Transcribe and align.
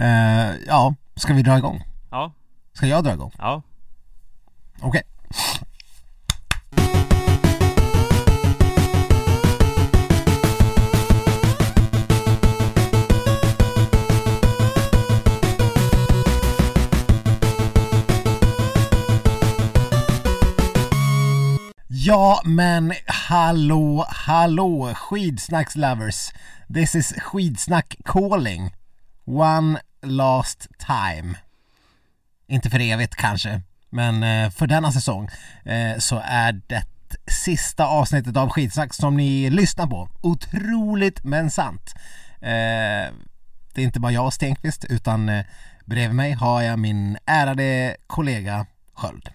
Eh, 0.00 0.56
ja, 0.66 0.94
ska 1.16 1.34
vi 1.34 1.42
dra 1.42 1.58
igång? 1.58 1.82
Ja, 2.10 2.32
Ska 2.72 2.86
jag 2.86 3.04
dra 3.04 3.12
igång? 3.12 3.32
ja. 3.38 3.62
Okej. 4.82 5.02
Ja 21.88 22.40
men 22.44 22.92
hallå, 23.06 24.06
hallå 24.08 24.92
skidsnackslovers. 24.94 26.32
This 26.74 26.94
is 26.94 27.12
skidsnack 27.12 27.96
calling. 28.04 28.70
One 29.26 29.80
last 30.02 30.68
time. 30.78 31.34
Inte 32.48 32.70
för 32.70 32.80
evigt 32.80 33.16
kanske, 33.16 33.60
men 33.90 34.22
eh, 34.22 34.50
för 34.50 34.66
denna 34.66 34.92
säsong 34.92 35.28
eh, 35.64 35.98
så 35.98 36.22
är 36.24 36.60
det 36.66 36.84
sista 37.44 37.86
avsnittet 37.86 38.36
av 38.36 38.50
Skidsnack 38.50 38.94
som 38.94 39.16
ni 39.16 39.50
lyssnar 39.50 39.86
på. 39.86 40.08
Otroligt 40.20 41.24
men 41.24 41.50
sant. 41.50 41.94
Eh, 42.40 43.12
det 43.74 43.82
är 43.82 43.84
inte 43.84 44.00
bara 44.00 44.12
jag 44.12 44.32
Stenqvist 44.32 44.84
utan 44.84 45.30
bredvid 45.84 46.16
mig 46.16 46.32
har 46.32 46.62
jag 46.62 46.78
min 46.78 47.18
ärade 47.26 47.96
kollega 48.06 48.66
Sköld. 48.94 49.30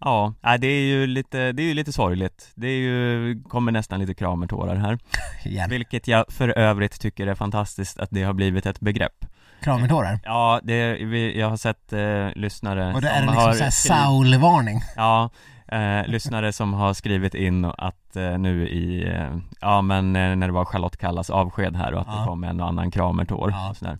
Ja, 0.00 0.34
det 0.58 0.66
är 0.66 0.82
ju 0.82 1.06
lite, 1.06 1.52
det 1.52 1.62
är 1.62 1.66
ju 1.66 1.74
lite 1.74 1.92
sorgligt. 1.92 2.52
Det 2.54 2.66
är 2.66 2.78
ju, 2.78 3.42
kommer 3.42 3.72
nästan 3.72 4.00
lite 4.00 4.14
kramertårar 4.14 4.76
här. 4.76 4.98
Igen. 5.44 5.70
Vilket 5.70 6.08
jag 6.08 6.24
för 6.28 6.58
övrigt 6.58 7.00
tycker 7.00 7.26
är 7.26 7.34
fantastiskt 7.34 7.98
att 7.98 8.08
det 8.10 8.22
har 8.22 8.32
blivit 8.32 8.66
ett 8.66 8.80
begrepp. 8.80 9.24
Kramertårar. 9.60 10.20
Ja, 10.24 10.60
det, 10.62 10.92
vi, 10.92 11.40
jag 11.40 11.50
har 11.50 11.56
sett 11.56 11.92
eh, 11.92 12.28
lyssnare 12.34 12.94
Och 12.94 13.00
det 13.00 13.08
är 13.08 13.22
det 13.22 13.32
har 13.32 13.52
liksom 13.52 13.70
såhär 13.70 13.70
Saul-varning. 13.70 14.80
Ja, 14.96 15.30
eh, 15.68 16.06
lyssnare 16.06 16.52
som 16.52 16.74
har 16.74 16.94
skrivit 16.94 17.34
in 17.34 17.64
att 17.64 17.99
eh, 18.16 18.38
nu 18.38 18.68
i, 18.68 19.08
eh, 19.08 19.36
ja 19.60 19.82
men 19.82 20.16
eh, 20.16 20.36
när 20.36 20.46
det 20.46 20.52
var 20.52 20.64
Charlotte 20.64 20.96
Kallas 20.96 21.30
avsked 21.30 21.76
här 21.76 21.94
och 21.94 22.00
att 22.00 22.06
Ja. 22.10 22.18
det 22.20 22.24
kom 22.26 22.44
en 22.44 22.60
och 22.60 22.68
annan 22.68 22.90
kramertår 22.90 23.50
Ja. 23.50 23.70
och 23.70 23.76
sådär. 23.76 23.98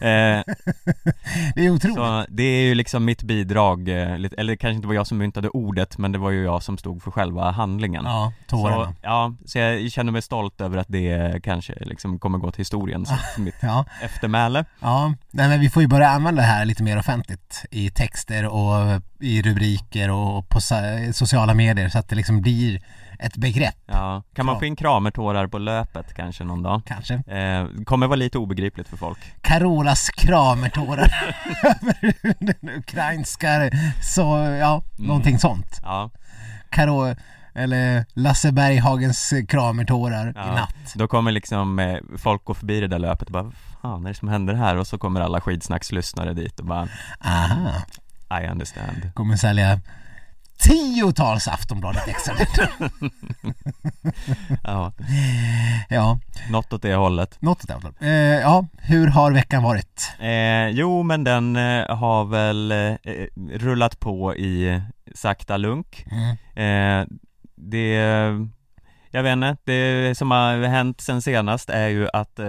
Eh, 0.00 0.42
Det 1.54 1.66
är 1.66 1.70
otroligt. 1.70 1.96
så 1.96 2.24
det 2.28 2.42
är 2.42 2.62
ju 2.62 2.74
liksom 2.74 3.04
mitt 3.04 3.22
bidrag, 3.22 3.88
eller 3.88 4.44
det 4.46 4.56
kanske 4.56 4.74
inte 4.76 4.88
var 4.88 4.94
jag 4.94 5.06
som 5.06 5.18
myntade 5.18 5.48
ordet 5.48 5.98
men 5.98 6.12
det 6.12 6.18
var 6.18 6.30
ju 6.30 6.44
jag 6.44 6.62
som 6.62 6.78
stod 6.78 7.02
för 7.02 7.10
själva 7.10 7.50
handlingen. 7.50 8.04
Ja, 8.04 8.32
tårarna. 8.46 8.84
Så, 8.86 8.92
ja, 9.02 9.34
så 9.46 9.58
jag 9.58 9.90
känner 9.92 10.12
mig 10.12 10.22
stolt 10.22 10.60
över 10.60 10.78
att 10.78 10.88
det 10.88 11.40
kanske 11.44 11.74
liksom 11.80 12.18
kommer 12.18 12.38
gå 12.38 12.50
till 12.50 12.60
historien 12.60 13.06
som 13.06 13.16
mitt 13.44 13.54
Ja, 13.62 13.84
eftermäle. 14.02 14.64
ja. 14.80 15.14
Nej, 15.30 15.48
men 15.48 15.60
vi 15.60 15.70
får 15.70 15.82
ju 15.82 15.88
börja 15.88 16.08
använda 16.08 16.42
det 16.42 16.48
här 16.48 16.64
lite 16.64 16.82
mer 16.82 16.98
offentligt 16.98 17.64
i 17.70 17.90
texter 17.90 18.46
och 18.46 19.02
i 19.20 19.42
rubriker 19.42 20.10
och 20.10 20.48
på 20.48 20.60
sociala 21.12 21.54
medier 21.54 21.88
så 21.88 21.98
att 21.98 22.08
det 22.08 22.16
liksom 22.16 22.40
blir 22.40 22.80
ett 23.22 23.36
begrepp 23.36 23.74
Ja, 23.86 24.22
kan 24.34 24.46
man 24.46 24.58
få 24.58 24.64
in 24.64 24.76
kramertårar 24.76 25.46
på 25.46 25.58
löpet 25.58 26.14
kanske 26.14 26.44
någon 26.44 26.62
dag? 26.62 26.82
kanske. 26.86 27.14
Eh, 27.14 27.66
kommer 27.84 28.06
vara 28.06 28.16
lite 28.16 28.38
obegripligt 28.38 28.88
för 28.88 28.96
folk. 28.96 29.18
Carolas 29.40 30.10
kramertårar 30.10 31.34
över 31.64 32.14
den 32.62 32.70
ukrainska, 32.78 33.70
så 34.14 34.22
ja, 34.60 34.82
någonting 34.98 35.38
sånt. 35.38 35.80
Ja, 35.82 36.10
Karo, 36.70 37.14
eller 37.54 38.04
Lasse 38.14 38.52
Berghagens 38.52 39.32
kramertårar 39.48 40.32
ja. 40.36 40.44
i 40.52 40.54
natt. 40.54 40.94
Då 40.94 41.08
kommer 41.08 41.32
liksom 41.32 41.78
eh, 41.78 41.98
folk 42.18 42.44
gå 42.44 42.54
förbi 42.54 42.80
det 42.80 42.86
där 42.88 42.98
löpet 42.98 43.28
och 43.28 43.32
bara 43.32 43.42
"Vad 43.42 43.54
fan 43.82 44.04
är 44.04 44.08
det 44.08 44.14
som 44.14 44.28
händer 44.28 44.54
här? 44.54 44.76
Och 44.76 44.86
så 44.86 44.98
kommer 44.98 45.20
alla 45.20 45.40
skidsnackslyssnare 45.40 46.34
dit 46.34 46.60
och 46.60 46.66
bara 46.66 46.88
Aha, 47.24 47.72
I 48.42 48.46
understand. 48.46 49.14
kommer 49.14 49.36
sälja 49.36 49.80
tiotals 50.62 51.48
Aftonbladet 51.48 52.08
extra. 52.08 52.34
Ja, 54.64 54.92
ja, 55.88 56.18
något 56.50 56.72
åt 56.72 56.82
det 56.82 56.94
hållet. 56.94 57.36
något 57.42 57.62
åt 57.62 57.68
det 57.68 57.74
hållet. 57.74 58.02
eh, 58.02 58.08
Ja, 58.40 58.66
hur 58.78 59.06
har 59.06 59.32
veckan 59.32 59.62
varit? 59.62 60.12
Eh, 60.20 60.68
jo, 60.68 61.02
men 61.02 61.24
den 61.24 61.56
eh, 61.56 61.96
har 61.96 62.24
väl 62.24 62.72
eh, 62.72 62.94
rullat 63.52 64.00
på 64.00 64.34
i 64.36 64.82
sakta 65.14 65.56
lunk. 65.56 66.06
Mm. 66.10 67.00
Eh, 67.00 67.06
det, 67.56 67.94
jag 69.10 69.22
vet 69.22 69.32
inte, 69.32 69.56
det 69.64 70.14
som 70.18 70.30
har 70.30 70.66
hänt 70.66 71.00
sen 71.00 71.22
senast 71.22 71.70
är 71.70 71.88
ju 71.88 72.08
att 72.12 72.40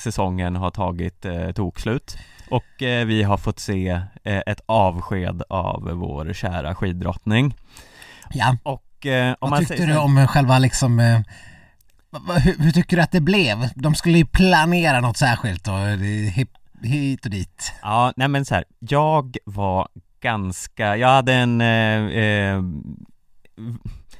säsongen 0.00 0.56
har 0.56 0.70
tagit 0.70 1.24
eh, 1.24 1.50
tokslut 1.52 2.18
och 2.50 2.82
eh, 2.82 3.06
vi 3.06 3.22
har 3.22 3.36
fått 3.36 3.58
se 3.58 3.88
eh, 4.24 4.42
ett 4.46 4.60
avsked 4.66 5.42
av 5.48 5.82
vår 5.92 6.32
kära 6.32 6.74
skiddrottning 6.74 7.54
Ja, 8.30 8.56
och 8.62 9.06
eh, 9.06 9.34
vad 9.40 9.58
tyckte 9.58 9.74
säger 9.76 9.86
du 9.88 9.94
så- 9.94 10.00
om 10.00 10.26
själva 10.28 10.58
liksom 10.58 11.00
eh, 11.00 11.20
hur, 12.38 12.58
hur 12.58 12.70
tycker 12.70 12.96
du 12.96 13.02
att 13.02 13.12
det 13.12 13.20
blev? 13.20 13.68
De 13.74 13.94
skulle 13.94 14.18
ju 14.18 14.26
planera 14.26 15.00
något 15.00 15.16
särskilt 15.16 15.68
och 15.68 15.78
hip, 16.34 16.50
hit 16.82 17.24
och 17.24 17.30
dit. 17.30 17.72
Ja, 17.82 18.12
nej 18.16 18.28
men 18.28 18.44
så 18.44 18.54
här, 18.54 18.64
jag 18.78 19.36
var 19.44 19.88
ganska, 20.20 20.96
jag 20.96 21.08
hade 21.08 21.34
en 21.34 21.60
eh, 21.60 22.06
eh, 22.24 22.62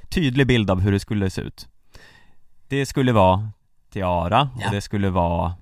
tydlig 0.09 0.47
bild 0.47 0.71
av 0.71 0.81
hur 0.81 0.93
det 0.93 1.01
skulle 1.01 1.31
se 1.31 1.41
ut 1.41 1.69
Det 2.69 2.87
skulle 2.87 3.13
vara 3.13 3.51
tiara 3.93 4.51
Ja. 4.61 4.67
och 4.67 4.73
det 4.75 4.81
skulle 4.81 5.11
vara 5.11 5.55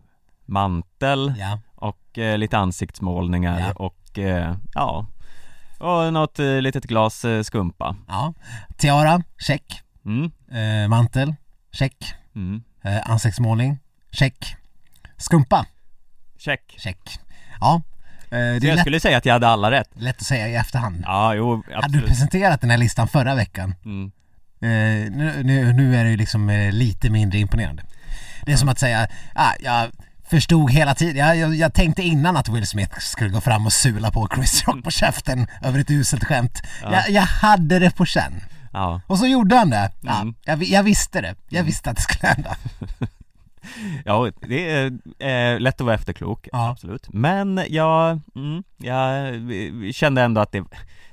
mantel 0.47 1.35
Ja, 1.39 1.53
eh, 1.53 1.59
lite 2.19 2.59
ansiktsmålningar 2.59 3.61
Ja. 3.61 3.73
och 3.73 4.19
eh, 4.19 4.55
ja 4.75 5.07
och 5.79 6.13
något 6.13 6.39
eh, 6.39 6.61
litet 6.61 6.85
glas 6.85 7.25
eh, 7.25 7.43
skumpa 7.43 7.97
ja. 8.09 8.35
Tiara, 8.77 9.23
check. 9.39 9.83
mm, 10.07 10.31
Eh, 10.53 10.89
mantel, 10.89 11.35
check. 11.73 12.15
mm, 12.35 12.63
Eh, 12.85 13.11
ansiktsmålning, 13.11 13.79
check. 14.11 14.57
Skumpa, 15.17 15.67
check 16.39 16.75
check. 16.79 17.19
Ja, 17.61 17.83
eh, 18.25 18.31
det 18.31 18.61
Så 18.61 18.67
är 18.67 18.69
jag 18.69 18.75
lätt, 18.77 18.81
skulle 18.81 19.01
säga 19.01 19.19
att 19.19 19.27
jag 19.27 19.33
hade 19.33 19.49
alla 19.49 19.71
rätt 19.71 19.91
lätt 19.95 20.17
att 20.17 20.23
säga 20.27 20.49
i 20.49 20.55
efterhand. 20.55 21.03
Ja, 21.07 21.35
jo, 21.35 21.51
Hade 21.57 21.63
du 21.73 21.77
absolut 21.85 22.07
presenterat 22.07 22.61
den 22.61 22.71
här 22.71 22.79
listan 22.79 23.09
förra 23.09 23.35
veckan 23.35 23.75
mm. 23.85 24.11
Eh, 24.61 25.11
nu, 25.11 25.43
nu, 25.45 25.73
nu 25.73 25.97
är 25.97 26.05
det 26.05 26.11
ju 26.11 26.17
liksom 26.17 26.51
eh, 26.51 26.73
lite 26.73 27.11
mindre 27.11 27.39
imponerande. 27.39 27.83
Det 28.47 28.53
är 28.53 28.57
som 28.57 28.69
att 28.69 28.79
säga, 28.79 29.07
ah, 29.35 29.53
jag 29.61 29.91
förstod 30.31 30.71
hela 30.71 30.95
tiden, 30.95 31.27
jag, 31.27 31.37
jag, 31.37 31.55
jag 31.55 31.75
tänkte 31.75 32.03
innan 32.03 32.37
att 32.37 32.49
Will 32.49 32.67
Smith 32.67 32.99
skulle 32.99 33.31
gå 33.31 33.41
fram 33.41 33.67
och 33.67 33.73
sula 33.73 34.11
på 34.11 34.29
Chris 34.35 34.65
Rock 34.67 34.85
på 34.85 34.91
käften 34.91 35.47
över 35.63 35.81
ett 35.81 35.91
uselt 35.91 36.25
skämt. 36.25 36.63
Jag, 36.83 37.11
jag 37.11 37.23
hade 37.23 37.79
det 37.79 37.97
på 37.97 38.05
känn. 38.07 38.41
Ja, 38.73 39.01
Och 39.07 39.19
så 39.19 39.27
gjorde 39.27 39.57
han 39.57 39.71
det. 39.71 39.91
Ja, 40.01 40.21
Mm. 40.21 40.35
jag, 40.45 40.63
jag 40.63 40.83
visste 40.83 41.21
det, 41.21 41.35
jag 41.49 41.63
visste 41.65 41.91
att 41.91 41.97
det 41.97 42.03
skulle 42.03 42.29
hända. 42.29 42.57
Ja, 44.05 44.31
det 44.49 44.71
är 44.71 44.87
eh, 45.55 45.61
lätt 45.61 45.81
att 45.81 45.85
vara 45.87 45.95
efterklok, 45.95 46.49
Ja. 46.53 46.71
absolut 46.71 47.07
Men 47.13 47.61
jag, 47.69 48.21
mm, 48.37 48.63
jag 48.77 49.35
kände 49.95 50.23
ändå 50.23 50.41
att 50.41 50.53
det, 50.53 50.65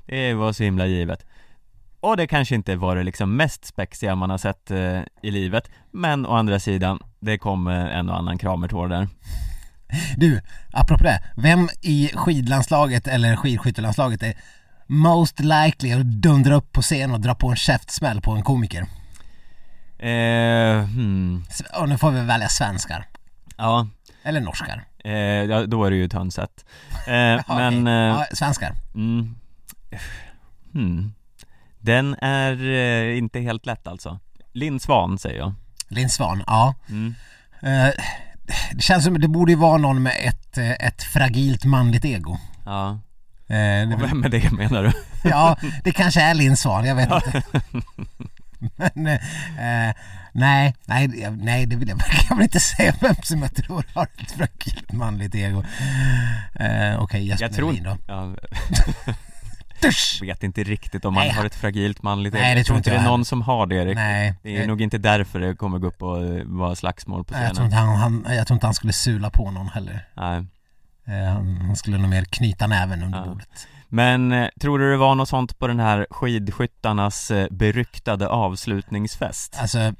det 0.06 0.34
var 0.34 0.54
så 0.54 0.64
himla 0.64 0.86
givet 0.86 1.26
Och 2.06 2.18
det 2.18 2.28
kanske 2.28 2.56
inte 2.56 2.76
var 2.76 2.96
det 2.96 3.04
liksom 3.04 3.36
mest 3.36 3.66
spexiga 3.66 4.16
man 4.16 4.30
har 4.30 4.38
sett 4.38 4.72
eh, 4.72 5.00
i 5.22 5.32
livet 5.32 5.70
Men 5.92 6.26
å 6.26 6.36
andra 6.36 6.60
sidan, 6.60 7.00
det 7.20 7.38
kom 7.38 7.68
eh, 7.68 7.98
en 7.98 8.10
och 8.10 8.18
annan 8.18 8.38
kramertår 8.38 8.88
där 8.88 9.08
Du, 10.18 10.42
apropå 10.74 11.04
det, 11.04 11.24
vem 11.36 11.70
i 11.82 12.12
skidlandslaget 12.14 13.08
eller 13.08 13.36
skidskyttelandslaget 13.36 14.24
är 14.24 14.34
most 14.88 15.40
likely 15.40 15.92
att 15.92 16.06
dundra 16.06 16.56
upp 16.56 16.72
på 16.72 16.82
scen 16.82 17.12
och 17.12 17.20
dra 17.22 17.36
på 17.36 17.50
en 17.50 17.56
käftsmäll 17.56 18.22
på 18.22 18.32
en 18.32 18.44
komiker? 18.44 18.86
eh, 20.00 20.86
hmm, 20.86 21.44
Och 21.80 21.90
nu 21.90 21.98
får 21.98 22.12
vi 22.12 22.22
välja 22.22 22.48
svenskar. 22.48 23.06
Ja, 23.58 23.88
Eller 24.24 24.42
norskar. 24.42 24.84
eh, 25.04 25.12
ja, 25.50 25.66
då 25.66 25.86
är 25.86 25.92
det 25.92 25.98
ju 25.98 26.08
Tönseth 26.08 26.64
eh, 27.08 27.14
Ja, 27.16 27.44
Men, 27.48 27.88
eh, 27.88 27.94
ja, 27.94 28.26
svenskar. 28.34 28.74
mm, 28.96 29.36
hmm. 30.74 31.14
Den 31.86 32.16
är 32.22 32.70
eh, 32.70 33.18
inte 33.18 33.40
helt 33.40 33.66
lätt 33.66 33.88
alltså 33.88 34.20
Linn 34.54 34.80
Svan 34.80 35.18
säger 35.18 35.40
jag 35.40 35.54
Linn 35.88 36.10
Svan, 36.10 36.44
ja. 36.48 36.74
mm. 36.90 37.16
Eh, 37.62 37.90
det 38.74 38.82
känns 38.82 39.04
som 39.04 39.20
det 39.22 39.28
borde 39.28 39.52
ju 39.52 39.58
vara 39.58 39.78
någon 39.78 40.04
med 40.04 40.14
ett, 40.20 40.58
eh, 40.58 40.72
ett 40.72 41.04
fragilt 41.04 41.66
manligt 41.66 42.06
ego. 42.06 42.38
Ja, 42.66 43.00
Eh, 43.48 43.88
det, 43.88 43.96
och 43.96 44.02
vem 44.02 44.24
är 44.24 44.30
det 44.30 44.52
menar 44.52 44.84
du? 44.84 44.92
ja, 45.30 45.58
det 45.84 45.92
kanske 45.92 46.22
är 46.22 46.34
Linn 46.34 46.58
Svan, 46.58 46.86
jag 46.86 46.96
vet 46.96 47.10
inte. 47.12 47.44
Men 48.78 49.08
eh, 49.08 49.96
nej, 50.32 50.76
nej, 50.86 51.20
jag- 51.22 51.38
nej, 51.38 51.66
det 51.66 51.76
vill 51.76 51.90
jag 51.90 51.98
verkligen 52.10 52.42
inte 52.44 52.60
säga 52.60 52.94
vem 53.02 53.16
som 53.24 53.42
jag 53.42 53.56
tror 53.56 53.86
har 53.94 54.04
ett 54.04 54.32
fragilt 54.32 54.92
manligt 54.92 55.36
ego. 55.36 55.64
Eh, 56.56 57.00
Okej, 57.00 57.28
Jesper 57.28 57.46
Jag 57.46 57.54
tror 57.56 57.68
Melin 57.68 57.84
då. 57.84 57.98
ja, 58.08 58.36
Dusch! 59.86 60.20
vet 60.22 60.44
inte 60.44 60.64
riktigt 60.64 61.06
om 61.06 61.14
man 61.14 61.24
Nej, 61.28 61.34
har 61.36 61.46
ett 61.46 61.56
fragilt 61.56 62.04
manligt 62.04 62.34
Nej, 62.34 62.56
det 62.56 62.64
tror 62.64 62.78
inte 62.78 62.90
det 62.90 62.96
är 62.96 63.02
jag 63.02 63.10
någon 63.10 63.26
som 63.26 63.42
har 63.42 63.66
det 63.68 63.80
riktigt. 63.86 63.96
Nej, 63.96 64.34
Det 64.44 64.58
är 64.58 64.62
eh, 64.62 64.68
nog 64.68 64.82
inte 64.82 64.98
därför 64.98 65.40
det 65.40 65.56
kommer 65.56 65.80
gå 65.80 65.88
upp 65.88 66.02
och 66.04 66.24
eh, 66.24 66.44
vara 66.46 66.76
slagsmål 66.76 67.24
på 67.24 67.34
jag, 67.34 67.42
tror 67.44 67.54
scenen. 67.54 67.66
inte 67.66 67.78
han, 67.78 67.96
han, 68.26 68.36
jag 68.36 68.48
tror 68.48 68.56
inte 68.56 68.68
han 68.68 68.74
skulle 68.74 68.94
sula 68.94 69.30
på 69.30 69.52
någon 69.52 69.68
heller. 69.68 70.08
Nej. 70.14 70.44
Eh, 71.08 71.34
han, 71.34 71.58
han 71.58 71.76
skulle 71.76 71.98
nog 71.98 72.10
mer 72.10 72.24
knyta 72.26 72.68
näven 72.68 73.04
under 73.04 73.20
Ja. 73.20 73.26
bordet. 73.26 73.68
Men 73.90 74.32
eh, 74.32 74.48
tror 74.60 74.80
du 74.80 74.92
det 74.92 74.98
var 74.98 75.16
något 75.16 75.30
sånt 75.30 75.60
på 75.60 75.68
den 75.68 75.80
här 75.80 76.08
skidskyttarnas 76.10 77.32
beryktade 77.52 78.28
avslutningsfest? 78.28 79.58
Alltså, 79.62 79.94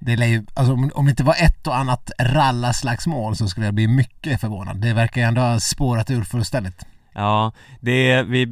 det 0.00 0.16
lär 0.16 0.26
ju, 0.26 0.46
alltså 0.54 0.72
om, 0.72 0.90
om 0.94 1.04
det 1.04 1.10
inte 1.10 1.24
var 1.24 1.34
ett 1.38 1.66
och 1.66 1.76
annat 1.76 2.10
rallaslagsmål 2.20 3.36
så 3.36 3.48
skulle 3.48 3.66
jag 3.66 3.74
bli 3.74 3.88
mycket 3.88 4.40
förvånad. 4.40 4.76
Det 4.76 4.92
verkar 4.92 5.20
ju 5.20 5.26
ändå 5.26 5.40
ha 5.40 5.60
spårat 5.60 6.10
ur 6.10 6.24
fullständigt. 6.24 6.84
Ja, 7.18 7.52
det, 7.80 8.22
vi 8.22 8.46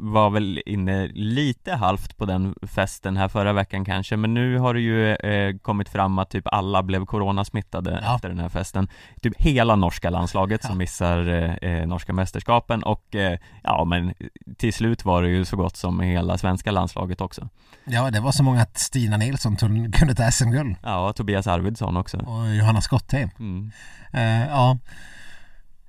var 0.00 0.30
väl 0.30 0.62
inne 0.66 1.06
lite 1.08 1.72
halvt 1.74 2.16
på 2.16 2.24
den 2.24 2.54
festen 2.62 3.16
här 3.16 3.28
förra 3.28 3.52
veckan 3.52 3.84
kanske, 3.84 4.16
men 4.16 4.34
nu 4.34 4.58
har 4.58 4.74
det 4.74 4.80
ju 4.80 5.14
eh, 5.14 5.56
kommit 5.56 5.88
fram 5.88 6.18
att 6.18 6.30
typ 6.30 6.46
alla 6.46 6.82
blev 6.82 7.04
coronasmittade 7.06 8.00
Ja. 8.04 8.14
efter 8.14 8.28
den 8.28 8.38
här 8.38 8.48
festen. 8.48 8.88
Typ 9.22 9.32
hela 9.42 9.76
norska 9.76 10.10
landslaget 10.10 10.62
som 10.62 10.70
Ja. 10.72 10.78
missar 10.78 11.28
eh, 11.28 11.54
eh, 11.70 11.86
norska 11.86 12.12
mästerskapen 12.12 12.82
och 12.82 13.14
eh, 13.14 13.38
ja, 13.62 13.84
men 13.84 14.14
till 14.58 14.72
slut 14.72 15.04
var 15.04 15.22
det 15.22 15.28
ju 15.28 15.44
så 15.44 15.56
gott 15.56 15.76
som 15.76 16.00
hela 16.00 16.38
svenska 16.38 16.70
landslaget 16.70 17.20
också. 17.20 17.48
Ja, 17.84 18.10
det 18.10 18.20
var 18.20 18.32
så 18.32 18.42
många 18.42 18.62
att 18.62 18.78
Stina 18.78 19.16
Nilsson 19.16 19.56
tog, 19.56 19.94
kunde 19.94 20.14
ta 20.14 20.30
SM-guld. 20.30 20.76
Ja, 20.82 21.12
Tobias 21.12 21.46
Arvidsson 21.46 21.96
också. 21.96 22.16
Och 22.18 22.54
Johanna 22.54 22.80
Skottheim. 22.80 23.30
Mm. 23.38 23.72
Eh, 24.12 24.48
ja. 24.48 24.78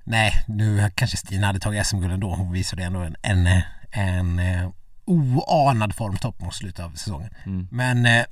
Nej, 0.04 0.44
nu 0.46 0.90
kanske 0.94 1.16
Stina 1.16 1.46
hade 1.46 1.58
tagit 1.60 1.86
SM-guld 1.86 2.12
ändå. 2.12 2.34
Hon 2.34 2.52
visade 2.52 2.84
ändå 2.84 3.00
en, 3.00 3.16
en, 3.22 3.62
en, 3.90 4.38
eh, 4.38 4.70
oanad 5.04 5.94
formtopp 5.94 6.40
mot 6.40 6.54
slutet 6.54 6.84
av 6.84 6.90
säsongen. 6.90 7.30
Mm. 7.46 7.68
Men 7.70 8.06
eh, 8.06 8.24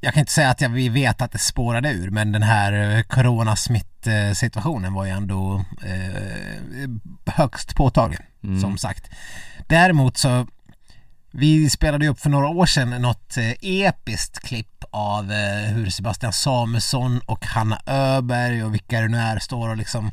jag 0.00 0.14
kan 0.14 0.20
inte 0.20 0.32
säga 0.32 0.50
att 0.50 0.60
jag, 0.60 0.68
vi 0.68 0.88
vet 0.88 1.22
att 1.22 1.32
det 1.32 1.38
spårade 1.38 1.90
ur 1.90 2.10
men 2.10 2.32
den 2.32 2.42
här 2.42 2.96
eh, 2.96 3.02
coronasmittsituationen 3.02 4.92
var 4.92 5.04
ju 5.04 5.10
ändå 5.10 5.64
eh, 5.84 6.90
högst 7.26 7.74
påtaglig 7.76 8.18
Mm. 8.44 8.60
som 8.60 8.78
sagt. 8.78 9.10
Däremot 9.66 10.16
så 10.16 10.46
vi 11.30 11.70
spelade 11.70 12.04
ju 12.04 12.10
upp 12.10 12.20
för 12.20 12.30
några 12.30 12.48
år 12.48 12.66
sedan 12.66 13.02
något 13.02 13.34
episkt 13.60 14.40
klipp 14.40 14.84
av 14.90 15.32
eh, 15.32 15.70
hur 15.72 15.90
Sebastian 15.90 16.32
Samuelsson 16.32 17.20
och 17.26 17.46
Hanna 17.46 17.80
Öberg 17.86 18.64
och 18.64 18.74
vilka 18.74 19.00
det 19.00 19.08
nu 19.08 19.18
är 19.18 19.38
står 19.38 19.68
och 19.68 19.76
liksom 19.76 20.10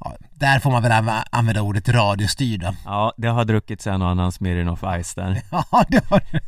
ja, 0.00 0.16
där 0.34 0.58
får 0.58 0.70
man 0.70 0.82
väl 0.82 0.92
anv- 0.92 1.24
använda 1.30 1.62
ordet 1.62 1.88
radiostyrda. 1.88 2.74
Ja, 2.84 3.12
det 3.16 3.28
har 3.28 3.44
druckits 3.44 3.86
en 3.86 4.02
och 4.02 4.08
annan 4.08 4.32
Smirnoff 4.32 4.80
Ice 5.02 5.14
där. 5.14 5.42
Ja, 5.50 5.84
det 5.88 6.04
har 6.10 6.22
det. 6.32 6.40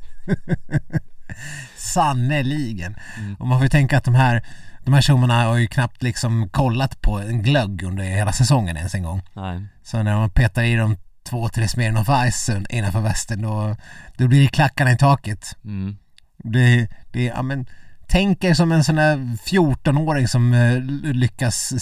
Sannerligen. 1.76 2.96
Och 3.38 3.46
man 3.46 3.58
får 3.58 3.64
ju 3.64 3.68
tänka 3.68 3.98
att 3.98 4.04
de 4.04 4.14
här 4.14 4.42
de 4.84 4.94
här 4.94 5.00
tjommarna 5.00 5.42
har 5.44 5.56
ju 5.56 5.66
knappt 5.66 6.02
liksom 6.02 6.48
kollat 6.48 7.00
på 7.00 7.18
en 7.18 7.42
glögg 7.42 7.82
under 7.82 8.04
hela 8.04 8.32
säsongen 8.32 8.76
ens 8.76 8.94
en 8.94 9.02
gång. 9.02 9.22
Nej. 9.32 9.66
Så 9.82 10.02
när 10.02 10.16
man 10.16 10.30
petar 10.30 10.62
i 10.62 10.74
dem 10.76 10.96
två, 11.22 11.48
tre 11.48 11.68
Smirnoff 11.68 12.08
Ice 12.32 12.50
innanför 12.70 13.00
västen 13.00 13.42
då, 13.42 13.76
då 14.16 14.28
blir 14.28 14.42
det 14.42 14.48
klackarna 14.48 14.90
i 14.92 14.96
taket. 14.96 15.56
Mm. 15.64 15.96
Det, 16.44 16.88
det, 17.12 17.24
ja 17.24 17.42
men 17.42 17.66
Tänk 18.10 18.44
er 18.44 18.54
som 18.54 18.72
en 18.72 18.84
sån 18.84 18.96
där 18.96 19.16
14-åring 19.16 20.28
som 20.28 20.54
eh, 20.54 20.80
lyckas 21.12 21.72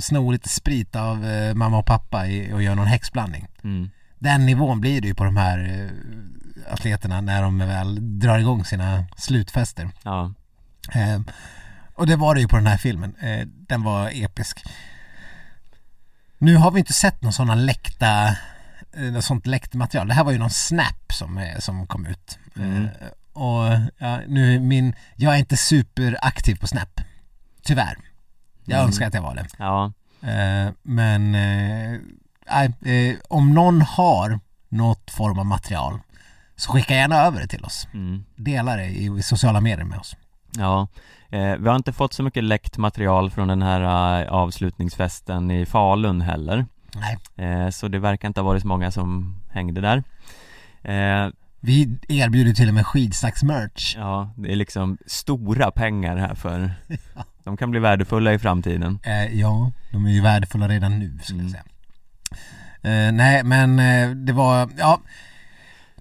sno 0.00 0.30
lite 0.30 0.48
sprit 0.48 0.96
av 0.96 1.26
eh, 1.26 1.54
mamma 1.54 1.78
och 1.78 1.86
pappa 1.86 2.26
i, 2.26 2.52
och 2.52 2.62
gör 2.62 2.74
någon 2.74 2.86
häxblandning. 2.86 3.46
Mm. 3.64 3.90
Den 4.18 4.46
nivån 4.46 4.80
blir 4.80 5.00
det 5.00 5.08
ju 5.08 5.14
på 5.14 5.24
de 5.24 5.36
här 5.36 5.58
eh, 5.58 6.72
atleterna 6.72 7.20
när 7.20 7.42
de 7.42 7.58
väl 7.58 8.18
drar 8.18 8.38
igång 8.38 8.64
sina 8.64 9.04
slutfester. 9.16 9.90
Ja. 10.02 10.32
Och 11.94 12.06
det 12.06 12.16
var 12.16 12.34
det 12.34 12.40
ju 12.40 12.48
på 12.48 12.56
den 12.56 12.66
här 12.66 12.76
filmen. 12.76 13.14
Den 13.68 13.82
var 13.82 14.10
episk. 14.12 14.64
Nu 16.38 16.56
har 16.56 16.70
vi 16.70 16.78
inte 16.78 16.92
sett 16.92 17.22
någon 17.22 17.32
sådana 17.32 17.54
läckta, 17.54 18.36
något 19.12 19.24
sånt 19.24 19.46
läckt 19.46 19.74
material. 19.74 20.08
Det 20.08 20.14
här 20.14 20.24
var 20.24 20.32
ju 20.32 20.38
någon 20.38 20.50
snap 20.50 21.12
som, 21.12 21.54
som 21.58 21.86
kom 21.86 22.06
ut. 22.06 22.38
Mm. 22.56 22.88
Och 23.38 23.64
ja, 23.98 24.20
nu 24.26 24.60
min, 24.60 24.94
jag 25.16 25.34
är 25.34 25.38
inte 25.38 25.56
superaktiv 25.56 26.54
på 26.60 26.66
snap. 26.66 27.00
Tyvärr. 27.62 27.96
Jag 28.64 28.76
Mm. 28.76 28.86
önskar 28.86 29.06
att 29.06 29.14
jag 29.14 29.22
var 29.22 29.34
det. 29.34 29.46
Ja. 29.58 29.92
Eh, 30.22 30.72
men 30.82 31.34
eh, 31.34 31.92
eh, 32.92 33.16
om 33.28 33.54
någon 33.54 33.82
har 33.82 34.40
något 34.68 35.10
form 35.10 35.38
av 35.38 35.46
material 35.46 35.98
så 36.56 36.72
skicka 36.72 36.94
gärna 36.94 37.16
över 37.16 37.40
det 37.40 37.46
till 37.46 37.64
oss. 37.64 37.88
Mm. 37.94 38.24
Dela 38.36 38.76
det 38.76 38.84
i, 38.86 39.04
i 39.18 39.22
sociala 39.22 39.60
medier 39.60 39.84
med 39.84 39.98
oss. 39.98 40.16
Ja, 40.56 40.88
eh, 41.30 41.56
vi 41.56 41.68
har 41.68 41.76
inte 41.76 41.92
fått 41.92 42.12
så 42.12 42.22
mycket 42.22 42.44
läckt 42.44 42.78
material 42.78 43.30
från 43.30 43.48
den 43.48 43.62
här 43.62 44.22
eh, 44.22 44.32
avslutningsfesten 44.32 45.50
i 45.50 45.66
Falun 45.66 46.20
heller 46.20 46.66
Nej. 46.94 47.18
eh, 47.48 47.70
Så 47.70 47.88
det 47.88 47.98
verkar 47.98 48.28
inte 48.28 48.40
ha 48.40 48.46
varit 48.46 48.62
så 48.62 48.68
många 48.68 48.90
som 48.90 49.36
hängde 49.50 49.80
där 49.80 50.02
Vi 51.60 51.98
erbjuder 52.08 52.52
till 52.52 52.68
och 52.68 52.74
med 52.74 52.86
skidsnacksmerch. 52.86 53.94
Ja, 53.96 54.30
det 54.36 54.52
är 54.52 54.56
liksom 54.56 54.98
stora 55.06 55.70
pengar 55.70 56.16
här 56.16 56.34
för 56.34 56.70
De 57.44 57.56
kan 57.56 57.70
bli 57.70 57.80
värdefulla 57.80 58.32
i 58.32 58.38
framtiden 58.38 58.98
Eh, 59.04 59.38
ja, 59.40 59.72
de 59.92 60.06
är 60.06 60.10
ju 60.10 60.20
värdefulla 60.20 60.68
redan 60.68 60.98
nu 60.98 61.18
skulle 61.22 61.40
Mm. 61.40 61.52
jag 61.52 61.52
säga. 61.52 61.64
Eh, 62.82 63.12
nej, 63.12 63.44
men 63.44 63.78
eh, 63.78 64.10
det 64.10 64.32
var, 64.32 64.70
ja, 64.78 65.00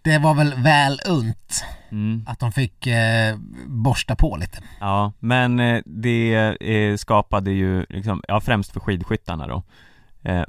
det 0.03 0.17
var 0.17 0.33
väl 0.33 0.53
väl 0.53 0.99
unt 1.07 1.65
mm. 1.91 2.25
att 2.27 2.39
de 2.39 2.51
fick 2.51 2.87
eh, 2.87 3.37
borsta 3.67 4.15
på 4.15 4.37
lite. 4.37 4.59
Ja, 4.79 5.13
men 5.19 5.59
eh, 5.59 5.81
det 5.85 6.33
eh, 6.61 6.95
skapade 6.97 7.51
ju 7.51 7.85
liksom, 7.89 8.21
ja 8.27 8.41
främst 8.41 8.71
för 8.71 8.79
skidskyttarna 8.79 9.47
då 9.47 9.63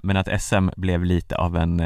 Men 0.02 0.16
att 0.16 0.42
SM 0.42 0.68
blev 0.76 1.04
lite 1.04 1.37
av 1.37 1.56
en, 1.56 1.80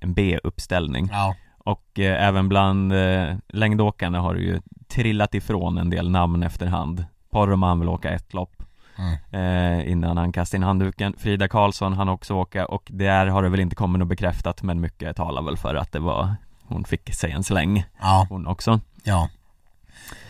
en 0.00 0.14
B-uppställning 0.14 1.08
Ja, 1.12 1.36
Och 1.64 1.98
eh, 1.98 2.26
även 2.28 2.48
bland 2.48 2.92
eh, 2.92 3.34
längdåkarna 3.48 4.20
har 4.20 4.34
det 4.34 4.40
ju 4.40 4.60
trillat 4.88 5.34
ifrån 5.34 5.78
en 5.78 5.90
del 5.90 6.10
namn 6.10 6.42
efterhand 6.42 7.04
Poromaa 7.30 7.74
vill 7.74 7.88
åka 7.88 8.10
ett 8.10 8.34
lopp 8.34 8.62
Mm. 8.98 9.14
eh, 9.30 9.92
innan 9.92 10.16
han 10.16 10.32
kastade 10.32 10.56
in 10.56 10.62
handduken 10.62 11.14
Frida 11.18 11.48
Karlsson 11.48 11.92
han 11.92 12.08
också 12.08 12.34
åka 12.34 12.66
och 12.66 12.88
där 12.90 13.26
har 13.26 13.42
det 13.42 13.48
väl 13.48 13.60
inte 13.60 13.76
kommit 13.76 13.98
något 13.98 14.08
bekräftat 14.08 14.62
men 14.62 14.80
mycket 14.80 15.16
talar 15.16 15.42
väl 15.42 15.56
för 15.56 15.74
att 15.74 15.92
det 15.92 15.98
var 15.98 16.34
Hon 16.62 16.84
fick 16.84 17.14
sig 17.14 17.30
en 17.30 17.44
släng 17.44 17.84
ja, 18.00 18.26
hon 18.30 18.46
också 18.46 18.80
ja. 19.04 19.28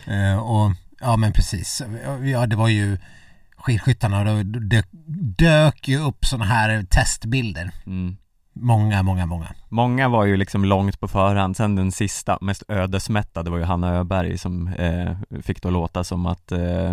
Eh, 0.07 0.39
och, 0.39 0.71
ja 1.01 1.17
men 1.17 1.33
precis. 1.33 1.83
Ja, 2.23 2.47
det 2.47 2.57
var 2.57 2.69
ju 2.69 2.99
skidskyttarna, 3.57 4.25
då 4.25 4.43
dök, 4.43 4.87
dök 5.39 5.89
ju 5.89 5.99
upp 5.99 6.25
sådana 6.25 6.45
här 6.45 6.83
testbilder. 6.91 7.71
mm. 7.87 8.17
Många, 8.53 9.03
många, 9.03 9.27
många. 9.27 9.47
Många 9.69 10.09
var 10.09 10.25
ju 10.25 10.37
liksom 10.37 10.65
långt 10.65 11.01
på 11.01 11.09
förhand, 11.09 11.57
sen 11.57 11.77
den 11.77 11.93
sista, 11.93 12.39
mest 12.41 12.63
ödesmättade 12.69 13.51
var 13.51 13.59
ju 13.59 13.65
Hanna 13.65 13.89
Öberg 13.95 14.39
som 14.39 14.69
eh, 14.69 15.17
fick 15.43 15.63
då 15.63 15.71
låta 15.71 16.05
som 16.05 16.27
att 16.27 16.53
eh, 16.53 16.93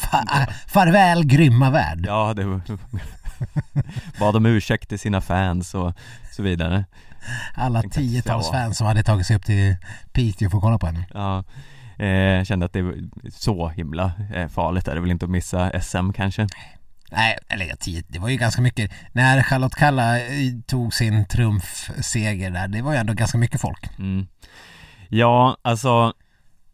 Fa- 0.00 0.50
farväl 0.68 1.24
grymma 1.26 1.70
värld. 1.70 2.04
Ja, 2.06 2.34
det 2.34 2.44
var 2.44 2.60
Bad 4.20 4.36
om 4.36 4.46
ursäkt 4.46 4.88
till 4.88 4.98
sina 4.98 5.20
fans 5.20 5.74
och 5.74 5.92
så 6.32 6.42
vidare 6.42 6.84
Alla 7.54 7.82
tiotals 7.82 8.50
fans 8.50 8.78
som 8.78 8.86
hade 8.86 9.02
tagit 9.02 9.26
sig 9.26 9.36
upp 9.36 9.44
till 9.44 9.76
Piteå 10.12 10.50
för 10.50 10.56
att 10.58 10.62
kolla 10.62 10.78
på 10.78 10.86
henne. 10.86 11.06
Ja, 11.14 11.44
eh, 12.04 12.44
kände 12.44 12.66
att 12.66 12.72
det 12.72 12.82
var 12.82 12.94
så 13.30 13.68
himla 13.68 14.12
eh, 14.34 14.48
farligt 14.48 14.88
är 14.88 14.94
det 14.94 15.00
väl 15.00 15.10
inte 15.10 15.24
att 15.24 15.30
missa 15.30 15.80
SM 15.82 16.10
kanske 16.12 16.46
Nej, 17.16 17.38
eller 17.48 17.64
ja, 17.66 17.74
tio, 17.80 18.02
det 18.08 18.18
var 18.18 18.28
ju 18.28 18.36
ganska 18.36 18.62
mycket. 18.62 18.90
När 19.12 19.42
Charlotte 19.42 19.74
Kalla 19.74 20.18
eh, 20.18 20.24
tog 20.66 20.94
sin 20.94 21.24
trumfseger 21.26 22.50
där, 22.50 22.68
det 22.68 22.82
var 22.82 22.92
ju 22.92 22.98
ändå 22.98 23.12
ganska 23.12 23.38
mycket 23.38 23.60
folk. 23.60 23.98
mm. 23.98 24.26
Ja, 25.08 25.56
alltså 25.62 26.12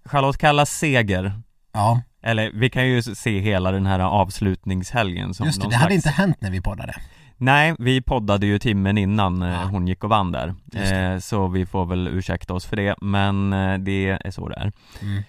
Charlotte 0.04 0.38
Kallas 0.38 0.70
seger 0.70 1.32
Ja, 1.73 2.02
Eller 2.23 2.50
vi 2.54 2.70
kan 2.70 2.87
ju 2.88 3.02
se 3.02 3.40
hela 3.40 3.73
den 3.73 3.87
här 3.87 3.99
avslutningshelgen 4.00 5.35
som 5.35 5.47
just 5.47 5.61
det. 5.61 5.68
Det 5.68 5.76
hade 5.76 5.90
slags... 6.00 6.06
inte 6.06 6.23
hänt 6.23 6.40
när 6.40 6.50
vi 6.50 6.61
poddade. 6.61 6.94
Nej, 7.37 7.75
vi 7.78 8.02
poddade 8.02 8.47
ju 8.47 8.59
timmen 8.59 8.99
innan 8.99 9.42
eh, 9.42 9.49
Ja. 9.49 9.64
hon 9.64 9.88
gick 9.88 10.04
och 10.04 10.11
vann 10.11 10.32
där 10.32 10.54
eh, 10.75 11.18
Så 11.18 11.49
vi 11.49 11.66
får 11.66 11.87
väl 11.87 12.09
ursäkta 12.09 12.54
oss 12.54 12.66
för 12.66 12.76
det, 12.76 12.94
men 13.00 13.52
eh, 13.52 13.78
det 13.78 14.18
är 14.25 14.30
så 14.30 14.49
det 14.49 14.54
är 14.54 14.73
Mm. 15.02 15.23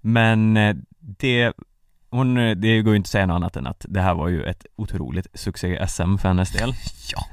Men 0.00 0.54
det 1.00 1.52
hon, 2.10 2.34
det 2.34 2.82
går 2.82 2.92
ju 2.92 2.96
inte 2.96 3.06
att 3.06 3.10
säga 3.10 3.26
något 3.26 3.34
annat 3.36 3.56
än 3.56 3.66
att 3.66 3.86
det 3.88 4.00
här 4.00 4.14
var 4.14 4.28
ju 4.28 4.42
ett 4.44 4.66
otroligt 4.76 5.26
succé-SM 5.34 6.16
för 6.18 6.28
hennes 6.28 6.50
del 6.52 6.72
Ja. 7.12 7.26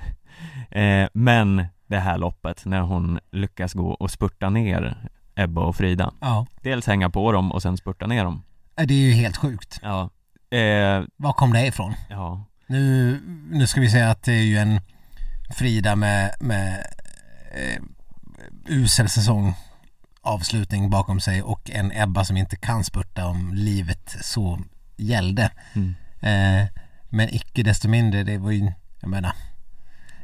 eh, 0.79 1.10
Men 1.13 1.65
det 1.88 2.00
här 2.00 2.17
loppet, 2.17 2.65
när 2.65 2.82
hon 2.82 3.20
lyckas 3.32 3.74
gå 3.74 3.88
och 3.91 4.12
spurta 4.12 4.50
ner 4.50 5.10
Ebba 5.36 5.62
och 5.62 5.75
Frida 5.75 6.13
Ja. 6.22 6.48
Dels 6.62 6.88
hänga 6.88 7.10
på 7.10 7.32
dem 7.32 7.51
och 7.51 7.62
sen 7.62 7.77
spurta 7.77 8.08
ner 8.08 8.24
dem 8.24 8.44
Det 8.75 8.94
är 8.94 8.98
ju 8.98 9.12
helt 9.13 9.38
sjukt. 9.38 9.79
Ja, 9.82 10.01
eh, 10.58 11.03
Var 11.17 11.34
kom 11.34 11.53
det 11.53 11.67
ifrån? 11.67 11.94
ja, 12.10 12.46
Nu, 12.67 13.20
nu 13.51 13.67
ska 13.67 13.82
vi 13.82 13.89
säga 13.89 14.10
att 14.12 14.24
det 14.24 14.34
är 14.34 14.44
ju 14.44 14.58
en 14.58 14.82
Frida 15.58 15.96
med, 15.96 16.36
med 16.39 16.86
eh, 17.55 17.82
usel 18.67 19.10
säsong 19.10 19.53
avslutning 20.25 20.89
bakom 20.89 21.20
sig 21.20 21.41
och 21.41 21.70
en 21.70 21.91
Ebba 21.91 22.25
som 22.25 22.38
inte 22.38 22.55
kan 22.55 22.84
spurta 22.84 23.25
om 23.27 23.53
livet 23.53 24.15
så 24.22 24.60
gällde. 24.98 25.51
mm. 25.74 25.96
Eh, 26.22 26.67
men 27.10 27.36
icke 27.36 27.63
desto 27.63 27.88
mindre, 27.89 28.24
det 28.24 28.38
var 28.38 28.51
ju, 28.51 28.72
jag 29.01 29.10
menar, 29.10 29.34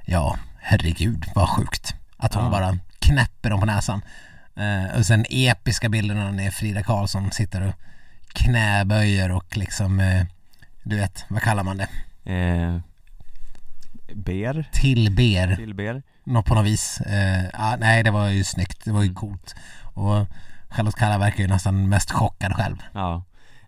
ja, 0.06 0.38
herregud 0.60 1.26
vad 1.36 1.50
sjukt. 1.50 1.96
Att 2.18 2.34
hon 2.34 2.44
Ja. 2.44 2.50
bara 2.52 2.78
knäpper 3.00 3.50
dem 3.50 3.60
på 3.60 3.66
näsan. 3.66 4.02
Eh, 4.56 4.98
och 5.00 5.06
sen 5.06 5.26
episka 5.30 5.90
bilderna 5.90 6.32
när 6.32 6.52
Frida 6.52 6.84
Karlsson 6.84 7.32
sitter 7.32 7.62
och 7.62 7.74
knäböjer 8.34 9.32
och 9.32 9.58
liksom, 9.58 10.00
eh, 10.00 10.26
du 10.84 10.96
vet, 10.98 11.26
vad 11.28 11.42
kallar 11.42 11.64
man 11.64 11.78
det? 11.78 11.88
eh, 12.34 12.80
Ber, 14.16 14.70
Tillber, 14.74 15.56
till 15.56 15.74
ber 15.76 16.02
något 16.24 16.46
på 16.46 16.56
något 16.56 16.66
vis. 16.66 17.02
Eh, 17.02 17.46
ja, 17.54 17.76
nej, 17.80 18.04
det 18.04 18.12
var 18.12 18.28
ju 18.28 18.44
snyggt, 18.44 18.86
det 18.86 18.92
var 18.92 19.04
ju 19.04 19.14
coolt. 19.14 19.56
Och 19.94 20.26
Charlotte 20.70 20.96
Kalla 20.96 21.18
verkar 21.18 21.44
ju 21.44 21.48
nästan 21.48 21.90
mest 21.90 22.12
chockad 22.12 22.54
själv. 22.56 22.76
Ja 22.94 23.24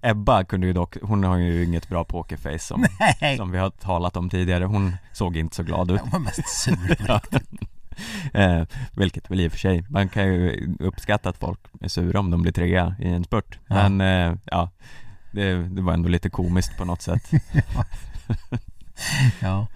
Ebba 0.05 0.43
kunde 0.43 0.67
ju 0.67 0.73
dock, 0.73 0.97
hon 1.01 1.23
har 1.23 1.37
ju 1.37 1.63
inget 1.65 1.89
bra 1.89 2.03
pokerface 2.03 2.59
som, 2.59 2.85
Nej, 3.21 3.37
som 3.37 3.51
vi 3.51 3.57
har 3.57 3.69
talat 3.69 4.17
om 4.17 4.29
tidigare, 4.29 4.63
hon 4.65 4.95
såg 5.13 5.37
inte 5.37 5.55
så 5.55 5.63
glad 5.63 5.91
ut 5.91 6.01
hon 6.01 6.09
var 6.09 6.19
mest 6.19 6.47
sur 6.49 6.97
Ja. 7.07 7.21
eh, 8.33 8.63
Vilket 8.95 9.31
väl 9.31 9.39
i 9.39 9.47
och 9.47 9.51
för 9.51 9.59
sig, 9.59 9.83
man 9.89 10.09
kan 10.09 10.25
ju 10.25 10.75
uppskatta 10.79 11.29
att 11.29 11.37
folk 11.37 11.59
är 11.81 11.87
sura 11.87 12.19
om 12.19 12.31
de 12.31 12.41
blir 12.41 12.51
trea 12.51 12.95
i 12.99 13.07
en 13.07 13.23
spurt 13.23 13.59
Ja. 13.67 13.89
Men 13.89 14.01
eh, 14.01 14.37
ja, 14.45 14.69
det, 15.31 15.53
det 15.53 15.81
var 15.81 15.93
ändå 15.93 16.09
lite 16.09 16.29
komiskt 16.29 16.77
på 16.77 16.85
något 16.85 17.01
sätt 17.01 17.31
Ja, 19.41 19.67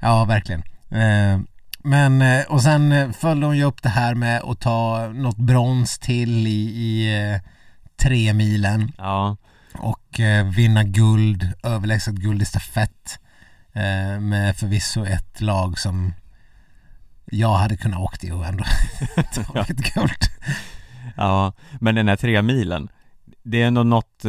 ja 0.00 0.24
verkligen. 0.24 0.62
Eh, 0.90 1.40
men, 1.84 2.22
eh, 2.22 2.44
och 2.44 2.62
sen 2.62 2.92
eh, 2.92 3.10
följde 3.12 3.46
hon 3.46 3.56
ju 3.56 3.64
upp 3.64 3.82
det 3.82 3.88
här 3.88 4.14
med 4.14 4.42
att 4.42 4.60
ta 4.60 5.08
något 5.08 5.36
brons 5.36 5.98
till 5.98 6.46
i, 6.46 6.50
i 6.50 7.18
eh, 7.32 7.40
tre 7.96 8.32
milen. 8.34 8.92
Ja, 8.98 9.36
och 9.78 10.20
vinna 10.56 10.84
guld, 10.84 11.52
överlägset 11.62 12.14
guld 12.14 12.42
i 12.42 12.44
stafett 12.44 13.18
med 14.20 14.56
förvisso 14.56 15.04
ett 15.06 15.40
lag 15.40 15.78
som 15.78 16.14
jag 17.24 17.54
hade 17.54 17.76
kunnat 17.76 18.00
åkt 18.00 18.24
i 18.24 18.30
och 18.30 18.46
ändå 18.46 18.64
tagit 19.52 19.94
guld. 19.94 20.22
ja, 21.16 21.52
men 21.80 21.94
den 21.94 22.08
här 22.08 22.16
tre 22.16 22.42
milen 22.42 22.88
Det 23.42 23.62
är 23.62 23.66
ändå 23.66 23.82
något 23.82 24.24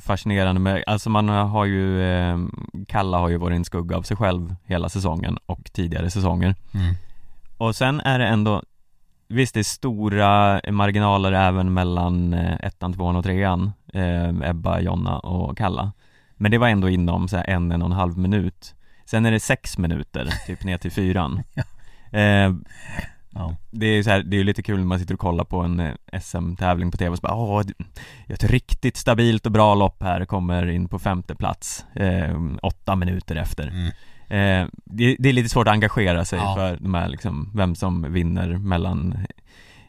fascinerande 0.00 0.60
med, 0.60 0.84
alltså 0.86 1.10
man 1.10 1.28
har 1.28 1.64
ju, 1.64 2.02
eh, 2.02 2.38
Kalla 2.88 3.18
har 3.18 3.28
ju 3.28 3.36
varit 3.36 3.56
en 3.56 3.64
skugga 3.64 3.96
av 3.96 4.02
sig 4.02 4.16
själv 4.16 4.54
hela 4.64 4.88
säsongen 4.88 5.38
och 5.46 5.70
tidigare 5.72 6.10
säsonger 6.10 6.54
Mm. 6.74 6.94
Och 7.58 7.76
sen 7.76 8.00
är 8.00 8.18
det 8.18 8.26
ändå 8.26 8.62
Visst 9.28 9.54
det 9.54 9.60
är 9.60 9.64
stora 9.64 10.60
marginaler 10.70 11.32
även 11.32 11.74
mellan 11.74 12.34
eh, 12.34 12.54
ettan, 12.60 12.92
tvåan 12.92 13.16
och 13.16 13.24
trean 13.24 13.72
eh, 13.92 14.50
Ebba, 14.50 14.80
Jonna 14.80 15.18
och 15.18 15.58
Kalla 15.58 15.92
Men 16.36 16.50
det 16.50 16.58
var 16.58 16.68
ändå 16.68 16.88
inom 16.88 17.28
så 17.28 17.42
en, 17.46 17.72
en 17.72 17.82
och 17.82 17.86
en 17.86 17.92
halv 17.92 18.18
minut 18.18 18.74
Sen 19.04 19.26
är 19.26 19.30
det 19.30 19.40
sex 19.40 19.78
minuter, 19.78 20.28
typ 20.46 20.64
ner 20.64 20.78
till 20.78 20.92
fyran 20.92 21.42
Ja. 21.54 22.18
eh, 22.18 22.54
Ja. 23.34 23.56
Det 23.70 23.86
är 23.86 24.02
så 24.02 24.10
här, 24.10 24.22
det 24.22 24.36
är 24.36 24.38
ju 24.38 24.44
lite 24.44 24.62
kul 24.62 24.78
när 24.78 24.84
man 24.86 24.98
sitter 24.98 25.14
och 25.14 25.20
kollar 25.20 25.44
på 25.44 25.60
en 25.60 25.80
eh, 25.80 25.92
SM-tävling 26.20 26.90
på 26.90 26.96
tv 26.96 27.10
och 27.10 27.16
så 27.18 27.22
bara 27.22 27.34
åh, 27.34 27.62
ett 28.28 28.44
riktigt 28.44 28.96
stabilt 28.96 29.46
och 29.46 29.52
bra 29.52 29.74
lopp 29.74 30.02
här 30.02 30.24
kommer 30.24 30.66
in 30.66 30.88
på 30.88 30.98
femte 30.98 31.34
plats 31.34 31.84
eh, 31.94 32.38
åtta 32.62 32.96
minuter 32.96 33.36
efter 33.36 33.68
Mm. 33.68 33.90
Eh, 34.28 34.68
det, 34.84 35.16
det 35.18 35.28
är 35.28 35.32
lite 35.32 35.48
svårt 35.48 35.66
att 35.68 35.72
engagera 35.72 36.24
sig 36.24 36.38
Ja. 36.38 36.54
för 36.56 36.76
de 36.80 36.94
här 36.94 37.08
liksom, 37.08 37.50
vem 37.54 37.74
som 37.74 38.12
vinner 38.12 38.48
mellan 38.58 39.26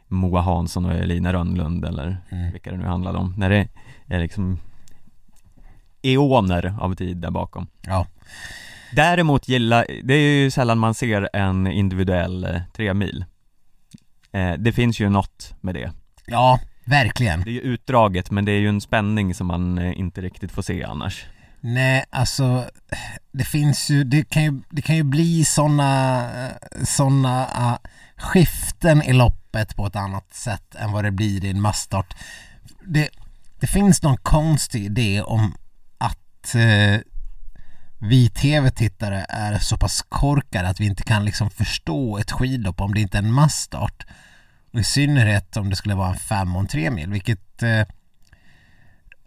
Moa 0.08 0.42
Hansson 0.42 0.86
och 0.86 0.94
Elina 0.94 1.34
Rönnlund 1.34 1.86
eller 1.86 2.18
Mm. 2.32 2.52
vilka 2.52 2.72
det 2.72 2.78
nu 2.78 2.86
handlade 2.86 3.18
om 3.18 3.34
när 3.38 3.50
det 3.50 3.68
är 4.08 4.20
liksom 4.20 4.60
eoner 6.02 6.76
av 6.80 6.96
tid 6.96 7.18
där 7.18 7.32
bakom 7.32 7.68
Ja. 7.82 8.08
Däremot 8.96 9.48
gillar, 9.48 9.86
det 10.04 10.14
är 10.14 10.44
ju 10.44 10.52
sällan 10.52 10.78
man 10.80 10.94
ser 10.94 11.30
en 11.34 11.68
individuell 11.68 12.44
eh, 12.44 12.62
tremil 12.76 13.26
eh, 14.36 14.54
Det 14.54 14.74
finns 14.74 15.00
ju 15.00 15.10
något 15.10 15.54
med 15.62 15.76
det 15.76 15.92
ja, 16.26 16.60
verkligen. 16.86 17.42
Det 17.42 17.50
är 17.50 17.54
ju 17.54 17.62
utdraget 17.62 18.32
men 18.32 18.46
det 18.46 18.52
är 18.52 18.60
ju 18.60 18.70
en 18.70 18.82
spänning 18.82 19.34
som 19.34 19.48
man 19.48 19.78
eh, 19.78 20.00
inte 20.00 20.22
riktigt 20.22 20.52
får 20.52 20.62
se 20.62 20.84
annars 20.84 21.26
Nej, 21.68 22.06
alltså 22.10 22.70
det 23.32 23.44
finns 23.44 23.90
ju, 23.90 24.04
det 24.04 24.30
kan 24.30 24.44
ju, 24.44 24.62
det 24.70 24.82
kan 24.82 24.96
ju 24.96 25.04
bli 25.04 25.46
sådana 25.46 26.30
såna, 26.84 27.44
uh, 27.44 27.78
skiften 28.18 29.02
i 29.02 29.14
loppet 29.14 29.76
på 29.76 29.86
ett 29.86 29.96
annat 29.96 30.34
sätt 30.34 30.76
än 30.76 30.92
vad 30.92 31.04
det 31.04 31.12
blir 31.12 31.46
i 31.46 31.50
en 31.50 31.62
massstart. 31.62 32.14
Det, 32.84 33.10
det 33.60 33.68
finns 33.68 34.04
någon 34.04 34.18
konstig 34.18 34.86
idé 34.86 35.22
om 35.22 35.56
att 35.98 36.56
eh, 36.56 37.00
vi 38.00 38.30
tv-tittare 38.30 39.26
är 39.30 39.60
så 39.60 39.78
pass 39.78 40.06
korkade 40.10 40.70
att 40.70 40.80
vi 40.80 40.86
inte 40.86 41.04
kan 41.04 41.26
liksom 41.26 41.50
förstå 41.50 42.18
ett 42.18 42.32
skidlopp 42.32 42.82
om 42.82 42.94
det 42.94 43.02
inte 43.02 43.18
är 43.18 43.22
en 43.22 43.34
massstart. 43.34 44.06
Och 44.76 44.82
i 44.82 44.84
synnerhet 44.84 45.58
om 45.58 45.70
det 45.70 45.76
skulle 45.76 45.96
vara 45.96 46.10
en 46.10 46.16
fem 46.16 46.56
och 46.56 46.62
en 46.62 46.68
tre 46.68 46.92
mil, 46.92 47.10
vilket 47.10 47.64
eh, 47.64 47.86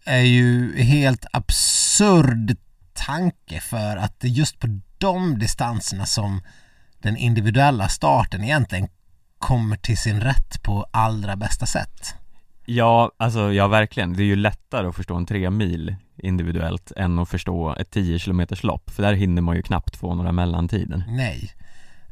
är 0.05 0.21
ju 0.21 0.83
helt 0.83 1.27
absurd 1.33 2.57
tanke 2.93 3.61
för 3.61 3.97
att 3.97 4.21
det 4.21 4.27
är 4.27 4.31
just 4.31 4.59
på 4.59 4.81
de 4.99 5.39
distanserna 5.39 6.07
som 6.07 6.41
den 6.99 7.17
individuella 7.17 7.89
starten 7.89 8.45
egentligen 8.45 8.89
kommer 9.39 9.77
till 9.77 9.99
sin 9.99 10.21
rätt 10.21 10.63
på 10.63 10.87
allra 10.91 11.37
bästa 11.37 11.67
sätt. 11.67 12.15
Ja, 12.65 13.13
alltså 13.17 13.53
ja 13.53 13.69
verkligen. 13.69 14.13
Det 14.13 14.23
är 14.23 14.27
ju 14.27 14.37
lättare 14.37 14.89
att 14.89 14.97
förstå 14.97 15.17
en 15.17 15.27
tre 15.27 15.51
mil 15.51 15.97
individuellt 16.17 16.93
än 16.97 17.19
att 17.19 17.29
förstå 17.29 17.75
ett 17.75 17.91
10 17.91 18.19
km 18.19 18.47
lopp 18.63 18.91
för 18.91 19.03
där 19.03 19.13
hinner 19.13 19.43
man 19.43 19.57
ju 19.57 19.63
knappt 19.63 19.97
få 19.97 20.15
några 20.15 20.33
mellantider. 20.33 21.05
Nej. 21.09 21.51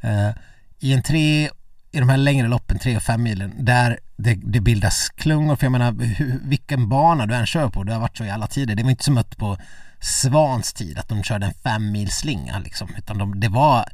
Eh, 0.00 0.30
I 0.78 0.92
en 0.92 1.02
tre, 1.02 1.50
i 1.92 1.98
de 1.98 2.08
här 2.08 2.16
längre 2.16 2.48
loppen, 2.48 2.78
tre 2.78 2.96
och 2.96 3.02
5 3.02 3.22
milen, 3.22 3.64
där 3.64 3.98
det, 4.16 4.34
det 4.34 4.60
bildas 4.60 5.08
klungor, 5.08 5.56
för 5.56 5.64
jag 5.64 5.72
menar 5.72 5.92
hur, 5.92 6.40
vilken 6.42 6.88
bana 6.88 7.26
du 7.26 7.34
än 7.34 7.46
kör 7.46 7.68
på, 7.68 7.84
det 7.84 7.92
har 7.92 8.00
varit 8.00 8.16
så 8.16 8.24
i 8.24 8.30
alla 8.30 8.46
tider. 8.46 8.74
Det 8.74 8.82
var 8.82 8.90
inte 8.90 9.04
som 9.04 9.18
att 9.18 9.36
på 9.36 9.58
Svans 10.00 10.72
tid 10.72 10.98
att 10.98 11.08
de 11.08 11.22
körde 11.22 11.46
en 11.46 11.54
fem 11.54 11.92
mil 11.92 12.10
slinga 12.10 12.58
liksom, 12.58 12.88
utan 12.98 13.18
de, 13.18 13.40
det 13.40 13.48
var, 13.48 13.88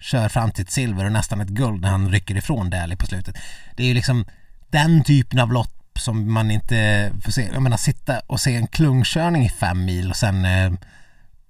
kör 0.00 0.28
fram 0.28 0.50
till 0.50 0.64
ett 0.64 0.70
silver 0.70 1.04
och 1.04 1.12
nästan 1.12 1.40
ett 1.40 1.48
guld 1.48 1.80
när 1.80 1.88
han 1.88 2.12
rycker 2.12 2.36
ifrån 2.36 2.70
Dali 2.70 2.96
på 2.96 3.06
slutet. 3.06 3.36
Det 3.76 3.82
är 3.82 3.86
ju 3.86 3.94
liksom 3.94 4.24
den 4.68 5.04
typen 5.04 5.38
av 5.38 5.52
lopp 5.52 5.98
som 5.98 6.32
man 6.32 6.50
inte 6.50 7.10
får 7.22 7.32
se. 7.32 7.48
Jag 7.52 7.62
menar 7.62 7.76
sitta 7.76 8.20
och 8.26 8.40
se 8.40 8.56
en 8.56 8.66
klungkörning 8.66 9.44
i 9.44 9.50
fem 9.50 9.84
mil 9.84 10.10
och 10.10 10.16
sen 10.16 10.44
eh, 10.44 10.72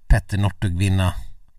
Petter 0.07 0.37
Northug 0.37 0.77
vinna 0.77 1.13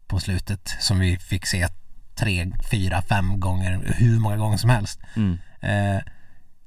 på 0.07 0.21
slutet 0.21 0.76
som 0.81 0.99
vi 0.99 1.19
fick 1.19 1.47
se 1.47 1.69
tre, 2.14 2.52
fyra, 2.71 3.02
fem 3.02 3.41
gånger, 3.41 3.95
hur 3.97 4.19
många 4.19 4.37
gånger 4.37 4.57
som 4.57 4.71
helst. 4.71 5.00
Mm. 5.17 5.38
Eh, 5.62 6.00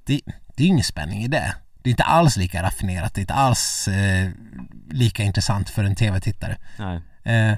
det, 0.06 0.22
det 0.56 0.64
är 0.64 0.66
ju 0.66 0.68
ingen 0.68 0.84
spänning 0.84 1.24
i 1.24 1.28
det. 1.28 1.56
Det 1.84 1.90
är 1.90 1.92
inte 1.92 2.04
alls 2.04 2.38
lika 2.38 2.64
raffinerat, 2.64 3.14
det 3.14 3.20
är 3.20 3.24
inte 3.24 3.34
alls 3.34 3.88
eh, 3.88 4.30
lika 4.92 5.24
intressant 5.24 5.70
för 5.70 5.84
en 5.84 5.96
tv-tittare. 5.96 6.58
Nej. 6.80 7.02
Eh, 7.24 7.58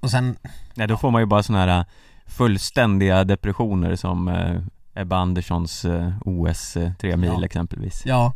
och 0.00 0.10
sen, 0.10 0.36
Nej, 0.74 0.86
då 0.86 0.96
får 0.96 1.10
man 1.10 1.22
ju 1.22 1.26
bara 1.26 1.42
sådana 1.42 1.72
här 1.72 1.84
fullständiga 2.26 3.24
depressioner 3.24 3.96
som 3.96 4.28
eh, 4.28 4.60
Ebba 5.02 5.16
Anderssons 5.16 5.84
eh, 5.84 6.12
OS 6.20 6.76
eh, 6.76 6.92
tre 6.92 7.16
mil 7.16 7.30
Ja. 7.38 7.44
exempelvis. 7.44 8.02
ja, 8.06 8.34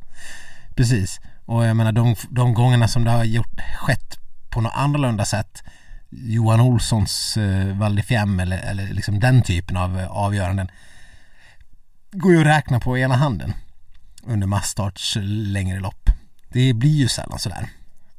precis. 0.77 1.21
Och 1.47 1.65
jag 1.65 1.77
menar 1.77 1.93
de, 1.93 2.15
de 2.31 2.55
gångerna 2.55 2.89
som 2.89 3.05
det 3.05 3.11
har 3.11 3.25
gjort, 3.25 3.61
skett 3.79 4.19
på 4.51 4.61
något 4.61 4.73
annorlunda 4.75 5.25
sätt 5.25 5.63
Johan 6.11 6.61
Olssons 6.61 7.37
eh, 7.37 7.79
Val 7.79 7.99
eller, 8.41 8.59
eller 8.59 8.87
liksom 8.95 9.21
den 9.21 9.43
typen 9.43 9.77
av 9.77 9.99
eh, 9.99 10.11
avgöranden 10.11 10.71
går 12.13 12.33
ju 12.33 12.41
att 12.41 12.47
räkna 12.47 12.81
på 12.81 12.99
ena 12.99 13.17
handen 13.17 13.53
under 14.23 14.47
massstarts 14.47 15.17
längre 15.23 15.81
lopp. 15.81 16.11
Det 16.49 16.73
blir 16.73 16.91
ju 16.91 17.09
sällan 17.09 17.39
sådär. 17.39 17.69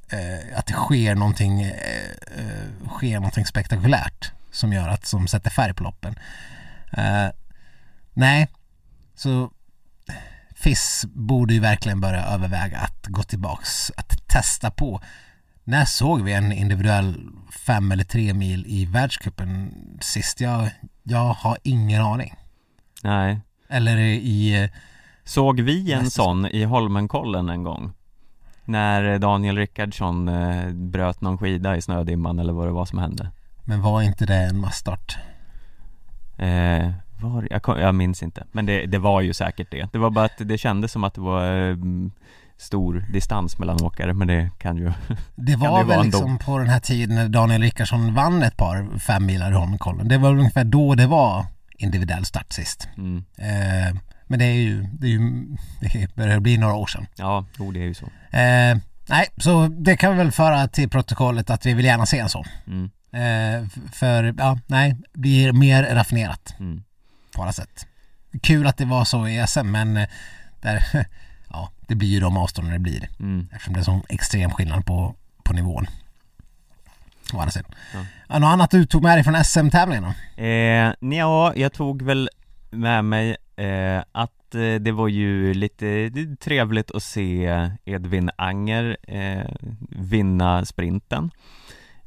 Eh, 0.09 0.57
att 0.57 0.65
det 0.65 0.73
sker 0.73 1.15
någonting, 1.15 1.61
eh, 1.61 1.71
eh, 2.37 2.87
sker 2.89 3.15
någonting 3.15 3.45
spektakulärt 3.45 4.31
som 4.51 4.73
gör 4.73 4.89
att, 4.89 5.05
som 5.05 5.27
sätter 5.27 5.49
färg 5.49 5.73
på 5.73 5.83
loppen. 5.83 6.15
Eh, 6.91 7.27
nej, 8.13 8.47
så 9.15 9.51
FIS 10.55 11.05
borde 11.05 11.53
ju 11.53 11.59
verkligen 11.59 12.01
börja 12.01 12.25
överväga 12.25 12.79
att 12.79 13.07
gå 13.07 13.23
tillbaks, 13.23 13.91
att 13.97 14.27
testa 14.27 14.71
på. 14.71 15.01
När 15.63 15.85
såg 15.85 16.21
vi 16.21 16.33
en 16.33 16.51
individuell 16.51 17.29
fem 17.65 17.91
eller 17.91 18.03
tre 18.03 18.33
mil 18.33 18.65
i 18.67 18.85
världscupen 18.85 19.73
sist? 20.01 20.41
Jag, 20.41 20.69
jag 21.03 21.33
har 21.33 21.57
ingen 21.63 22.01
aning. 22.01 22.35
Nej 23.03 23.39
eller 23.71 23.97
i... 23.97 24.69
Såg 25.23 25.59
vi 25.59 25.93
en 25.93 26.11
sån 26.11 26.45
i 26.45 26.63
Holmenkollen 26.63 27.49
en 27.49 27.63
gång? 27.63 27.91
När 28.65 29.19
Daniel 29.19 29.57
Rickardsson 29.57 30.27
eh, 30.27 30.69
bröt 30.73 31.21
någon 31.21 31.37
skida 31.37 31.77
i 31.77 31.81
snödimman 31.81 32.39
eller 32.39 32.53
vad 32.53 32.67
det 32.67 32.71
var 32.71 32.85
som 32.85 32.99
hände 32.99 33.29
Men 33.63 33.81
var 33.81 34.01
inte 34.01 34.25
det 34.25 34.35
en 34.35 34.59
massstart? 34.59 35.17
eh, 36.37 36.91
var, 37.21 37.47
jag, 37.51 37.61
kom- 37.63 37.79
jag 37.79 37.95
minns 37.95 38.23
inte, 38.23 38.43
men 38.51 38.65
det, 38.65 38.85
det 38.85 38.97
var 38.97 39.21
ju 39.21 39.33
säkert 39.33 39.67
det 39.71 39.89
Det 39.91 39.97
var 39.99 40.09
bara 40.09 40.25
att 40.25 40.37
det 40.37 40.57
kändes 40.57 40.91
som 40.91 41.03
att 41.03 41.13
det 41.13 41.21
var 41.21 41.69
eh, 41.69 41.77
stor 42.57 43.05
distans 43.13 43.57
mellan 43.59 43.83
åkare 43.83 44.13
men 44.13 44.27
det 44.27 44.49
kan 44.59 44.77
ju 44.77 44.85
Det 45.35 45.51
det 45.51 45.55
var 45.55 45.69
vara 45.69 45.83
väl 45.83 45.99
ändå? 45.99 46.17
liksom 46.17 46.37
på 46.37 46.57
den 46.57 46.67
här 46.69 46.79
tiden 46.79 47.15
när 47.15 47.29
Daniel 47.29 47.61
Rickardsson 47.61 48.13
vann 48.13 48.43
ett 48.43 48.57
par 48.57 48.97
femmilar 48.99 49.51
i 49.51 49.55
Holmenkollen. 49.55 50.07
Det 50.07 50.17
var 50.17 50.29
väl 50.29 50.39
ungefär 50.39 50.63
då 50.63 50.95
det 50.95 51.07
var 51.07 51.45
individuell 51.83 52.25
start 52.25 52.53
sist. 52.53 52.87
mm, 52.97 53.25
Eh, 53.37 53.95
men 54.27 54.39
det 54.39 54.45
är 54.45 54.53
ju, 54.53 54.83
det 54.83 55.07
är 55.07 55.11
ju, 55.11 55.47
det 55.79 56.15
börjar 56.15 56.39
bli 56.39 56.57
några 56.57 56.73
år 56.73 56.87
sedan. 56.87 57.07
Ja, 57.15 57.45
jo 57.59 57.71
det 57.71 57.79
är 57.79 57.87
ju 57.87 57.93
så 57.93 58.05
Eh, 58.05 58.77
nej, 59.09 59.27
så 59.37 59.67
det 59.67 59.97
kan 59.97 60.11
vi 60.11 60.17
väl 60.17 60.31
föra 60.31 60.67
till 60.67 60.89
protokollet 60.89 61.49
att 61.49 61.65
vi 61.65 61.73
vill 61.73 61.85
gärna 61.85 62.05
se 62.05 62.19
en 62.19 62.29
sån. 62.29 62.45
mm, 62.67 62.89
Eh, 63.13 63.67
för, 63.91 64.35
ja, 64.37 64.59
nej, 64.67 64.97
blir 65.13 65.51
mer 65.51 65.83
raffinerat 65.83 66.55
mm. 66.59 66.83
på 67.35 67.41
alla 67.41 67.53
sätt. 67.53 67.87
Kul 68.41 68.67
att 68.67 68.77
det 68.77 68.85
var 68.85 69.05
så 69.05 69.27
i 69.27 69.47
SM 69.47 69.71
men 69.71 69.97
eh, 69.97 70.07
där, 70.61 70.83
ja, 71.49 71.71
det 71.87 71.95
blir 71.95 72.07
ju 72.07 72.19
de 72.19 72.37
avstånden 72.37 72.73
det 72.73 72.79
blir. 72.79 73.09
Mm. 73.19 73.47
Eftersom 73.51 73.73
det 73.73 73.79
är 73.79 73.83
sån 73.83 74.01
extrem 74.09 74.51
skillnad 74.51 74.85
på, 74.85 75.15
på 75.43 75.53
nivån. 75.53 75.87
Å 77.33 77.39
andra 77.39 77.51
sidan. 77.51 77.71
Ja. 77.93 78.39
Något 78.39 78.47
annat 78.47 78.71
du 78.71 78.85
tog 78.85 79.03
med 79.03 79.17
dig 79.17 79.23
från 79.23 79.43
SM-tävlingen 79.43 80.03
då? 80.03 80.43
Eh, 80.43 80.93
ja, 81.17 81.53
jag 81.55 81.73
tog 81.73 82.01
väl 82.01 82.29
med 82.71 83.05
mig 83.05 83.37
eh, 83.55 84.03
att 84.11 84.55
eh, 84.55 84.75
det 84.75 84.91
var 84.91 85.07
ju 85.07 85.53
lite 85.53 86.11
trevligt 86.39 86.91
att 86.91 87.03
se 87.03 87.49
Edvin 87.85 88.29
Anger 88.35 88.97
eh, 89.07 89.51
vinna 89.89 90.65
sprinten 90.65 91.31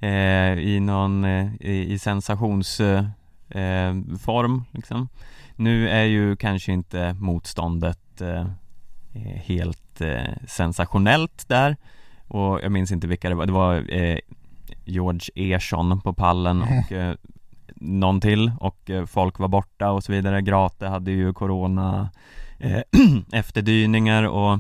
eh, 0.01 0.59
i 0.59 0.81
någon, 0.81 1.25
eh, 1.25 1.55
i, 1.61 1.99
sensationsform 1.99 4.55
eh, 4.55 4.63
liksom. 4.71 5.09
Nu 5.57 5.89
är 5.89 6.05
ju 6.05 6.37
kanske 6.37 6.73
inte 6.73 7.13
motståndet 7.13 8.21
eh, 8.21 8.47
helt 9.45 10.01
sensationellt 10.47 11.49
där 11.49 11.77
och 12.29 12.61
jag 12.63 12.73
minns 12.73 12.93
inte 12.93 13.07
vilka 13.07 13.29
det 13.29 13.35
var, 13.35 13.47
det 13.47 13.53
var 13.53 13.91
George 14.85 15.31
Ersson 15.35 16.01
på 16.01 16.13
pallen 16.13 16.63
och 16.63 16.93
eh, 16.93 17.15
någon 17.77 18.21
till 18.21 18.53
och 18.61 18.91
eh, 18.91 19.07
folk 19.07 19.39
var 19.39 19.49
borta 19.49 19.91
och 19.91 20.05
så 20.05 20.13
vidare. 20.13 20.43
Grate 20.43 20.87
hade 20.87 21.11
ju 21.11 21.33
corona 21.33 22.11
eh, 22.59 22.83
efterdyningar 23.33 24.23
och 24.23 24.59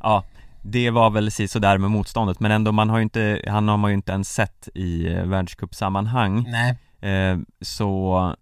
ja, 0.00 0.24
det 0.62 0.90
var 0.90 1.10
väl 1.10 1.30
sådär 1.30 1.78
med 1.78 1.90
motståndet 1.90 2.40
men 2.40 2.50
ändå 2.50 2.72
man 2.72 2.90
har 2.90 2.98
ju 2.98 3.02
inte, 3.02 3.42
han 3.48 3.68
har 3.68 3.76
man 3.76 3.90
ju 3.90 3.94
inte 3.94 4.12
ens 4.12 4.34
sett 4.34 4.68
i 4.74 5.12
eh, 5.12 5.24
världscupsammanhang 5.24 6.46
Nej. 6.48 6.76
eh, 7.12 7.38
så 7.60 8.34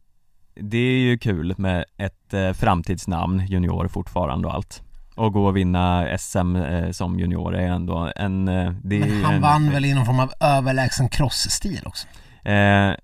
det 0.54 0.78
är 0.78 0.98
ju 0.98 1.18
kul 1.18 1.54
med 1.58 1.84
ett 1.96 2.34
eh, 2.34 2.52
framtidsnamn, 2.52 3.46
junior 3.46 3.88
fortfarande 3.88 4.48
och 4.48 4.54
allt 4.54 4.82
och 5.18 5.32
gå 5.32 5.46
och 5.46 5.56
vinna 5.56 6.18
SM 6.18 6.56
eh, 6.56 6.90
som 6.90 7.18
junior 7.18 7.54
är 7.54 7.68
ändå 7.68 8.12
en, 8.16 8.48
eh, 8.48 8.72
det 8.82 8.98
Men 8.98 9.24
han 9.24 9.34
en, 9.34 9.40
vann 9.40 9.70
väl 9.70 9.84
i 9.84 9.94
någon 9.94 10.06
form 10.06 10.20
av 10.20 10.32
överlägsen 10.40 11.08
crossstil 11.08 11.82
också? 11.84 12.06
Eh, 12.44 12.94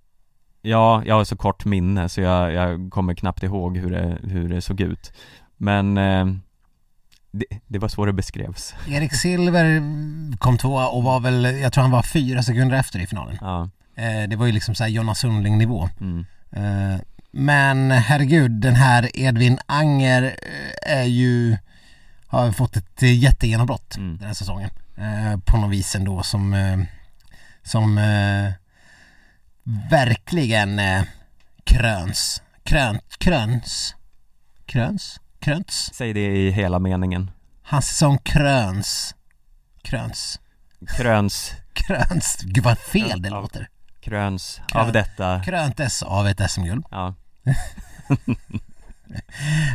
ja, 0.62 1.03
jag 1.07 1.14
har 1.14 1.24
så 1.24 1.37
kort 1.37 1.64
minne 1.64 2.09
så 2.09 2.20
jag, 2.20 2.53
jag 2.53 2.90
kommer 2.90 3.14
knappt 3.14 3.42
ihåg 3.42 3.77
hur 3.77 3.90
det, 3.90 4.18
hur 4.22 4.48
det 4.48 4.61
såg 4.61 4.81
ut 4.81 5.12
Men 5.57 5.98
eh, 5.98 6.27
det, 7.31 7.46
det 7.66 7.79
var 7.79 7.88
så 7.88 8.05
det 8.07 8.12
beskrevs 8.12 8.74
Erik 8.88 9.14
Silver 9.14 9.83
kom 10.38 10.59
tvåa 10.59 10.88
och 10.88 11.03
var 11.03 11.20
väl, 11.20 11.44
jag 11.44 11.72
tror 11.72 11.83
han 11.83 11.90
var 11.90 12.03
fyra 12.03 12.42
sekunder 12.42 12.77
efter 12.77 12.98
i 13.03 13.07
finalen. 13.07 13.38
Ja, 13.40 13.68
Eh, 13.96 14.29
det 14.29 14.37
var 14.37 14.46
ju 14.46 14.53
liksom 14.53 14.74
såhär 14.74 14.90
Jonas 14.90 15.18
Sundling 15.18 15.59
nivå. 15.59 15.88
mm, 16.00 16.24
men 17.31 17.90
herregud, 17.90 18.50
den 18.50 18.74
här 18.74 19.11
Edvin 19.14 19.59
Anger 19.66 20.37
är 20.83 21.05
ju, 21.05 21.57
har 22.35 22.53
fått 22.53 22.77
ett 22.77 23.03
eh, 23.03 23.18
jättegenombrott 23.18 23.97
Mm. 23.97 24.16
den 24.18 24.27
här 24.27 24.35
säsongen. 24.35 24.70
Eh, 24.97 25.38
på 25.44 25.57
något 25.57 25.70
vis 25.70 25.94
ändå 25.94 26.23
som, 26.23 26.55
eh, 26.55 26.79
som 27.62 27.99
eh, 27.99 28.53
verkligen 29.90 30.79
eh, 30.79 31.03
kröns, 31.64 32.42
krönt, 32.62 33.18
kröns, 33.18 33.94
kröns, 34.66 35.20
kröns. 35.40 35.90
säg 35.94 36.12
det 36.12 36.37
i 36.37 36.51
hela 36.51 36.79
meningen 36.79 37.31
Hans 37.62 37.87
säsong 37.87 38.18
kröns, 38.18 39.14
kröns, 39.83 40.40
Kröns, 40.97 41.53
kröns. 41.73 42.37
Gud 42.42 42.64
vad 42.64 42.79
fel 42.79 43.23
det 43.23 43.31
låter. 43.31 43.68
kröns 44.01 44.61
Krön- 44.68 44.81
av 44.81 44.92
detta 44.92 45.42
Kröntes 45.44 46.03
av 46.03 46.29
ett 46.29 46.51
SM-guld. 46.51 46.85
Ja, 46.90 47.14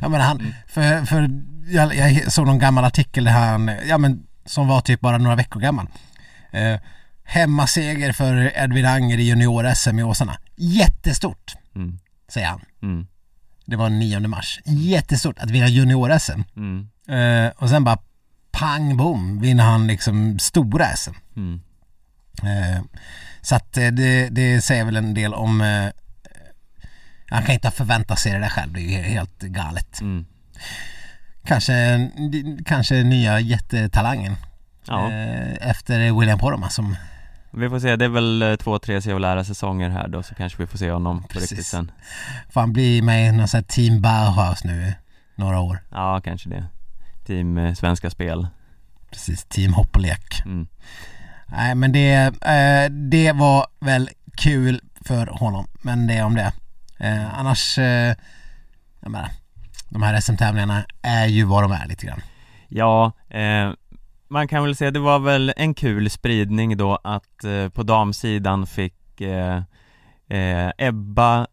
Ja 0.02 0.10
men 0.10 0.22
han, 0.22 0.40
Mm. 0.40 0.54
för, 0.68 1.06
för 1.06 1.30
jag, 1.70 1.96
jag 1.96 2.32
såg 2.32 2.48
någon 2.48 2.60
gammal 2.60 2.84
artikel 2.86 3.24
där 3.24 3.32
han, 3.32 3.72
ja 3.88 3.98
men 3.98 4.24
som 4.46 4.68
var 4.68 4.82
typ 4.82 5.00
bara 5.02 5.18
några 5.18 5.36
veckor 5.36 5.60
gammal. 5.60 5.88
Eh, 6.52 6.80
hemmaseger 7.24 8.12
för 8.14 8.52
Edvin 8.58 8.86
Anger 8.86 9.18
i 9.18 9.24
junior-SM 9.32 10.00
i 10.00 10.04
Åsarna. 10.04 10.38
Jättestort, 10.56 11.56
mm, 11.76 12.00
säger 12.28 12.48
han. 12.48 12.62
mm, 12.82 13.08
Det 13.66 13.76
var 13.76 13.90
9 13.90 14.20
mars. 14.20 14.60
Jättestort 14.66 15.40
att 15.40 15.50
vinna 15.52 15.68
junior-SM. 15.68 16.44
mm, 16.56 16.90
Eh, 17.10 17.52
och 17.58 17.70
sen 17.70 17.84
bara 17.84 17.98
pang 18.52 18.98
bom 18.98 19.42
vinner 19.42 19.64
han 19.64 19.88
liksom 19.88 20.40
stora 20.40 20.86
SM. 20.96 21.14
mm, 21.36 21.62
Eh, 22.44 22.82
så 23.42 23.56
att 23.56 23.78
eh, 23.78 23.88
det, 23.88 24.30
det 24.30 24.62
säger 24.62 24.84
väl 24.86 24.96
en 24.98 25.14
del 25.14 25.34
om 25.34 25.62
eh, 25.62 25.88
han 27.30 27.44
kan 27.44 27.54
inte 27.56 27.68
ha 27.68 27.72
förväntat 27.72 28.20
sig 28.20 28.32
det 28.32 28.40
där 28.40 28.50
själv, 28.50 28.74
det 28.74 28.80
är 28.82 28.98
ju 28.98 28.98
helt 29.04 29.40
galet. 29.42 30.02
Kanske, 31.50 32.10
kanske 32.66 33.04
nya 33.04 33.40
jättetalangen 33.40 34.36
Ja, 34.88 35.12
eh, 35.12 35.70
efter 35.70 36.20
William 36.20 36.40
Poromaa 36.40 36.70
som 36.70 36.96
vi 37.52 37.70
får 37.70 37.80
se, 37.80 37.96
det 37.96 38.06
är 38.06 38.10
väl 38.10 38.42
eh, 38.42 38.56
två, 38.56 38.80
tre 38.80 39.02
sevlära 39.02 39.44
säsonger 39.44 39.90
här 39.90 40.08
då 40.08 40.24
så 40.24 40.36
kanske 40.36 40.62
vi 40.62 40.68
får 40.68 40.78
se 40.78 40.92
honom 40.92 41.22
på 41.22 41.28
Precis. 41.28 41.52
riktigt 41.52 41.68
sen 41.68 41.92
fan 42.50 42.74
blir 42.74 43.02
med 43.02 43.28
i 43.28 43.32
någon 43.32 43.48
sån 43.48 43.58
här 43.58 43.66
team 43.66 44.02
Bauhaus 44.02 44.64
nu 44.64 44.94
några 45.36 45.60
år. 45.60 45.84
Ja, 45.92 46.22
kanske 46.24 46.50
det 46.50 46.66
Team 47.26 47.58
eh, 47.58 47.74
Svenska 47.74 48.10
Spel 48.10 48.48
Precis, 49.12 49.46
team 49.46 49.74
hopp 49.74 49.96
och 49.96 50.02
lek. 50.02 50.42
mm. 50.46 50.68
Nej 51.46 51.76
men 51.76 51.92
det, 51.92 52.14
eh, 52.42 52.92
det 52.92 53.32
var 53.32 53.66
väl 53.80 54.10
kul 54.38 54.82
för 55.06 55.28
honom, 55.28 55.68
men 55.82 56.08
det 56.08 56.14
är 56.14 56.26
om 56.26 56.36
det. 56.36 56.52
Eh, 57.00 57.40
annars, 57.40 57.78
eh, 57.78 58.16
jag 59.00 59.12
menar, 59.12 59.30
de 59.90 60.02
här 60.02 60.20
SM-tävlingarna 60.22 60.84
är 61.02 61.26
ju 61.28 61.44
vad 61.44 61.64
de 61.64 61.72
är 61.72 61.88
lite 61.88 62.06
grann. 62.06 62.22
Ja, 62.68 63.12
eh, 63.30 63.72
man 64.28 64.48
kan 64.48 64.64
väl 64.64 64.76
säga 64.76 64.92
det 64.92 65.00
var 65.00 65.20
väl 65.20 65.54
en 65.58 65.74
kul 65.74 66.10
spridning 66.10 66.78
då 66.78 67.00
att 67.04 67.44
eh, 67.44 67.70
på 67.70 67.84
damsidan 67.84 68.68
fick 68.68 69.22
eh, 69.22 69.58
eh, 70.30 70.72
Ebba, 70.78 71.48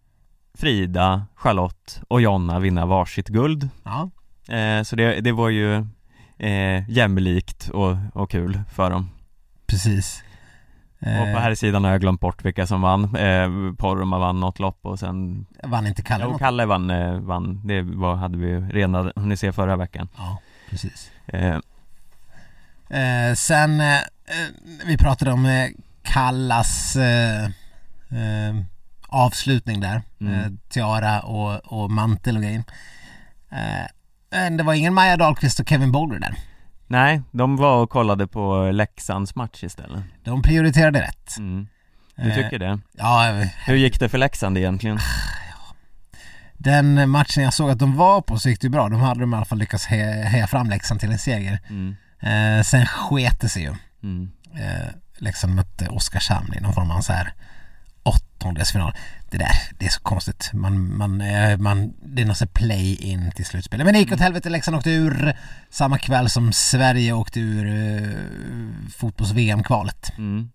Frida, 0.55 1.27
Charlotte 1.35 2.01
och 2.09 2.21
Jonna 2.21 2.59
vinna 2.59 2.87
varsitt 2.87 3.29
guld. 3.29 3.69
Ja, 3.85 4.11
Eh, 4.49 4.83
så 4.83 4.97
det, 4.97 5.21
det 5.21 5.33
var 5.33 5.49
ju 5.49 5.75
eh, 6.39 6.91
jämlikt 6.91 7.69
och, 7.69 7.97
och 8.13 8.31
kul 8.31 8.61
för 8.73 8.91
dem. 8.91 9.11
precis. 9.67 10.23
Och 11.01 11.07
Eh, 11.09 11.35
på 11.35 11.41
här 11.41 11.55
sidan 11.55 11.85
har 11.85 11.91
jag 11.91 12.01
glömt 12.01 12.21
bort 12.21 12.45
vilka 12.45 12.67
som 12.67 12.83
vann. 12.83 13.05
Eh, 13.05 13.75
Porroma 13.77 14.19
vann 14.19 14.41
något 14.41 14.59
lopp 14.59 14.79
och 14.83 14.99
sen, 14.99 15.47
vann 15.63 15.87
inte 15.87 16.03
Kalle 16.03 16.25
något? 16.25 16.39
Kalle 16.39 16.67
vann, 16.67 16.91
eh, 16.91 17.13
vann. 17.13 17.61
Det 17.65 17.83
var, 17.83 18.15
hade 18.15 18.39
vi 18.39 18.61
redan 18.61 19.13
hunnit 19.17 19.41
se 19.41 19.53
förra 19.53 19.77
veckan. 19.77 20.09
Ja, 20.17 20.39
precis. 20.71 21.11
Eh, 21.27 21.59
Eh, 22.91 23.35
sen, 23.35 23.81
eh, 23.81 23.97
eh, 23.97 24.03
vi 24.87 24.97
pratade 24.99 25.33
om 25.33 25.47
eh, 25.47 25.69
Kallas 26.03 26.97
eh, 26.97 27.45
eh, 28.11 28.55
avslutning 29.09 29.81
där. 29.81 30.03
Mm. 30.21 30.35
Eh, 30.35 30.47
tiara 30.69 31.21
och, 31.21 31.83
och 31.83 31.91
mantel 31.91 32.37
och 32.37 32.43
grejer. 32.43 32.65
Eh, 33.51 33.87
men 34.31 34.57
det 34.57 34.63
var 34.63 34.75
ingen 34.75 34.95
Maja 34.95 35.17
Dahlqvist 35.17 35.61
och 35.61 35.69
Kevin 35.69 35.93
Bolger 35.93 36.19
där. 36.19 36.35
Nej, 36.87 37.23
de 37.31 37.57
var 37.57 37.83
och 37.83 37.91
kollade 37.91 38.27
på 38.27 38.71
Leksands 38.71 39.35
match 39.35 39.63
istället 39.65 40.05
De 40.25 40.43
prioriterade 40.43 41.01
rätt. 41.01 41.37
mm. 41.39 41.67
Du 42.17 42.29
Eh, 42.31 42.35
tycker 42.35 42.59
det? 42.59 42.79
Ja, 42.93 43.33
Hur 43.67 43.75
gick 43.77 44.01
det 44.01 44.09
för 44.09 44.19
Leksand 44.19 44.59
egentligen? 44.59 44.99
den 46.59 47.11
matchen 47.11 47.43
jag 47.43 47.55
såg 47.55 47.71
att 47.71 47.79
de 47.79 47.97
var 47.97 48.21
på 48.21 48.39
så 48.39 48.49
gick 48.49 48.61
det 48.61 48.69
bra. 48.69 48.89
De 48.89 49.01
hade 49.01 49.21
de 49.21 49.33
i 49.33 49.37
alla 49.37 49.45
fall 49.45 49.59
lyckats 49.59 49.87
he- 49.89 50.23
heja 50.23 50.47
fram 50.47 50.71
Leksand 50.71 51.01
till 51.01 51.11
en 51.13 51.19
seger. 51.19 51.59
Mm. 51.69 51.97
Eh, 52.21 52.63
sen 52.63 52.87
sket 52.87 53.41
det 53.41 53.49
sig 53.49 53.63
ju. 53.63 53.75
Mm. 54.03 54.31
Eh, 54.55 54.89
Leksand 55.19 55.55
mötte 55.55 55.89
Oskarshamn 55.89 56.55
i 56.55 56.61
någon 56.61 56.73
form 56.75 56.91
av 56.91 57.01
så 57.01 57.13
här 57.13 57.33
åttondelsfinal. 58.03 58.95
Det 59.39 59.45
där, 59.45 59.57
det 59.79 59.87
är 59.87 59.91
så 59.91 60.01
konstigt. 60.01 60.51
Man, 60.53 60.97
man, 60.97 61.21
eh, 61.21 61.59
man, 61.59 61.93
det 62.03 62.23
är 62.23 62.27
något 62.27 62.37
så 62.37 62.45
här 62.45 62.53
play-in 62.53 63.33
till 63.33 63.45
slutspelet. 63.45 63.85
Men 63.85 63.95
det 63.95 64.01
gick 64.01 64.13
åt 64.13 64.21
helvete. 64.21 64.51
Leksand 64.51 64.77
åkte 64.77 64.91
ur 64.91 65.37
samma 65.71 65.99
kväll 65.99 66.31
som 66.31 66.53
Sverige 66.53 67.13
åkte 67.13 67.41
ur 67.41 67.67
eh, 67.67 68.11
fotbolls-VM-kvalet. 68.97 70.13
Mm. 70.19 70.51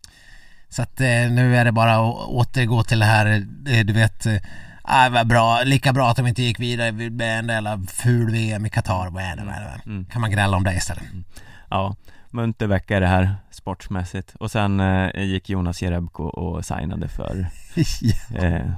Så 0.70 0.82
att 0.82 1.02
eh, 1.02 1.08
nu 1.08 1.58
är 1.58 1.65
det 1.65 1.72
bara 1.72 1.96
att 1.96 2.15
återgå 2.15 2.84
till 2.84 3.00
det 3.00 3.06
här, 3.06 3.26
eh, 3.67 3.86
du 3.86 3.94
vet, 3.94 4.26
eh, 4.26 4.36
ah, 4.82 5.10
vad 5.10 5.28
bra, 5.28 5.63
lika 5.63 5.94
bra 5.94 6.10
att 6.10 6.17
de 6.17 6.28
inte 6.28 6.44
gick 6.44 6.60
vidare 6.60 6.91
med 6.91 7.39
en 7.39 7.48
jävla 7.48 7.82
ful 7.88 8.32
VM 8.32 8.65
i 8.65 8.70
Qatar. 8.70 9.08
Mm. 9.86 10.06
Kan 10.06 10.22
man 10.22 10.32
grälla 10.32 10.58
om 10.58 10.63
det 10.63 10.74
istället? 10.74 11.04
Ja, 11.70 11.96
munter 12.34 12.67
vecka 12.67 13.00
det 13.00 13.08
här 13.08 13.36
sportsmässigt. 13.52 14.36
Och 14.36 14.52
sen 14.52 14.80
eh, 14.80 15.24
gick 15.24 15.50
Jonas 15.50 15.82
Jerebko 15.82 16.24
och 16.24 16.65
signade 16.65 17.08
för 17.08 17.48
eh, 18.36 18.72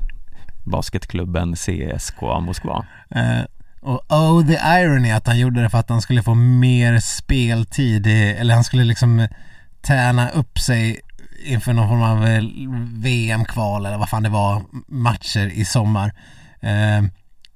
basketklubben 0.63 1.55
CSKA 1.55 2.39
Moskva. 2.39 2.85
Eh, 3.09 3.41
och 3.81 4.11
oh 4.11 4.47
the 4.47 4.59
irony 4.81 5.11
att 5.11 5.27
han 5.27 5.39
gjorde 5.39 5.61
det 5.61 5.69
för 5.69 5.77
att 5.77 5.89
han 5.89 6.01
skulle 6.01 6.23
få 6.23 6.33
mer 6.33 6.99
speltid, 6.99 8.07
i, 8.07 8.31
eller 8.31 8.53
han 8.53 8.63
skulle 8.63 8.83
liksom 8.83 9.27
träna 9.81 10.29
upp 10.29 10.59
sig 10.59 11.01
inför 11.45 11.73
någon 11.73 11.89
form 11.89 12.01
av 12.01 12.27
eh, 12.27 12.43
VM-kval 12.93 13.85
eller 13.85 13.97
vad 13.97 14.09
fan 14.09 14.23
det 14.23 14.29
var, 14.29 14.61
matcher 14.87 15.51
i 15.53 15.65
sommar. 15.65 16.13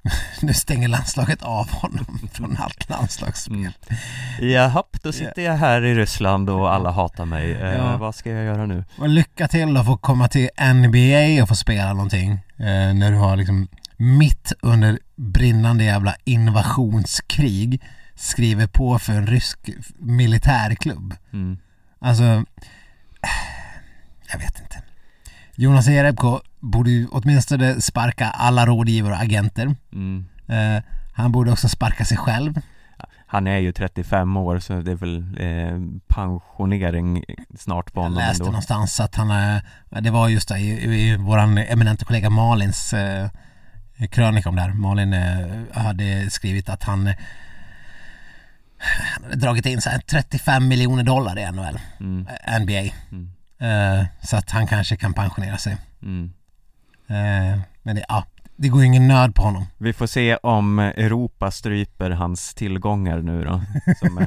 Eh, 0.08 0.14
nu 0.42 0.54
stänger 0.54 0.88
landslaget 0.88 1.42
av 1.42 1.70
honom 1.72 2.30
från 2.34 2.58
allt 2.58 2.90
landslagsspel. 2.90 3.56
mm. 3.56 3.74
Jaha, 4.52 4.84
då 5.04 5.12
sitter 5.12 5.42
jag 5.42 5.54
här 5.54 5.86
i 5.86 5.96
Ryssland 5.96 6.50
och 6.50 6.74
alla 6.74 6.92
hatar 6.92 7.26
mig. 7.26 7.52
Eh, 7.52 7.74
Ja. 7.74 7.98
Vad 7.98 8.16
ska 8.16 8.32
jag 8.32 8.46
göra 8.46 8.66
nu? 8.66 8.84
Och 9.00 9.10
lycka 9.10 9.48
till 9.48 9.78
att 9.78 9.86
få 9.86 9.98
komma 9.98 10.28
till 10.28 10.50
NBA 10.74 11.44
och 11.44 11.50
få 11.50 11.56
spela 11.56 11.94
någonting 11.94 12.32
eh, 12.58 12.94
när 12.94 13.12
du 13.12 13.18
har 13.18 13.36
liksom 13.36 13.68
mitt 13.98 14.54
under 14.62 15.00
brinnande 15.16 15.84
jävla 15.84 16.16
invasionskrig 16.24 17.84
skriver 18.16 18.68
på 18.68 19.00
för 19.00 19.14
en 19.14 19.28
rysk 19.28 19.70
militärklubb. 20.00 21.14
Mm. 21.34 21.58
Alltså, 22.00 22.24
jag 24.32 24.40
vet 24.40 24.60
inte. 24.62 24.82
Jonas 25.60 25.88
Jerebko 25.88 26.40
borde 26.60 26.90
ju 26.92 27.08
åtminstone 27.12 27.82
sparka 27.82 28.26
alla 28.30 28.66
rådgivare 28.66 29.14
och 29.14 29.20
agenter. 29.22 29.76
Mm. 29.94 30.26
Eh, 30.48 30.84
han 31.14 31.32
borde 31.32 31.52
också 31.52 31.70
sparka 31.70 32.06
sig 32.06 32.18
själv. 32.18 32.62
Han 33.30 33.48
är 33.48 33.58
ju 33.58 33.72
35 33.72 34.38
år 34.38 34.60
så 34.60 34.82
det 34.82 34.92
är 34.92 34.96
väl 34.96 35.18
eh, 35.40 35.80
pensionering 36.08 37.24
snart 37.58 37.94
på 37.94 38.00
Jag 38.00 38.04
honom 38.04 38.18
läste 38.18 38.34
ändå. 38.44 38.46
någonstans 38.52 39.00
att 39.00 39.16
han, 39.16 39.32
eh, 39.32 39.62
det 40.02 40.12
var 40.12 40.28
just 40.30 40.50
det, 40.50 40.60
i, 40.60 40.70
i 41.12 41.16
våran 41.16 41.58
eminenta 41.58 42.06
kollega 42.06 42.30
Malins 42.30 42.94
eh, 42.94 43.30
krönika 44.10 44.50
om 44.50 44.56
det 44.56 44.62
här. 44.62 44.74
Malin 44.74 45.14
eh, 45.14 45.48
hade 45.74 46.30
skrivit 46.30 46.70
att 46.70 46.84
han, 46.84 47.08
eh, 47.08 47.16
han 49.16 49.24
hade 49.24 49.36
dragit 49.36 49.66
in 49.66 49.82
så 49.82 49.90
här 49.90 50.00
35 50.00 50.68
miljoner 50.68 51.04
dollar 51.04 51.40
i 51.40 51.52
NHL, 51.52 51.80
Mm. 52.00 52.28
NBA. 52.62 52.94
Mm. 53.12 53.32
Eh, 53.60 54.06
så 54.24 54.38
att 54.38 54.52
han 54.52 54.68
kanske 54.68 54.98
kan 54.98 55.14
pensionera 55.14 55.58
sig. 55.58 55.78
Mm. 56.02 56.34
Eh, 57.08 57.60
men 57.84 57.96
det, 57.96 58.06
ja, 58.08 58.26
det 58.56 58.70
går 58.70 58.82
ju 58.82 58.88
ingen 58.88 59.08
nöd 59.08 59.36
på 59.36 59.42
honom. 59.42 59.66
Vi 59.78 59.94
får 59.94 60.08
se 60.08 60.36
om 60.36 60.80
Europa 60.80 61.52
stryper 61.52 62.10
hans 62.10 62.54
tillgångar 62.54 63.22
nu 63.22 63.44
då, 63.44 63.62
som 64.00 64.26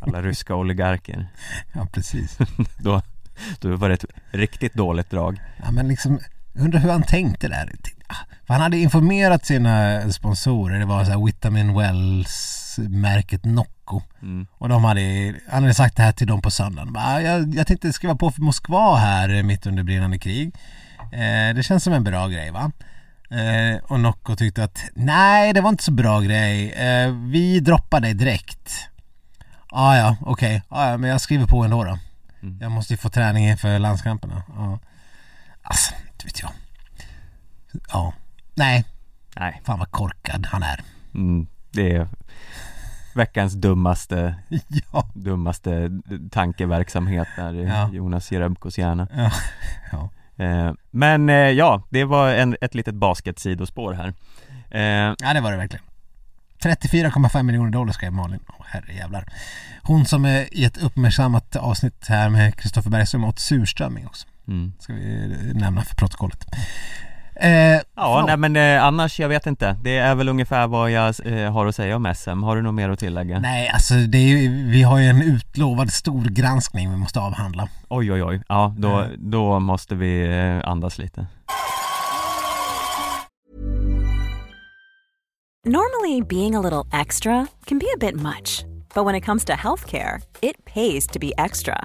alla 0.00 0.22
ryska 0.22 0.54
oligarker. 0.54 1.28
Ja, 1.74 1.86
precis. 1.92 2.38
Då, 2.78 3.02
då 3.60 3.76
var 3.76 3.88
det 3.88 3.94
ett 3.94 4.04
riktigt 4.30 4.74
dåligt 4.74 5.10
drag. 5.10 5.40
Ja, 5.62 5.70
men 5.70 5.88
liksom, 5.88 6.20
undrar 6.54 6.80
hur 6.80 6.90
han 6.90 7.02
tänkte 7.02 7.48
där. 7.48 7.72
Ah, 8.06 8.14
han 8.48 8.60
hade 8.60 8.76
informerat 8.78 9.46
sina 9.46 10.00
sponsorer, 10.12 10.78
det 10.78 10.84
var 10.86 11.04
så 11.04 11.10
här 11.10 11.26
Vitamin 11.26 11.74
Wells 11.74 12.78
märket 12.88 13.44
Nocco. 13.44 14.02
Mm. 14.22 14.46
Och 14.58 14.68
de 14.68 14.84
hade, 14.84 15.34
han 15.50 15.62
hade 15.62 15.74
sagt 15.74 15.96
det 15.96 16.02
här 16.02 16.12
till 16.12 16.26
dem 16.26 16.42
på 16.42 16.50
söndagen. 16.50 16.92
Bara, 16.92 17.04
"Ah, 17.04 17.20
jag, 17.20 17.54
jag 17.54 17.66
tänkte 17.66 17.92
skriva 17.92 18.14
på 18.14 18.30
för 18.30 18.42
Moskva 18.42 18.96
här 18.96 19.42
mitt 19.42 19.66
under 19.66 19.82
brinnande 19.82 20.18
krig. 20.18 20.54
Eh, 21.12 21.54
det 21.54 21.62
känns 21.66 21.84
som 21.84 21.92
en 21.92 22.04
bra 22.04 22.28
grej 22.28 22.50
va? 22.50 22.70
Eh, 23.30 23.84
och 23.84 24.00
Nocco 24.00 24.36
tyckte 24.36 24.64
att 24.64 24.84
nej 24.94 25.52
det 25.52 25.60
var 25.60 25.68
inte 25.70 25.84
så 25.84 25.92
bra 25.92 26.20
grej. 26.20 26.72
Eh, 26.72 27.10
vi 27.12 27.60
droppar 27.60 28.00
dig 28.00 28.14
direkt. 28.14 28.72
Ah, 29.70 29.96
ja, 29.96 30.16
okej. 30.20 30.62
Ah, 30.68 30.90
ja, 30.90 30.96
men 30.96 31.10
jag 31.10 31.20
skriver 31.20 31.46
på 31.46 31.64
ändå 31.64 31.84
då. 31.84 31.98
Mm. 32.42 32.58
Jag 32.60 32.70
måste 32.72 32.92
ju 32.92 32.96
få 32.96 33.08
träning 33.08 33.48
inför 33.48 33.78
landskamperna. 33.78 34.42
Ja. 34.56 34.78
Alltså, 35.62 35.94
inte 36.24 36.36
vet 36.36 36.40
jag. 36.42 36.52
Ja. 37.88 38.12
Nej, 38.54 38.84
Nej, 39.36 39.60
fan 39.64 39.78
vad 39.78 39.90
korkad 39.90 40.46
han 40.46 40.62
är. 40.62 40.80
mm, 41.14 41.46
det 41.70 41.92
är 41.96 42.08
veckans 43.14 43.52
dummaste, 43.54 44.34
ja. 44.92 45.08
dummaste 45.14 45.90
tankeverksamhet 46.30 47.28
där 47.36 47.54
i 47.54 47.64
Ja. 47.64 47.90
Jonas 47.92 48.32
Jerebkos 48.32 48.78
hjärna. 48.78 49.08
Ja. 49.16 49.30
ja. 49.92 50.10
Eh, 50.44 50.72
men 50.90 51.28
eh, 51.28 51.34
ja, 51.36 51.82
det 51.90 52.04
var 52.04 52.28
en, 52.34 52.56
ett 52.60 52.74
litet 52.74 52.94
basketsidospår 52.94 53.92
här. 53.92 54.08
Eh, 54.70 55.14
Ja 55.18 55.34
det 55.34 55.40
var 55.40 55.50
det 55.52 55.56
verkligen 55.58 55.84
34,5 56.62 57.42
miljoner 57.42 57.70
dollar 57.70 57.92
skrev 57.92 58.12
Malin, 58.12 58.40
Åh 58.48 58.64
herrejävlar 58.68 59.24
Hon 59.82 60.06
som 60.06 60.24
är 60.24 60.54
i 60.54 60.64
ett 60.64 60.76
uppmärksammat 60.82 61.56
avsnitt 61.56 62.06
här 62.08 62.28
med 62.28 62.56
Kristoffer 62.56 62.90
Bergström 62.90 63.24
åt 63.24 63.38
surströmming 63.38 64.06
också 64.06 64.26
mm. 64.48 64.72
Ska 64.78 64.92
vi 64.92 65.22
eh, 65.50 65.54
nämna 65.60 65.82
för 65.82 65.94
protokollet 65.94 66.44
eh, 67.36 67.50
Ja, 67.50 67.80
förlåt. 67.94 68.26
nej 68.26 68.36
men 68.36 68.56
eh, 68.56 68.84
annars, 68.84 69.20
jag 69.20 69.28
vet 69.28 69.46
inte. 69.46 69.76
Det 69.82 69.96
är 69.96 70.14
väl 70.14 70.28
ungefär 70.28 70.66
vad 70.66 70.90
jag 70.90 71.14
eh, 71.26 71.52
har 71.52 71.66
att 71.66 71.74
säga 71.76 71.96
om 71.96 72.14
SM. 72.16 72.42
Har 72.42 72.56
du 72.56 72.62
något 72.62 72.74
mer 72.74 72.88
att 72.88 72.98
tillägga? 72.98 73.38
Nej 73.40 73.68
alltså 73.68 73.94
det 73.94 74.18
är 74.18 74.28
ju, 74.38 74.70
vi 74.70 74.82
har 74.82 74.98
ju 74.98 75.06
en 75.06 75.22
utlovad 75.22 75.92
stor 75.92 76.24
granskning 76.24 76.90
vi 76.90 76.96
måste 76.96 77.20
avhandla 77.20 77.68
Oj 77.88 78.12
oj 78.12 78.22
oj, 78.24 78.42
ja 78.48 78.74
då, 78.78 79.00
Eh. 79.00 79.06
då 79.18 79.58
måste 79.60 79.94
vi 79.94 80.26
eh, 80.62 80.68
andas 80.70 80.98
lite. 80.98 81.26
Normally, 85.66 86.20
being 86.20 86.54
a 86.54 86.60
little 86.60 86.84
extra 87.00 87.46
can 87.64 87.78
be 87.78 87.86
a 87.94 87.96
bit 87.98 88.14
much, 88.16 88.64
but 88.94 89.04
when 89.06 89.14
it 89.14 89.24
comes 89.24 89.44
to 89.46 89.52
healthcare, 89.52 90.20
it 90.42 90.62
pays 90.66 91.06
to 91.06 91.18
be 91.18 91.32
extra. 91.38 91.84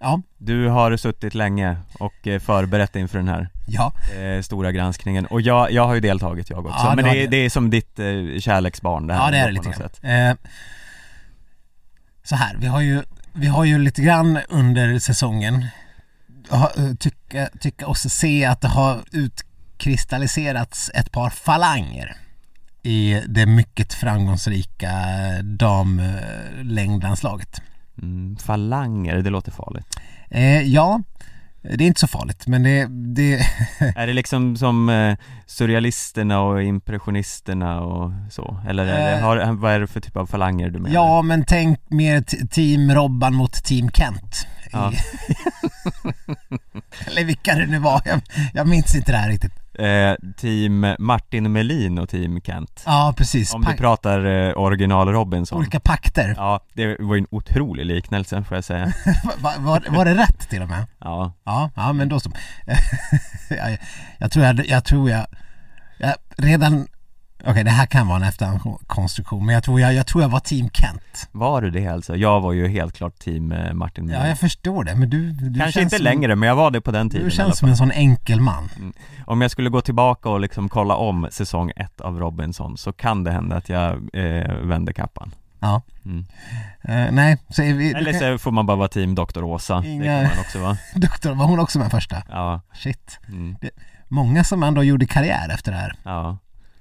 Ja, 0.00 0.22
Du 0.38 0.68
har 0.68 0.96
suttit 0.96 1.34
länge 1.34 1.76
och 1.98 2.26
eh, 2.26 2.40
förberett 2.40 2.96
inför 2.96 3.18
den 3.18 3.28
här 3.28 3.48
ja, 3.66 3.92
eh, 4.18 4.42
stora 4.42 4.72
granskningen. 4.72 5.26
Och 5.26 5.40
jag, 5.40 5.72
jag 5.72 5.86
har 5.86 5.94
ju 5.94 6.00
deltagit 6.00 6.50
jag 6.50 6.66
också, 6.66 6.78
Ja, 6.86 6.92
men 6.96 7.04
har 7.04 7.14
det, 7.14 7.20
är- 7.20 7.22
det. 7.22 7.28
det 7.36 7.44
är 7.44 7.50
som 7.50 7.70
ditt 7.70 7.98
eh, 7.98 8.04
kärleksbarn 8.40 9.06
det 9.06 9.14
här 9.14 9.20
ja 9.24 9.30
det 9.30 9.38
är 9.38 9.46
det 9.46 9.52
lite 9.52 9.70
grann. 9.70 9.90
eh, 10.30 10.36
Så 12.24 12.36
här, 12.36 12.56
vi 12.60 12.66
har 12.66 12.80
ju 12.80 13.02
vi 13.32 13.46
har 13.46 13.64
ju 13.64 13.78
lite 13.78 14.02
grann 14.02 14.38
under 14.48 14.98
säsongen 14.98 15.66
tycka, 16.98 17.48
tycka 17.60 17.86
och 17.86 17.96
se 17.96 18.44
att 18.44 18.60
det 18.60 18.68
har 18.68 19.00
utkristalliserats 19.12 20.90
ett 20.94 21.12
par 21.12 21.30
falanger 21.30 22.16
i 22.82 23.22
det 23.28 23.46
mycket 23.46 23.92
framgångsrika 23.92 24.92
damlängdlandslaget. 25.42 27.60
Mm, 28.02 28.36
falanger, 28.36 29.16
det 29.16 29.30
låter 29.30 29.52
farligt. 29.52 29.86
Eh, 30.30 30.62
ja, 30.62 31.00
Det 31.62 31.84
är 31.84 31.88
inte 31.88 32.00
så 32.00 32.06
farligt 32.06 32.46
men 32.46 32.62
det, 32.62 32.86
det 32.90 33.34
Är 33.96 34.06
det 34.06 34.12
liksom 34.12 34.56
som 34.56 34.88
eh, 34.88 35.16
surrealisterna 35.46 36.40
och 36.40 36.62
impressionisterna 36.62 37.80
och 37.80 38.12
så? 38.30 38.60
Eller 38.68 38.86
är 38.86 39.10
det, 39.10 39.16
Eh. 39.18 39.24
har, 39.24 39.52
vad 39.52 39.72
är 39.72 39.80
det 39.80 39.86
för 39.86 40.00
typ 40.00 40.16
av 40.16 40.26
falanger 40.26 40.70
du 40.70 40.78
menar? 40.78 40.94
Ja 40.94 41.22
men 41.22 41.44
tänk 41.44 41.80
mer 41.90 42.20
Team 42.46 42.90
Robban 42.94 43.34
mot 43.34 43.52
Team 43.64 43.90
Kent. 43.90 44.46
Ja. 44.72 44.92
Eller 47.06 47.24
vilka 47.24 47.54
det 47.54 47.66
nu 47.66 47.78
var, 47.78 48.02
jag, 48.04 48.20
jag 48.54 48.68
minns 48.68 48.94
inte 48.96 49.12
det 49.12 49.18
här 49.18 49.28
riktigt. 49.28 49.52
Eh, 49.78 50.14
team 50.36 50.94
Martin 50.98 51.52
Melin 51.52 51.98
och 51.98 52.08
team 52.08 52.40
Kent 52.40 52.82
Ja 52.86 53.14
precis, 53.16 53.54
Om 53.54 53.62
du 53.62 53.72
pratar 53.76 54.24
eh, 54.24 54.58
original 54.58 55.08
Robinson 55.08 55.58
olika 55.58 55.80
pakter. 55.80 56.34
Ja, 56.36 56.60
det 56.72 56.96
var 57.00 57.14
ju 57.14 57.18
en 57.20 57.26
otrolig 57.30 57.86
liknelse 57.86 58.44
får 58.44 58.56
jag 58.56 58.64
säga 58.64 58.92
Va, 59.38 59.52
var, 59.58 59.82
var 59.88 60.04
det 60.04 60.14
rätt 60.14 60.48
till 60.50 60.62
och 60.62 60.68
med? 60.68 60.86
Ja, 60.98 61.32
Ja, 61.44 61.70
ja 61.76 61.92
men 61.92 62.08
då 62.08 62.20
så. 62.20 62.30
jag, 63.48 63.78
jag 64.18 64.32
tror 64.32 64.44
jag, 64.44 64.66
jag 64.66 64.84
tror 64.84 65.10
jag, 65.10 65.26
jag 65.98 66.14
redan, 66.36 66.86
okej 67.44 67.64
det 67.64 67.70
här 67.70 67.86
kan 67.86 68.06
vara 68.08 68.16
en 68.16 68.22
efterkonstruktion 68.28 69.46
men 69.46 69.54
jag 69.54 69.64
tror 69.64 69.80
jag, 69.80 69.94
jag 69.94 70.06
tror 70.06 70.22
jag 70.22 70.28
var 70.28 70.40
team 70.40 70.70
Kent. 70.72 71.28
var 71.32 71.62
du 71.62 71.70
det 71.70 71.86
alltså? 71.86 72.16
Jag 72.16 72.40
var 72.40 72.52
ju 72.52 72.68
helt 72.68 72.96
klart 72.96 73.18
team 73.18 73.52
eh, 73.52 73.72
Martin 73.72 74.06
Melin 74.06 74.20
Ja 74.20 74.28
jag 74.28 74.38
förstår 74.38 74.84
det 74.84 74.94
men 74.94 75.10
du, 75.10 75.30
du 75.32 75.60
Kanske 75.60 75.82
inte 75.82 75.96
som, 75.96 76.04
längre 76.04 76.36
men 76.36 76.48
jag 76.48 76.56
var 76.56 76.70
det 76.70 76.80
på 76.80 76.90
den 76.90 77.10
tiden 77.10 77.24
Du 77.24 77.30
känns 77.30 77.58
som 77.58 77.68
en 77.68 77.76
sån 77.76 77.90
enkel 77.90 78.40
man. 78.40 78.68
Om 79.26 79.40
jag 79.40 79.50
skulle 79.50 79.70
gå 79.70 79.80
tillbaka 79.80 80.28
och 80.28 80.40
liksom 80.40 80.68
kolla 80.68 80.94
om 80.96 81.28
säsong 81.30 81.72
ett 81.76 82.00
av 82.00 82.18
Robinson 82.18 82.76
så 82.76 82.92
kan 82.92 83.24
det 83.24 83.30
hända 83.30 83.56
att 83.56 83.68
jag 83.68 83.92
eh, 84.12 84.54
vänder 84.56 84.92
kappan 84.92 85.34
Ja. 85.60 85.82
Mm. 86.04 86.24
Eh, 86.82 87.12
nej, 87.12 87.38
så 87.48 87.62
vi, 87.62 87.92
Eller 87.92 88.12
kan, 88.12 88.20
så 88.20 88.38
får 88.38 88.50
man 88.50 88.66
bara 88.66 88.76
vara 88.76 88.88
team 88.88 89.14
Dr. 89.14 89.44
Åsa, 89.44 89.80
det 89.80 89.88
Inga- 89.88 90.04
kan 90.20 90.28
man 90.30 90.38
också 90.40 90.58
vara 90.58 90.76
doktor, 90.94 91.34
var 91.34 91.46
hon 91.46 91.58
också 91.60 91.78
med 91.78 91.90
första? 91.90 92.22
Ja, 92.28 92.60
Shit. 92.74 93.18
mm, 93.28 93.56
Många 94.08 94.44
som 94.44 94.62
ändå 94.62 94.84
gjorde 94.84 95.06
karriär 95.06 95.48
efter 95.54 95.72
det 95.72 95.78
här. 95.78 95.94
ja 96.04 96.38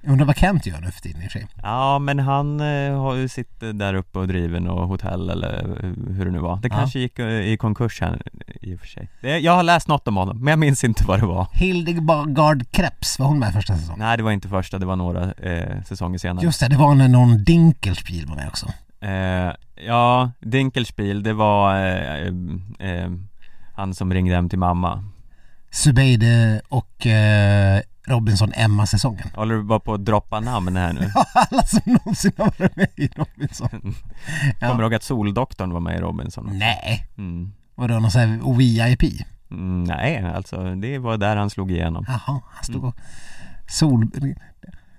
Undrar 0.08 0.26
vad 0.26 0.38
Kent 0.38 0.65
gör 0.65 0.82
nu 0.82 0.91
för 0.91 1.02
tiden 1.02 1.22
i 1.22 1.28
och 1.28 1.32
för 1.32 1.39
sig. 1.39 1.48
Ja 1.63 2.00
men 2.00 2.20
han 2.20 2.60
eh, 2.60 3.00
har 3.02 3.13
ju 3.15 3.28
sitt 3.28 3.63
eh, 3.63 3.70
där 3.70 3.94
uppe 3.94 4.20
och 4.20 4.28
driver 4.28 4.60
något 4.60 4.89
hotell 4.89 5.30
eller 5.30 5.78
hur 6.10 6.26
det 6.26 6.32
nu 6.32 6.39
var 6.39 6.56
Det 6.62 6.68
Ja. 6.68 6.76
kanske 6.76 7.00
gick 7.00 7.20
eh, 7.20 7.28
i 7.28 7.58
konkurs 7.58 8.02
här 8.02 8.22
i 8.62 8.76
och 8.76 8.80
för 8.80 8.88
sig 8.88 9.10
det, 9.22 9.39
Jag 9.39 9.52
har 9.56 9.63
läst 9.63 9.88
något 9.88 10.08
om 10.08 10.15
honom 10.18 10.39
men 10.39 10.48
jag 10.52 10.60
minns 10.60 10.84
inte 10.84 11.04
vad 11.08 11.20
det 11.20 11.26
var 11.26 11.48
Hildegard 11.54 12.72
Krebs, 12.72 13.20
var 13.20 13.28
hon 13.28 13.39
med 13.39 13.54
första 13.54 13.76
säsongen? 13.78 14.00
Nej 14.00 14.18
det 14.18 14.24
var 14.24 14.32
inte 14.32 14.48
första, 14.50 14.78
det 14.80 14.86
var 14.86 14.96
några 14.96 15.32
eh, 15.34 15.84
säsonger 15.84 16.18
senare 16.18 16.46
Just 16.46 16.60
det, 16.60 16.68
det 16.68 16.78
var 16.78 16.96
när 16.96 17.08
någon 17.08 17.44
Dinkelspiel 17.44 18.26
var 18.26 18.36
med 18.36 18.48
också. 18.48 18.65
eh, 19.02 19.52
Ja, 19.88 20.32
Dinkelspiel, 20.39 21.24
det 21.24 21.34
var 21.34 21.76
eh, 22.80 23.12
han 23.76 23.94
som 23.94 24.13
ringde 24.13 24.36
hem 24.36 24.50
till 24.50 24.60
mamma 24.60 25.04
Subeide 25.72 26.62
och 26.70 27.08
eh, 28.08 28.12
Robinson 28.13 28.52
Emma-säsongen. 28.54 29.28
Håller 29.36 29.56
du 29.56 29.63
bara 29.63 29.80
på 29.80 29.94
att 29.94 30.06
droppa 30.06 30.39
namn 30.39 30.76
här 30.76 30.94
nu? 30.94 31.12
Alla 31.34 31.63
som 31.63 31.82
någonsin 31.86 32.32
har 32.38 32.46
varit 32.60 32.76
med 32.76 32.88
i 32.96 33.08
Robinson. 33.08 33.70
Kommer 34.60 34.76
du 34.78 34.82
ihåg 34.84 34.94
att 34.94 35.04
Soldoktorn 35.04 35.72
var 35.74 35.80
med 35.80 35.98
i 35.98 36.02
Robinson? 36.02 36.50
Nej, 36.54 37.08
Mm. 37.18 37.52
var 37.76 37.88
det 37.88 38.00
någon 38.00 38.12
sån 38.12 38.22
här 38.22 38.58
VIP? 38.58 39.26
Mm, 39.52 39.84
nej, 39.84 40.24
alltså 40.36 40.76
det 40.76 40.98
var 41.00 41.18
där 41.18 41.36
han 41.36 41.50
slog 41.50 41.72
igenom 41.72 42.06
Jaha, 42.08 42.41
han 42.50 42.63
stod 42.63 42.84
och 42.86 42.96
sol... 43.68 44.08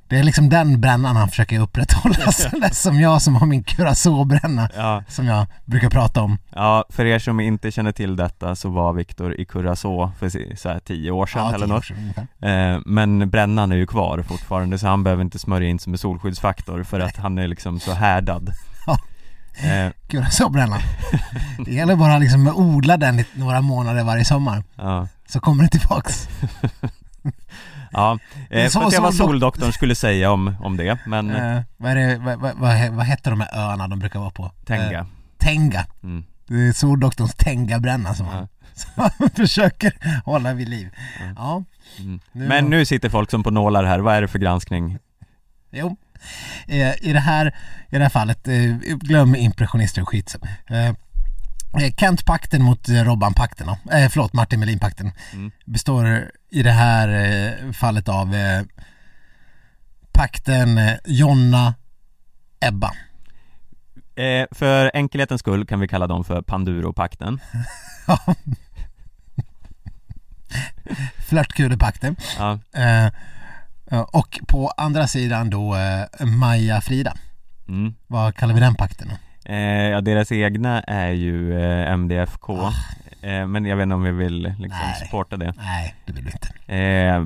Det 0.09 0.19
är 0.19 0.23
liksom 0.23 0.49
den 0.49 0.81
brännan 0.81 1.16
han 1.16 1.29
försöker 1.29 1.61
upprätthålla, 1.61 2.33
som 2.73 3.01
jag 3.01 3.23
som 3.23 3.37
har 3.37 3.47
min 3.47 3.62
curacao-bränna 3.64 4.69
Ja, 4.77 5.03
som 5.09 5.27
jag 5.27 5.47
brukar 5.64 5.90
prata 5.90 6.23
om. 6.23 6.38
Ja, 6.55 6.85
för 6.90 7.05
er 7.05 7.19
som 7.19 7.40
inte 7.40 7.71
känner 7.71 7.92
till 7.92 8.16
detta 8.16 8.57
så 8.57 8.69
var 8.69 8.92
Viktor 8.92 9.40
i 9.40 9.45
Curacao 9.45 10.12
för 10.19 10.57
så 10.57 10.69
här 10.69 10.79
tio 10.81 11.11
år 11.11 11.27
sedan 11.27 11.42
Ja, 11.49 11.55
eller 11.55 11.66
något. 11.66 11.90
eh, 12.42 12.83
Men 12.87 13.31
brännan 13.31 13.73
är 13.73 13.77
ju 13.77 13.87
kvar 13.87 14.23
fortfarande 14.23 14.79
så 14.79 14.87
han 14.87 15.05
behöver 15.05 15.23
inte 15.23 15.38
smörja 15.38 15.69
in 15.69 15.79
sig 15.79 15.90
med 15.90 16.01
solskyddsfaktor 16.01 16.83
för 16.83 17.01
att 17.01 17.16
han 17.16 17.38
är 17.38 17.49
liksom 17.49 17.81
så 17.81 17.92
härdad. 17.92 18.53
Ja. 18.87 18.99
eh, 19.69 19.92
Curacao-brännan. 20.09 20.81
Det 21.64 21.73
gäller 21.73 21.97
bara 21.97 22.19
liksom 22.19 22.47
att 22.47 22.55
odla 22.57 22.97
den 22.97 23.21
i 23.21 23.25
några 23.35 23.61
månader 23.61 24.05
varje 24.05 24.25
sommar, 24.25 24.64
Ja, 24.77 25.09
så 25.29 25.40
kommer 25.40 25.62
den 25.62 25.71
tillbaks. 25.71 26.29
Ja. 27.92 28.18
Det 28.51 28.64
Eh, 28.64 28.70
får 28.70 28.90
se 28.90 29.01
vad 29.01 29.12
soldok- 29.14 29.16
soldoktorn 29.16 29.72
skulle 29.72 29.94
säga 29.94 30.31
om, 30.31 30.57
om 30.61 30.77
det 30.77 30.99
men 31.07 31.31
Eh, 31.31 31.62
vad, 31.77 31.90
är 31.92 31.96
det, 31.96 32.16
vad, 32.18 32.38
vad, 32.40 32.57
vad, 32.57 32.88
vad 32.90 33.07
heter 33.07 33.31
de 33.31 33.40
här 33.40 33.51
öarna 33.59 33.88
de 33.88 33.99
brukar 33.99 34.18
vara 34.20 34.31
på? 34.31 34.53
Tenga 34.66 34.99
Eh, 35.01 35.07
Tenga. 35.38 35.87
mm. 36.03 36.25
Det 36.49 36.55
är 36.55 36.72
soldoktorns 36.72 37.35
Tenga-bränna 37.35 38.14
som 38.14 38.27
han, 38.27 38.49
som 38.75 39.31
försöker 39.37 39.92
hålla 40.25 40.53
vid 40.55 40.68
liv. 40.68 40.90
Ja, 41.37 41.64
Mm. 42.01 42.20
Nu- 42.33 42.49
Men 42.49 42.64
nu 42.70 42.85
sitter 42.87 43.09
folk 43.09 43.31
som 43.31 43.42
på 43.42 43.51
nålar 43.51 43.85
här, 43.85 43.99
vad 43.99 44.14
är 44.14 44.22
det 44.22 44.29
för 44.29 44.38
granskning? 44.38 44.99
jo. 45.70 45.96
Eh, 46.68 47.05
I 47.09 47.12
det 47.12 47.20
här, 47.20 47.46
i 47.90 47.96
det 47.96 48.03
här 48.03 48.09
fallet, 48.09 48.49
eh, 48.49 48.55
glöm 48.96 49.35
impressionister 49.37 50.03
och 50.03 50.09
skit. 50.09 50.37
Eh, 51.80 51.92
Kent-pakten 51.96 52.62
mot 52.62 52.88
eh, 52.88 53.04
Robban-pakten, 53.04 53.68
eh, 53.68 54.08
förlåt 54.10 54.32
Martin 54.32 54.60
Melin-pakten, 54.60 55.12
Mm. 55.32 55.50
består 55.64 56.30
i 56.50 56.62
det 56.62 56.70
här 56.72 57.08
eh, 57.08 57.72
fallet 57.72 58.08
av 58.08 58.34
eh, 58.34 58.62
pakten 60.12 60.80
Jonna 61.06 61.74
Ebba. 62.60 62.92
Eh, 64.16 64.46
för 64.50 64.90
enkelhetens 64.94 65.40
skull 65.40 65.66
kan 65.66 65.80
vi 65.80 65.88
kalla 65.88 66.06
dem 66.06 66.24
för 66.24 66.42
Panduro-pakten 66.42 67.40
Flörtkulepakten. 71.28 72.16
ja. 72.38 72.58
Eh, 72.74 73.06
eh, 73.90 74.00
och 74.00 74.40
på 74.48 74.68
andra 74.68 75.06
sidan 75.06 75.50
då 75.50 75.74
eh, 75.76 76.26
Maja 76.26 76.80
Frida. 76.80 77.16
Mm. 77.68 77.94
Vad 78.06 78.34
kallar 78.36 78.54
vi 78.54 78.60
den 78.60 78.74
pakten 78.74 79.08
då? 79.08 79.14
Eh, 79.48 79.88
ja, 79.88 80.00
deras 80.00 80.32
egna 80.32 80.80
är 80.82 81.11
ju 81.11 81.61
eh, 81.61 81.92
MDFK 81.92 82.50
eh, 83.22 83.46
Men 83.46 83.64
jag 83.64 83.76
vet 83.76 83.82
inte 83.82 83.94
om 83.94 84.02
vi 84.02 84.11
vill 84.11 84.42
liksom 84.42 84.80
Ah. 84.82 84.87
Nej. 84.87 84.94
supporta 85.04 85.37
det 85.37 85.52
Nej, 85.56 85.94
det 86.06 86.12
vill 86.12 86.24
vi 86.24 86.30
inte. 86.32 86.74
eh, 86.74 87.24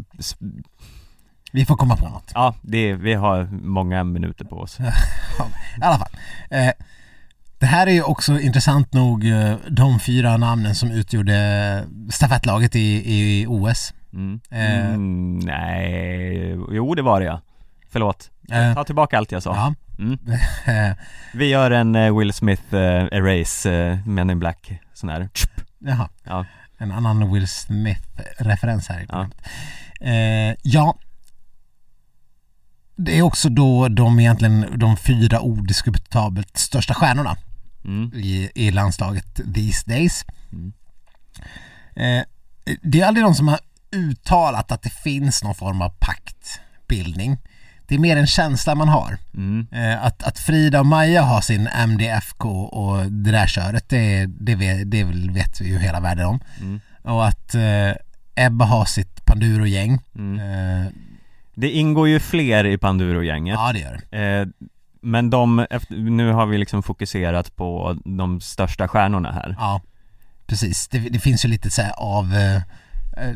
Vi 1.53 1.65
får 1.67 1.77
komma 1.77 1.97
på 1.97 2.09
något. 2.09 2.33
Ja, 2.35 2.55
det, 2.63 2.95
vi 2.95 3.15
har 3.15 3.49
många 3.63 4.05
minuter 4.05 4.45
på 4.45 4.57
oss 4.57 4.79
Ja, 5.39 5.47
I 5.81 5.83
alla 5.83 5.99
fall. 5.99 6.11
Eh, 6.51 6.71
det 7.59 7.67
här 7.67 7.87
är 7.87 7.91
ju 7.93 8.03
också 8.03 8.41
intressant 8.41 8.93
nog 8.93 9.27
eh, 9.27 9.55
de 9.71 10.01
fyra 10.01 10.37
namnen 10.37 10.75
som 10.75 10.91
utgjorde 10.91 11.85
stafettlaget 12.11 12.77
i, 12.77 13.03
i 13.15 13.47
OS. 13.49 13.95
mm. 14.13 14.41
Mm, 14.51 15.39
Nej, 15.39 16.51
jo 16.71 16.95
det 16.95 17.03
var 17.03 17.21
det 17.21 17.27
ja 17.27 17.41
Förlåt, 17.93 18.31
Eh. 18.51 18.75
ta 18.75 18.85
tillbaka 18.85 19.19
allt 19.19 19.33
jag 19.33 19.43
sa 19.43 19.55
Ja. 19.57 19.75
mm. 19.99 20.19
Vi 21.35 21.47
gör 21.47 21.71
en 21.71 21.95
eh, 21.95 22.19
Will 22.19 22.33
Smith 22.33 22.75
eh, 22.75 23.09
erase 23.13 23.73
eh, 23.73 23.99
Men 24.07 24.31
in 24.31 24.39
Black 24.39 24.81
sån 24.95 25.09
här 25.09 25.29
jaha, 25.79 26.09
Ja, 26.25 26.47
en 26.79 26.93
annan 26.93 27.33
Will 27.33 27.49
Smith-referens 27.49 28.89
här 28.89 29.01
i 29.01 29.07
Ja. 29.09 29.29
Eh, 30.01 30.55
ja, 30.63 30.99
det 32.97 33.19
är 33.19 33.23
också 33.23 33.49
då 33.49 33.89
de 33.89 34.21
egentligen 34.21 34.79
de 34.79 34.97
fyra 34.97 35.41
odiskutabelt 35.41 36.57
största 36.57 36.95
stjärnorna 36.95 37.37
mm. 37.85 38.13
i, 38.15 38.51
i 38.55 38.71
landslaget 38.71 39.35
these 39.55 39.91
days. 39.91 40.25
Mm. 40.53 40.73
Eh, 41.97 42.25
det 42.83 43.01
är 43.01 43.07
aldrig 43.07 43.25
någon 43.25 43.35
som 43.35 43.49
har 43.49 43.59
uttalat 43.93 44.73
att 44.73 44.83
det 44.83 44.91
finns 44.91 45.43
någon 45.45 45.55
form 45.55 45.83
av 45.83 45.93
paktbildning. 45.99 47.39
Det 47.91 47.97
är 47.97 47.99
mer 47.99 48.17
en 48.17 48.27
känsla 48.27 48.75
man 48.75 48.89
har. 48.89 49.19
Mm. 49.35 49.67
Eh, 49.73 50.05
att, 50.05 50.23
att 50.23 50.39
Frida 50.39 50.81
och 50.81 50.87
Maja 50.87 51.23
har 51.23 51.41
sin 51.41 51.69
MDFK 51.89 52.49
och 52.49 53.13
det 53.13 53.31
där 53.31 53.47
köret, 53.47 53.89
det, 53.89 54.27
det, 54.27 54.85
det 54.85 55.05
vet 55.33 55.61
vi 55.61 55.69
ju 55.69 55.79
hela 55.79 56.01
världen 56.01 56.27
om. 56.27 56.41
Mm. 56.61 56.81
Och 57.03 57.27
att 57.27 57.55
eh, 57.55 58.45
Ebba 58.47 58.65
har 58.65 58.85
sitt 58.85 59.25
Panduro-gäng. 59.25 59.99
Mm. 60.15 60.39
Eh, 60.39 60.87
Det 61.55 61.71
ingår 61.71 62.09
ju 62.09 62.21
fler 62.21 62.67
i 62.67 62.79
Panduro-gänget 62.79 63.55
ja, 63.55 63.73
det 63.73 63.79
gör 63.79 64.01
det. 64.11 64.19
Eh, 64.19 64.47
men 65.03 65.31
de, 65.31 65.67
nu 65.89 66.33
har 66.33 66.47
vi 66.47 66.59
liksom 66.59 66.83
fokuserat 66.83 67.57
på 67.57 67.99
de 68.05 68.41
största 68.41 68.89
stjärnorna 68.89 69.33
här 69.33 69.57
Ja, 69.59 69.81
precis. 70.47 70.89
Det, 70.89 70.99
det 70.99 71.19
finns 71.19 71.45
ju 71.45 71.49
lite 71.49 71.71
så 71.71 71.83
av 71.97 72.35
eh, 72.35 72.63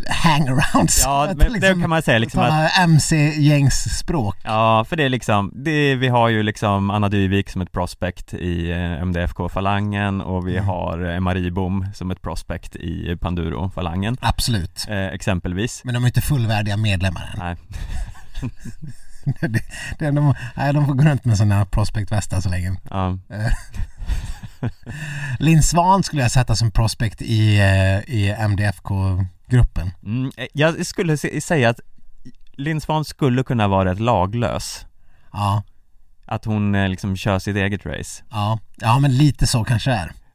hangarounds. 0.09 1.03
Ja, 1.05 1.33
men 1.37 1.53
det 1.61 1.81
kan 1.81 1.91
man 1.91 2.03
säga 2.03 2.19
liksom 2.19 2.41
att 2.41 2.79
MC-gängsspråk. 2.79 4.37
Ja, 4.45 4.85
för 4.89 4.97
det 4.97 5.05
är 5.05 5.09
liksom, 5.09 5.53
det, 5.55 5.95
vi 5.95 6.09
har 6.09 6.29
ju 6.29 6.43
liksom 6.43 6.91
Anna 6.91 7.09
Dyvik 7.09 7.51
som 7.51 7.61
ett 7.63 7.73
prospect 7.73 8.35
i 8.35 8.71
eh, 8.71 9.03
MDFK-falangen 9.03 10.21
och 10.21 10.49
vi 10.49 10.55
Mm. 10.55 10.67
har 10.67 11.15
eh, 11.15 11.21
Marie 11.21 11.51
Bom 11.51 11.87
som 11.95 12.11
ett 12.11 12.23
prospect 12.23 12.77
i 12.77 13.17
Panduro-falangen 13.21 14.17
Absolut. 14.21 14.87
eh, 14.89 15.07
exempelvis 15.07 15.81
Men 15.85 15.95
de 15.95 16.03
är 16.03 16.07
inte 16.07 16.21
fullvärdiga 16.21 16.77
medlemmar 16.77 17.31
än. 17.35 17.39
Nej, 17.39 17.57
det, 19.41 19.63
det, 19.99 20.11
de, 20.11 20.35
nej, 20.55 20.73
de 20.73 20.87
får 20.87 20.95
gå 20.95 21.05
runt 21.05 21.25
med 21.25 21.37
sådana 21.37 21.65
prospectvästar 21.67 22.41
så 22.41 22.49
länge. 22.49 22.77
ja, 22.91 23.19
Eh, 23.31 23.53
Linn 25.39 25.63
Svan 25.63 26.03
skulle 26.03 26.23
jag 26.23 26.31
sätta 26.31 26.57
som 26.57 26.71
prospect 26.71 27.23
i, 27.23 27.59
eh, 27.59 28.15
i 28.15 28.35
MDFK-gruppen. 29.49 29.91
Mm, 30.05 30.31
eh, 30.37 30.47
jag 30.53 30.87
skulle 30.87 31.17
säga 31.17 31.69
att 31.71 31.81
Linn 32.53 32.81
Svan 32.81 33.05
skulle 33.05 33.43
kunna 33.43 33.69
vara 33.69 33.91
rätt 33.91 34.01
laglös. 34.01 34.87
Ja, 35.33 35.63
Att 36.27 36.45
hon 36.45 36.75
eh, 36.75 36.89
liksom 36.89 37.17
kör 37.17 37.39
sitt 37.39 37.57
eget 37.57 37.87
race. 37.87 38.23
ja, 38.31 38.59
ja 38.77 38.99
men 38.99 39.17
lite 39.17 39.47
så 39.47 39.65
kanske 39.65 39.91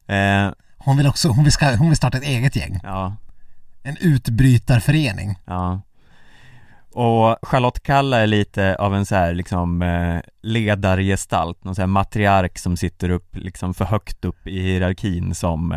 är. 0.06 0.46
Eh, 0.46 0.52
Hon 0.82 0.96
vill 0.96 1.06
också, 1.06 1.28
hon 1.28 1.44
vill, 1.44 1.52
ska, 1.52 1.76
hon 1.76 1.88
vill 1.88 1.96
starta 1.96 2.18
ett 2.18 2.24
eget 2.24 2.56
gäng. 2.56 2.80
ja, 2.82 3.16
En 3.82 3.96
utbrytarförening. 4.00 5.38
ja. 5.44 5.80
Och 6.92 7.36
Charlotte 7.42 7.82
Kalla 7.82 8.18
är 8.18 8.26
lite 8.26 8.76
av 8.76 8.94
en 8.94 9.06
så 9.06 9.14
här 9.14 9.34
liksom 9.34 9.82
eh, 9.82 10.20
ledargestalt, 10.42 11.64
någon 11.64 11.74
så 11.74 11.82
här 11.82 11.86
matriark 11.86 12.58
som 12.58 12.76
sitter 12.76 13.08
upp 13.10 13.36
liksom 13.36 13.74
för 13.74 13.84
högt 13.84 14.24
upp 14.24 14.46
i 14.46 14.62
hierarkin 14.62 15.34
som 15.34 15.72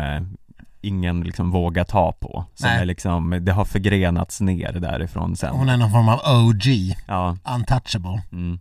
ingen 0.86 1.20
liksom 1.20 1.50
vågar 1.50 1.84
ta 1.84 2.12
på. 2.12 2.44
Som 2.54 2.68
Nej. 2.68 2.80
är 2.80 2.84
liksom, 2.84 3.38
det 3.44 3.52
har 3.52 3.64
förgrenats 3.64 4.40
ner 4.40 4.72
därifrån 4.72 5.36
sen. 5.36 5.54
Hon 5.56 5.68
är 5.68 5.76
någon 5.76 5.90
form 5.92 6.08
av 6.08 6.20
OG, 6.24 6.96
Ja, 7.06 7.36
untouchable. 7.44 8.22
mm. 8.32 8.58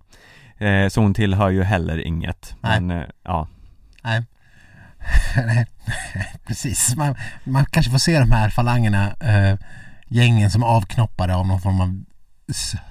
eh, 0.58 0.90
så 0.90 1.02
hon 1.02 1.14
tillhör 1.14 1.50
ju 1.50 1.64
heller 1.64 2.06
inget. 2.08 2.56
Nej. 2.62 2.82
Men 2.82 3.00
eh, 3.02 3.08
ja, 3.24 3.48
Nej. 4.04 4.24
Precis, 6.48 6.96
man, 6.96 7.16
man 7.44 7.66
kanske 7.66 7.92
får 7.92 7.98
se 8.00 8.20
de 8.20 8.32
här 8.32 8.50
falangerna, 8.50 9.14
eh, 9.20 9.58
gängen 10.08 10.52
som 10.52 10.64
avknoppade 10.64 11.36
av 11.36 11.48
någon 11.48 11.62
form 11.62 11.82
av 11.82 12.04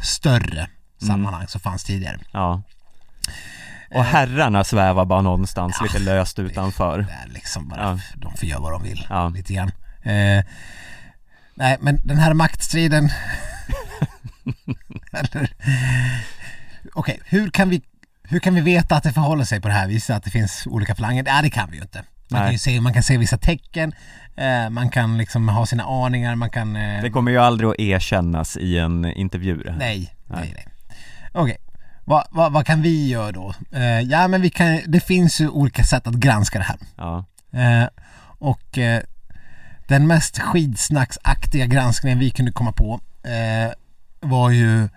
större 0.03 0.67
sammanhang 1.07 1.47
som 1.49 1.61
fanns 1.61 1.85
tidigare. 1.85 2.19
ja. 2.33 2.63
Och 3.95 4.05
herrarna 4.05 4.65
svävar 4.65 5.05
bara 5.05 5.21
någonstans 5.23 5.81
lite 5.83 5.99
löst 5.99 6.39
utanför. 6.39 6.99
Det 6.99 7.13
är 7.13 7.29
liksom 7.35 7.69
bara, 7.69 7.81
Ja. 7.81 7.99
de 8.17 8.33
får 8.37 8.49
göra 8.49 8.61
vad 8.61 8.73
de 8.73 8.83
vill, 8.83 9.07
Ja. 9.11 9.29
lite 9.29 9.53
grann. 9.55 9.69
Eh, 10.03 10.45
nej, 11.55 11.77
men 11.81 12.01
den 12.05 12.19
här 12.19 12.35
maktstriden... 12.35 13.11
Eller... 15.13 15.51
Okej, 16.95 17.21
hur 17.25 17.51
kan 17.51 17.69
vi 17.69 17.83
hur 18.25 18.39
kan 18.41 18.55
vi 18.55 18.61
veta 18.61 18.97
att 18.97 19.03
det 19.03 19.13
förhåller 19.13 19.45
sig 19.45 19.61
på 19.61 19.69
det 19.69 19.75
här 19.75 19.89
viset, 19.89 20.17
att 20.17 20.23
det 20.25 20.31
finns 20.31 20.67
olika 20.67 20.95
falanger? 20.95 21.23
Nej, 21.23 21.43
det 21.43 21.51
kan 21.51 21.71
vi 21.71 21.77
ju 21.77 21.83
inte. 21.83 22.03
Man 22.31 22.41
kan 22.41 22.53
ju 22.53 22.59
se, 22.59 22.81
man 22.81 22.93
kan 22.95 23.03
se 23.03 23.19
vissa 23.19 23.39
tecken, 23.39 23.93
eh, 24.37 24.71
man 24.71 24.91
kan 24.91 25.19
liksom 25.19 25.49
ha 25.49 25.67
sina 25.67 25.85
aningar, 25.85 26.35
man 26.35 26.51
kan... 26.51 26.77
Eh, 26.77 27.03
Det 27.03 27.11
kommer 27.11 27.31
ju 27.31 27.39
aldrig 27.39 27.71
att 27.71 27.79
erkännas 27.79 28.57
i 28.57 28.79
en 28.79 29.05
intervju. 29.05 29.57
det 29.63 29.71
här. 29.71 29.79
Nej, 29.79 30.15
nej, 30.27 30.39
Nej. 30.41 30.53
nej. 30.57 30.67
Okej, 31.33 31.57
vad, 32.05 32.27
vad, 32.31 32.53
vad 32.53 32.67
kan 32.67 32.83
vi 32.83 33.09
göra 33.09 33.33
då? 33.33 33.55
Eh, 33.73 34.01
ja, 34.01 34.29
men 34.29 34.43
vi 34.43 34.51
kan, 34.51 34.81
det 34.87 35.01
finns 35.01 35.41
ju 35.41 35.49
olika 35.49 35.85
sätt 35.85 36.07
att 36.07 36.15
granska 36.15 36.59
det 36.59 36.65
här. 36.65 36.79
Ja, 36.97 37.25
Eh, 37.53 37.89
och 38.39 38.79
eh, 38.79 39.03
den 39.89 40.07
mest 40.07 40.39
skidsnacksaktiga 40.39 41.67
granskningen 41.67 42.19
vi 42.19 42.31
kunde 42.31 42.53
komma 42.53 42.73
på 42.73 43.01
eh, 43.23 43.73
var 44.21 44.51
ju 44.51 44.89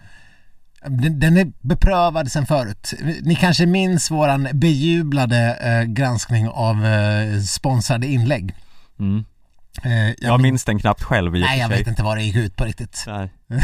den, 0.87 1.19
den 1.19 1.37
är 1.37 1.51
beprövad 1.61 2.31
sedan 2.31 2.45
förut. 2.45 2.93
Ni 3.21 3.35
kanske 3.35 3.65
minns 3.65 4.11
våran 4.11 4.47
bejublade 4.53 5.57
eh, 5.61 5.83
granskning 5.83 6.47
av 6.49 6.85
eh, 6.85 7.41
sponsrade 7.41 8.07
inlägg. 8.07 8.55
mm. 8.99 9.25
Eh, 9.83 9.91
jag 10.07 10.15
Jag 10.19 10.37
min- 10.37 10.41
minns 10.41 10.63
den 10.65 10.79
knappt 10.79 11.03
själv 11.03 11.35
i 11.35 11.39
Nej, 11.41 11.59
jag 11.59 11.69
vet 11.69 11.87
inte 11.87 12.03
vad 12.03 12.17
det 12.17 12.23
gick 12.23 12.35
ut 12.35 12.55
på 12.55 12.65
riktigt. 12.65 13.03
Nej. 13.07 13.29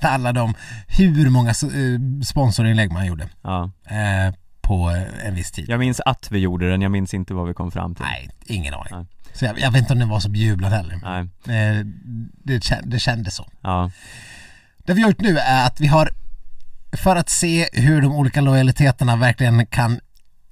Handlade 0.00 0.40
om 0.40 0.54
hur 0.86 1.30
många 1.30 1.50
eh, 1.50 2.22
sponsorinlägg 2.24 2.92
man 2.92 3.06
gjorde 3.06 3.28
Ja. 3.42 3.70
eh, 3.86 4.34
på 4.60 5.04
en 5.24 5.34
viss 5.34 5.50
tid. 5.52 5.64
Jag 5.68 5.78
minns 5.80 6.00
att 6.00 6.28
vi 6.30 6.38
gjorde 6.38 6.70
den, 6.70 6.82
jag 6.82 6.90
minns 6.92 7.14
inte 7.14 7.34
vad 7.34 7.48
vi 7.48 7.54
kom 7.54 7.70
fram 7.70 7.94
till. 7.94 8.04
Nej, 8.04 8.30
ingen 8.46 8.74
aning. 8.74 8.88
Nej. 8.92 9.06
Så 9.34 9.44
jag, 9.44 9.58
jag 9.60 9.70
vet 9.70 9.80
inte 9.80 9.92
om 9.92 9.98
det 9.98 10.04
var 10.04 10.20
så 10.20 10.28
bejublad 10.30 10.72
heller. 10.72 11.00
Nej. 11.02 11.28
Det, 12.44 12.60
det 12.84 12.98
kändes 12.98 13.34
så. 13.34 13.48
Ja. 13.60 13.90
Det 14.78 14.94
vi 14.94 15.02
har 15.02 15.08
gjort 15.10 15.20
nu 15.20 15.38
är 15.38 15.66
att 15.66 15.80
vi 15.80 15.86
har, 15.86 16.10
för 16.92 17.16
att 17.16 17.28
se 17.28 17.68
hur 17.72 18.02
de 18.02 18.12
olika 18.12 18.40
lojaliteterna 18.40 19.16
verkligen 19.16 19.66
kan, 19.66 20.00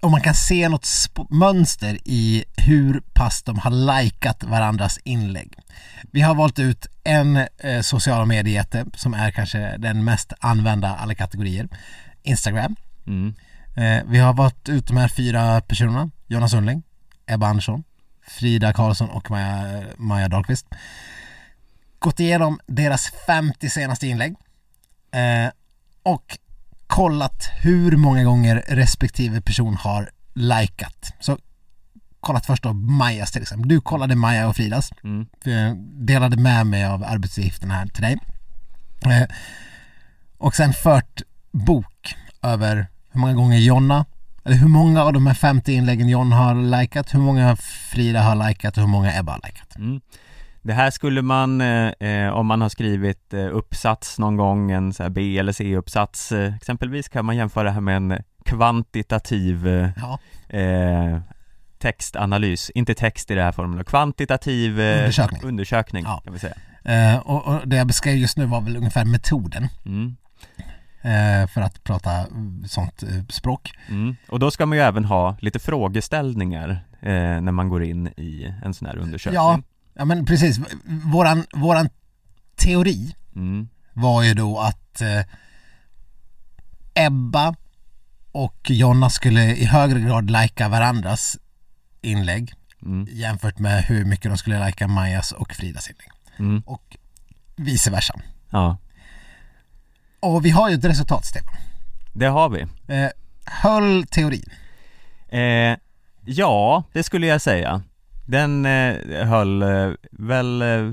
om 0.01 0.11
man 0.11 0.21
kan 0.21 0.35
se 0.35 0.69
något 0.69 0.87
mönster 1.31 1.99
i 2.05 2.45
hur 2.57 3.03
pass 3.13 3.43
de 3.43 3.59
har 3.59 3.71
likat 3.71 4.45
varandras 4.45 4.99
inlägg. 5.05 5.55
Vi 6.11 6.21
har 6.21 6.35
valt 6.35 6.59
ut 6.59 6.87
en 7.05 7.37
eh, 7.37 7.81
sociala 7.81 8.25
mediejätte 8.25 8.87
som 8.95 9.15
är 9.15 9.31
kanske 9.31 9.77
den 9.79 10.05
mest 10.05 10.33
använda 10.39 10.97
alla 10.97 11.15
kategorier. 11.15 11.69
Instagram. 12.23 12.77
Mm. 13.07 13.35
Eh, 13.77 14.05
vi 14.07 14.19
har 14.19 14.33
valt 14.33 14.69
ut 14.69 14.87
de 14.87 14.97
här 14.97 15.09
fyra 15.09 15.61
personerna. 15.61 16.11
Jonas 16.27 16.51
Sundling, 16.51 16.83
Ebba 17.27 17.47
Andersson, 17.47 17.85
Frida 18.27 18.73
Karlsson 18.73 19.11
och 19.11 19.31
Maja, 19.31 19.83
Maja 19.97 20.29
Dahlqvist. 20.29 20.67
Gått 21.99 22.21
igenom 22.21 22.61
deras 22.67 23.13
50 23.27 23.71
senaste 23.71 24.07
inlägg. 24.07 24.35
Eh, 25.13 25.51
och 26.03 26.39
kollat 26.91 27.49
hur 27.61 27.97
många 27.97 28.25
gånger 28.25 28.65
respektive 28.69 29.41
person 29.41 29.75
har 29.75 30.11
likat. 30.35 31.15
Så 31.21 31.39
kollat 32.21 32.47
först 32.47 32.63
då 32.63 32.73
Majas 32.73 33.33
till 33.33 33.43
exempel. 33.43 33.69
Du 33.69 33.81
kollade 33.81 34.15
Maja 34.15 34.49
och 34.49 34.57
Fridas. 34.57 34.91
Mm. 35.05 35.27
Eh, 35.45 35.77
delade 35.83 36.37
med 36.37 36.67
mig 36.67 36.85
av 36.85 37.05
arbetsuppgifterna 37.05 37.75
här 37.75 37.87
till 37.87 38.03
dig. 38.03 38.19
Eh, 39.05 39.29
och 40.39 40.55
sen 40.55 40.73
fört 40.73 41.23
bok 41.51 42.15
över 42.43 42.87
hur 43.11 43.21
många 43.21 43.35
gånger 43.35 43.59
Jonna, 43.59 44.05
eller 44.45 44.57
hur 44.57 44.69
många 44.69 45.03
av 45.03 45.13
de 45.13 45.27
här 45.27 45.35
50 45.35 45.73
inläggen 45.73 46.09
John 46.09 46.33
har 46.33 46.55
likat, 46.55 47.15
hur 47.15 47.21
många 47.21 47.57
Frida 47.91 48.23
har 48.23 48.49
likat 48.49 48.77
och 48.77 48.83
hur 48.83 48.89
många 48.89 49.19
Ebba 49.19 49.33
har 49.33 49.41
likat. 49.45 49.77
Mm. 49.77 50.01
Det 50.63 50.73
här 50.73 50.91
skulle 50.91 51.23
man, 51.23 51.61
eh, 51.61 51.89
eh, 52.01 52.31
om 52.33 52.47
man 52.47 52.61
har 52.61 52.69
skrivit 52.69 53.35
eh, 53.35 53.47
uppsats 53.57 54.19
någon 54.19 54.37
gång, 54.37 54.71
en 54.71 54.93
så 54.93 55.11
B 55.11 55.39
eller 55.39 55.53
C-uppsats 55.53 56.33
eh, 56.33 56.55
exempelvis 56.55 57.09
kan 57.09 57.25
man 57.25 57.37
jämföra 57.37 57.65
det 57.65 57.71
här 57.71 57.81
med 57.81 57.97
en 57.97 58.19
kvantitativ 58.45 59.69
eh, 59.69 59.91
Ja, 59.97 60.19
eh, 60.59 61.21
textanalys, 61.79 62.71
inte 62.71 62.95
text 62.95 63.31
i 63.31 63.35
det 63.35 63.43
här 63.43 63.53
formen, 63.53 63.85
kvantitativ 63.85 64.81
eh, 64.81 64.99
Undersökning. 64.99 65.43
undersökning 65.43 66.05
Ja. 66.05 66.21
kan 66.25 66.33
vi 66.33 66.39
säga. 66.39 66.55
eh, 66.85 67.19
och, 67.19 67.47
och 67.47 67.69
det 67.69 67.77
jag 67.77 67.87
beskrev 67.87 68.17
just 68.17 68.37
nu 68.37 68.47
var 68.47 68.61
väl 68.61 68.77
ungefär 68.77 69.05
metoden 69.05 69.69
Mm. 69.87 70.17
eh, 71.03 71.49
för 71.49 71.61
att 71.61 71.85
prata 71.85 72.11
mm, 72.11 72.65
sånt 72.69 73.03
eh, 73.03 73.09
språk. 73.29 73.71
Mm. 73.89 74.17
Och 74.29 74.39
då 74.39 74.51
ska 74.51 74.67
man 74.67 74.79
ju 74.79 74.85
även 74.85 75.05
ha 75.05 75.37
lite 75.41 75.59
frågeställningar 75.59 76.71
eh, 77.01 77.41
när 77.41 77.53
man 77.53 77.69
går 77.69 77.83
in 77.85 78.07
i 78.07 78.55
en 78.65 78.75
sån 78.75 78.89
här 78.89 78.97
undersökning. 78.97 79.35
Ja, 79.35 79.61
ja 80.01 80.05
men 80.05 80.27
precis. 80.27 80.61
Våran, 81.13 81.45
våran 81.53 81.89
teori 82.57 83.15
Mm. 83.37 83.69
var 83.93 84.23
ju 84.23 84.35
då 84.35 84.59
att 84.59 85.01
eh, 85.01 85.25
Ebba 86.95 87.55
och 88.33 88.71
Jonna 88.71 89.11
skulle 89.11 89.57
i 89.57 89.65
högre 89.65 90.01
grad 90.01 90.31
lajka 90.31 90.69
varandras 90.69 91.37
inlägg 92.01 92.55
Mm. 92.83 93.07
jämfört 93.11 93.59
med 93.59 93.85
hur 93.85 94.05
mycket 94.05 94.31
de 94.31 94.39
skulle 94.39 94.59
lajka 94.59 94.89
Majas 94.89 95.33
och 95.33 95.53
Fridas 95.55 95.89
inlägg. 95.89 96.09
Mm. 96.39 96.63
Och 96.67 96.97
vice 97.57 97.91
versa. 97.91 98.21
Ja, 98.51 98.77
Och 100.21 100.45
vi 100.45 100.51
har 100.51 100.69
ju 100.71 100.75
ett 100.75 100.85
resultat 100.85 101.25
Stefan. 101.25 101.55
det 102.13 102.27
har 102.27 102.49
vi. 102.49 102.61
Eh, 102.95 103.11
höll 103.47 104.07
teorin. 104.07 104.51
Eh, 105.29 105.77
ja, 106.25 106.85
det 106.93 107.03
skulle 107.03 107.27
jag 107.27 107.41
säga. 107.41 107.83
Den 108.31 108.67
eh, 108.67 109.27
höll 109.27 109.63
eh, 109.63 109.91
väl, 110.11 110.63
eh, 110.63 110.93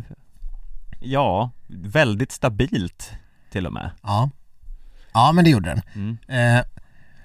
ja, 1.00 1.52
väldigt 1.67 2.32
stabilt 2.32 3.12
till 3.52 3.65
och 3.65 3.73
med. 3.73 3.91
Ja. 4.04 4.30
Ja 5.13 5.32
men 5.32 5.43
det 5.43 5.50
gjorde 5.50 5.69
den. 5.69 5.82
Mm. 5.95 6.58
Eh, 6.58 6.65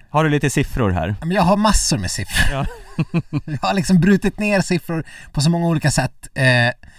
Har 0.09 0.23
du 0.23 0.29
lite 0.29 0.49
siffror 0.49 0.91
här? 0.91 1.15
men 1.19 1.31
jag 1.31 1.41
har 1.43 1.57
massor 1.57 1.97
med 1.97 2.11
siffror. 2.11 2.51
Ja. 2.51 2.65
jag 3.45 3.57
har 3.67 3.73
liksom 3.73 3.99
brutit 3.99 4.39
ner 4.39 4.61
siffror 4.61 5.03
på 5.31 5.41
så 5.41 5.49
många 5.49 5.67
olika 5.67 5.91
sätt 5.91 6.27
eh, 6.33 6.89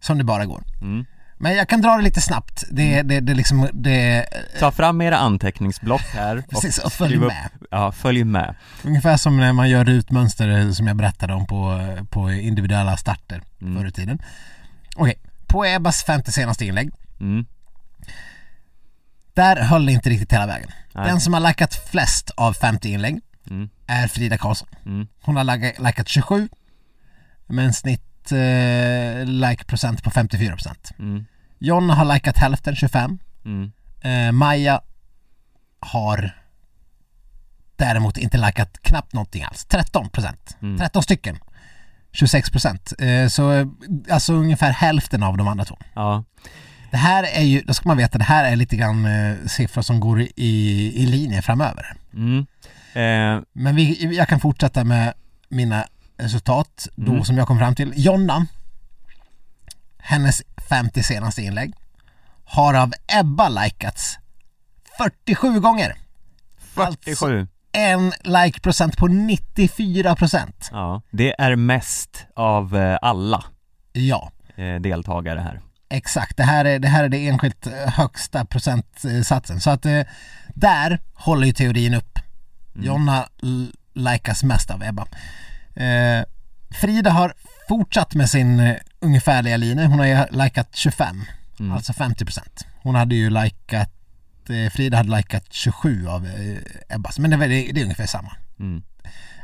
som 0.00 0.18
det 0.18 0.24
bara 0.24 0.46
går. 0.46 0.62
Mm. 0.80 1.04
Men 1.40 1.54
jag 1.56 1.68
kan 1.68 1.80
dra 1.80 1.96
det 1.96 2.02
lite 2.02 2.20
snabbt. 2.20 2.64
Det, 2.70 3.02
det, 3.02 3.20
det 3.20 3.34
liksom, 3.34 3.68
det, 3.72 4.26
Ta 4.58 4.70
fram 4.70 5.00
era 5.00 5.18
anteckningsblock 5.18 6.02
här 6.02 6.42
Precis, 6.50 6.78
och 6.78 6.92
följ 6.92 7.16
upp- 7.16 7.26
med. 7.26 7.48
Ja, 7.70 7.92
följ 7.92 8.24
med. 8.24 8.54
Ungefär 8.84 9.16
som 9.16 9.36
när 9.36 9.52
man 9.52 9.70
gör 9.70 9.84
rutmönster 9.84 10.72
som 10.72 10.86
jag 10.86 10.96
berättade 10.96 11.34
om 11.34 11.46
på, 11.46 11.80
på 12.10 12.32
individuella 12.32 12.96
starter 12.96 13.42
Mm. 13.60 13.76
förr 13.78 13.86
i 13.88 13.92
tiden. 13.92 14.18
Okej, 14.96 15.14
på 15.46 15.66
Ebbas 15.66 16.04
femte 16.04 16.32
senaste 16.32 16.64
inlägg. 16.64 16.90
Mm. 17.20 17.46
Där 19.34 19.56
höll 19.56 19.86
det 19.86 19.92
inte 19.92 20.10
riktigt 20.10 20.32
hela 20.32 20.46
vägen. 20.46 20.70
Nej. 20.92 21.06
Den 21.06 21.20
som 21.20 21.34
har 21.34 21.40
likat 21.40 21.74
flest 21.90 22.30
av 22.30 22.52
50 22.52 22.88
inlägg 22.88 23.20
Mm. 23.50 23.68
är 23.86 24.08
Frida 24.08 24.38
Karlsson. 24.38 24.68
Mm. 24.86 25.06
Hon 25.22 25.36
har 25.36 25.82
likat 25.84 26.08
27 26.08 26.48
med 27.46 27.64
en 27.64 27.72
snitt 27.74 28.04
like-procent 29.26 30.02
på 30.02 30.10
54 30.10 30.52
procent. 30.52 30.92
Mm. 30.98 31.24
Jonna 31.58 31.94
har 31.94 32.14
likat 32.14 32.36
hälften, 32.38 32.76
25. 32.76 33.18
Mm. 33.44 33.72
Eh, 34.00 34.32
Maja 34.32 34.80
har 35.80 36.30
däremot 37.76 38.16
inte 38.18 38.38
likat 38.46 38.78
knappt 38.82 39.12
någonting 39.12 39.42
alls. 39.44 39.64
13 39.64 40.08
procent. 40.10 40.56
Mm. 40.62 40.78
13 40.78 41.02
stycken. 41.02 41.38
26 42.12 42.50
procent. 42.50 42.92
Eh, 42.98 43.28
så 43.28 43.52
eh, 43.52 43.66
alltså 44.10 44.32
ungefär 44.32 44.70
hälften 44.70 45.22
av 45.22 45.36
de 45.36 45.48
andra 45.48 45.64
två. 45.64 45.78
Ja, 45.94 46.24
Det 46.90 46.96
här 46.96 47.22
är 47.34 47.42
ju, 47.42 47.60
då 47.60 47.74
ska 47.74 47.88
man 47.88 47.96
veta, 47.96 48.18
det 48.18 48.24
här 48.24 48.44
är 48.52 48.56
lite 48.56 48.76
grann 48.76 49.04
eh, 49.04 49.36
siffror 49.46 49.82
som 49.82 50.00
går 50.00 50.20
i, 50.20 50.92
i 50.94 51.06
linje 51.06 51.42
framöver. 51.42 51.94
mm. 52.14 52.38
eh, 52.92 53.42
Men 53.52 53.76
vi, 53.76 54.16
jag 54.16 54.28
kan 54.28 54.40
fortsätta 54.40 54.84
med 54.84 55.12
mina 55.48 55.84
resultat 56.18 56.88
då 56.94 57.12
Mm. 57.12 57.24
som 57.24 57.36
jag 57.38 57.46
kom 57.46 57.58
fram 57.58 57.74
till. 57.74 57.92
Jonna, 57.96 58.46
hennes 59.98 60.42
50 60.68 61.02
senaste 61.02 61.42
inlägg 61.42 61.72
har 62.44 62.74
av 62.74 62.92
Ebba 63.06 63.48
likats 63.48 64.18
47 64.98 65.60
gånger. 65.60 65.96
47. 66.58 67.48
En 67.72 68.12
like-procent 68.24 68.96
på 68.96 69.06
94 69.06 70.16
procent. 70.16 70.68
Ja, 70.72 71.02
det 71.10 71.40
är 71.40 71.56
mest 71.56 72.26
av 72.36 72.76
eh, 72.76 72.98
alla 73.02 73.44
Ja, 73.92 74.30
eh, 74.56 74.74
deltagare 74.80 75.40
här. 75.40 75.60
exakt. 75.88 76.36
Det 76.36 76.42
här 76.42 76.64
är 76.64 76.78
det, 76.78 76.88
här 76.88 77.04
är 77.04 77.08
det 77.08 77.28
enskilt 77.28 77.66
eh, 77.66 77.72
högsta 77.92 78.44
procentsatsen. 78.44 79.60
Så 79.60 79.70
att 79.70 79.86
där 80.54 81.00
håller 81.14 81.46
ju 81.46 81.52
teorin 81.52 81.94
upp. 81.94 82.18
Jonna 82.74 83.28
l- 83.42 83.72
likas 83.94 84.42
mest 84.42 84.70
av 84.70 84.82
Ebba. 84.82 85.06
Eh, 85.84 86.24
Frida 86.80 87.10
har 87.10 87.32
fortsatt 87.68 88.14
med 88.14 88.30
sin 88.30 88.60
eh, 88.60 88.76
ungefärliga 89.00 89.56
linje. 89.56 89.86
Hon 89.86 89.98
har 89.98 90.06
ju 90.06 90.24
likat 90.30 90.76
25, 90.76 91.22
Mm. 91.60 91.72
alltså 91.72 91.92
50 91.92 92.24
procent. 92.24 92.66
Hon 92.82 92.94
hade 92.94 93.14
ju 93.14 93.30
likat, 93.30 93.90
eh, 94.48 94.70
Frida 94.72 94.96
hade 94.96 95.16
likat 95.16 95.44
27 95.52 96.06
av 96.08 96.26
eh, 96.26 96.94
Ebbas, 96.96 97.18
men 97.18 97.30
det, 97.30 97.36
är- 97.46 97.72
det 97.72 97.80
är 97.80 97.84
ungefär 97.84 98.06
samma. 98.06 98.32
Mm. 98.60 98.82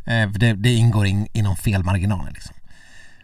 Eh, 0.07 0.31
det, 0.39 0.53
det 0.53 0.75
ingår 0.75 1.07
in, 1.07 1.27
inom 1.33 1.57
felmarginalen 1.57 2.33
liksom. 2.33 2.55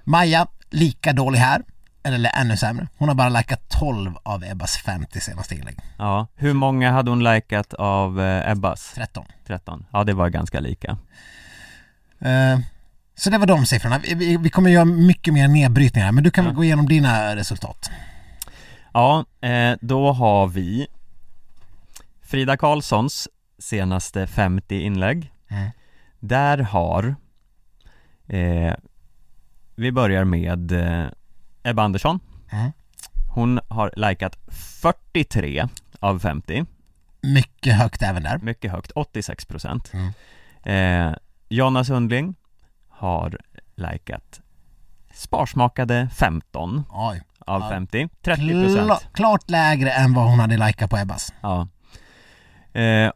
Maja, 0.05 0.47
lika 0.71 1.13
dålig 1.13 1.39
här, 1.39 1.63
eller 2.03 2.31
ännu 2.41 2.57
sämre. 2.57 2.89
Hon 2.99 3.09
har 3.09 3.15
bara 3.15 3.29
likat 3.29 3.69
12 3.69 4.15
av 4.23 4.45
Ebbas 4.45 4.77
50 4.77 5.21
senaste 5.21 5.55
inlägg. 5.55 5.79
Ja, 5.99 6.27
hur 6.37 6.53
många 6.53 6.93
hade 6.93 7.11
hon 7.11 7.25
likat 7.25 7.75
av 7.75 8.21
eh, 8.21 8.51
Ebbas? 8.51 8.93
13. 8.95 9.25
13. 9.47 9.87
Ja, 9.93 10.05
det 10.05 10.13
var 10.13 10.29
ganska 10.29 10.61
lika. 10.61 10.99
Eh, 12.21 12.59
så 13.21 13.31
det 13.31 13.39
var 13.39 13.47
de 13.47 13.67
siffrorna. 13.67 13.99
Vi, 13.99 14.37
vi, 14.37 14.51
kommer 14.51 14.71
göra 14.71 14.85
mycket 14.85 15.35
mer 15.35 15.49
nedbrytningar, 15.49 16.13
men 16.13 16.25
du 16.25 16.31
kan 16.31 16.45
väl 16.45 16.53
Ja. 16.55 16.57
gå 16.57 16.65
igenom 16.65 16.87
dina 16.89 17.37
resultat. 17.37 17.91
Ja, 18.93 19.25
eh, 19.41 19.77
då 19.81 20.13
har 20.13 20.47
vi 20.49 20.87
Frida 22.23 22.57
Karlssons 22.57 23.29
senaste 23.59 24.27
50 24.27 24.81
inlägg. 24.81 25.33
Mm. 25.49 25.71
Där 26.21 26.59
har 26.59 27.15
eh, 28.29 28.75
vi 29.75 29.93
börjar 29.93 30.25
med 30.25 30.73
eh, 30.73 31.07
Ebba 31.63 31.83
Andersson. 31.83 32.21
Mm. 32.53 32.73
Hon 33.35 33.61
har 33.69 33.93
likat 33.97 34.37
43 34.83 35.67
av 36.01 36.19
50, 36.19 36.65
Mycket 37.23 37.75
högt 37.75 38.03
även 38.03 38.23
där. 38.23 38.39
mycket 38.39 38.73
högt, 38.73 38.91
86 38.95 39.45
procent. 39.45 39.93
Mm. 39.93 40.13
Eh, 41.11 41.17
Jonna 41.49 41.85
Sundling 41.85 42.35
har 43.01 43.39
likat 43.75 44.41
sparsmakade 45.15 46.09
15 46.17 46.85
Oj. 46.91 47.23
av 47.39 47.61
Ja. 47.61 47.69
50, 47.71 48.09
30 48.23 48.65
procent. 48.65 48.87
Kla, 48.87 49.01
klart 49.13 49.51
lägre 49.51 49.91
än 49.91 50.15
vad 50.15 50.25
hon 50.31 50.39
hade 50.41 50.57
likat 50.67 50.91
på 50.91 50.99
Ebbas. 50.99 51.33
Ja. 51.41 51.69
Eh, 52.81 53.13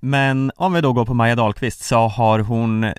men 0.00 0.52
om 0.56 0.72
vi 0.72 0.80
då 0.80 0.92
går 0.92 1.04
på 1.04 1.14
Maja 1.14 1.34
Dahlqvist 1.34 1.84
så 1.84 2.08
har 2.08 2.38
hon 2.38 2.92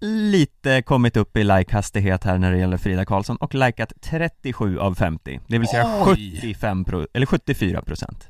lite 0.00 0.82
kommit 0.82 1.16
upp 1.16 1.36
i 1.36 1.44
like-hastighet 1.44 2.24
här 2.24 2.38
när 2.38 2.52
det 2.52 2.58
gäller 2.58 2.76
Frida 2.76 3.04
Karlsson 3.04 3.36
och 3.36 3.54
likat 3.54 3.92
37 4.00 4.78
av 4.78 4.94
50, 4.94 5.40
det 5.46 5.58
vill 5.58 5.68
säga 5.68 6.02
Oj. 6.06 6.38
75 6.40 6.84
pro, 6.84 7.06
eller 7.14 7.26
74 7.26 7.82
procent. 7.82 8.28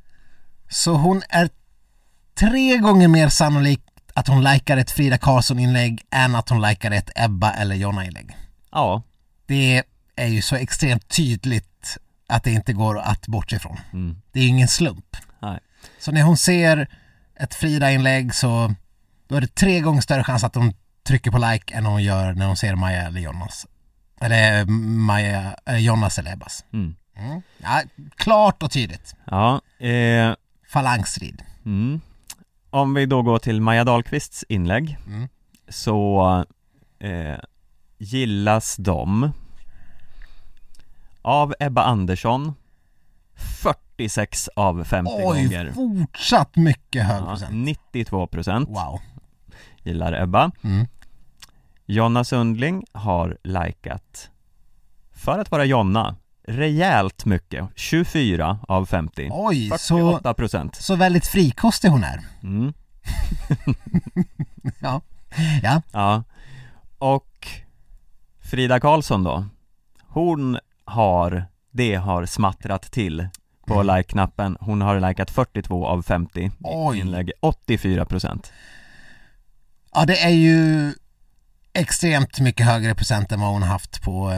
Så 0.69 0.95
hon 0.95 1.23
är 1.29 1.49
tre 2.35 2.77
gånger 2.77 3.09
mer 3.09 3.29
sannolikt 3.29 3.88
att 4.19 4.29
hon 4.29 4.45
likar 4.45 4.77
ett 4.77 4.91
Frida 4.91 5.19
Karlsson-inlägg 5.19 6.03
än 6.11 6.35
att 6.35 6.49
hon 6.49 6.63
likar 6.63 6.91
ett 6.91 7.11
Ebba 7.17 7.53
eller 7.53 7.75
Jonna-inlägg. 7.77 8.37
Ja, 8.73 9.03
Det 9.47 9.83
är 10.17 10.27
ju 10.27 10.43
så 10.43 10.57
extremt 10.57 11.09
tydligt 11.09 11.99
att 12.27 12.45
det 12.45 12.53
inte 12.53 12.73
går 12.73 12.99
att 12.99 13.27
bortse 13.27 13.57
ifrån. 13.57 13.81
mm. 13.93 14.17
Det 14.33 14.39
är 14.41 14.43
ju 14.43 14.49
ingen 14.49 14.69
slump. 14.69 15.17
Nej. 15.43 15.59
Så 16.01 16.13
när 16.13 16.23
hon 16.23 16.37
ser 16.37 16.89
ett 17.37 17.55
Frida-inlägg 17.55 18.35
så 18.35 18.75
då 19.29 19.37
är 19.37 19.41
det 19.41 19.55
tre 19.55 19.81
gånger 19.81 20.01
större 20.01 20.25
chans 20.25 20.45
att 20.45 20.55
hon 20.55 20.73
trycker 21.07 21.31
på 21.31 21.39
like 21.39 21.75
än 21.75 21.87
hon 21.87 22.03
gör 22.03 22.33
när 22.33 22.47
hon 22.47 22.57
ser 22.57 22.75
Maja 22.75 23.03
eller 23.03 23.21
Jonas. 23.21 23.67
Eller 24.21 24.65
Maja, 24.65 25.57
eller 25.67 25.79
Jonas 25.79 26.19
eller 26.19 26.33
Ebbas. 26.33 26.65
Mm. 26.73 26.95
Mm. 27.17 27.43
Ja, 27.59 27.83
klart 28.17 28.63
och 28.63 28.71
tydligt. 28.71 29.15
Ja, 29.25 29.61
eh, 29.87 30.35
Falangstrid. 30.69 31.43
mm. 31.65 32.01
Om 32.71 32.95
vi 32.95 33.07
då 33.07 33.23
går 33.23 33.39
till 33.39 33.61
Maja 33.61 33.85
Dahlqvists 33.85 34.45
inlägg 34.49 34.97
Mm. 35.07 35.29
så 35.69 36.45
eh, 36.99 37.37
gillas 37.99 38.77
de 38.77 39.31
av 41.23 41.55
Ebba 41.61 41.83
Andersson 41.83 42.55
46 43.63 44.49
av 44.57 44.85
50 44.85 45.13
Oj, 45.17 45.23
gånger. 45.45 45.73
fortsatt 45.73 46.57
mycket 46.57 47.05
hög 47.07 47.23
Ja, 47.23 47.27
procent. 47.27 47.51
92 47.55 48.27
procent 48.27 48.69
Wow. 48.69 49.01
gillar 49.83 50.23
Ebba. 50.23 50.51
Mm. 50.65 50.87
Jonna 51.87 52.25
Sundling 52.25 52.85
har 52.93 53.39
likat, 53.45 54.31
för 55.13 55.39
att 55.39 55.51
vara 55.51 55.65
Jonna, 55.65 56.17
rejält 56.49 57.25
mycket. 57.25 57.69
24 57.77 58.59
av 58.69 58.87
50. 58.87 59.29
Oj, 59.33 59.71
så, 59.79 59.97
48 60.13 60.35
procent. 60.35 60.77
så 60.77 60.97
väldigt 60.97 61.27
frikostig 61.27 61.89
hon 61.89 62.05
är. 62.05 62.21
Mm. 62.43 62.73
Ja. 64.81 65.01
Ja. 65.63 65.83
Ja. 65.93 66.23
Och 66.99 67.49
Frida 68.41 68.81
Karlsson 68.81 69.25
då? 69.25 69.47
Hon 70.09 70.59
har, 70.85 71.45
det 71.71 71.95
har 71.95 72.27
smattrat 72.27 72.83
till 72.83 73.29
på 73.67 73.75
Mm. 73.81 73.97
like-knappen. 73.97 74.57
Hon 74.61 74.81
har 74.81 75.01
likat 75.09 75.31
42 75.31 75.87
av 75.87 76.03
50 76.03 76.51
Oj. 76.61 76.99
inlägg, 76.99 77.33
84 77.41 78.05
procent. 78.05 78.53
ja, 79.95 80.05
det 80.07 80.23
är 80.25 80.31
ju 80.31 80.93
extremt 81.73 82.41
mycket 82.41 82.67
högre 82.67 82.95
procent 82.95 83.33
än 83.33 83.41
vad 83.41 83.51
hon 83.53 83.63
haft 83.63 84.03
på 84.03 84.31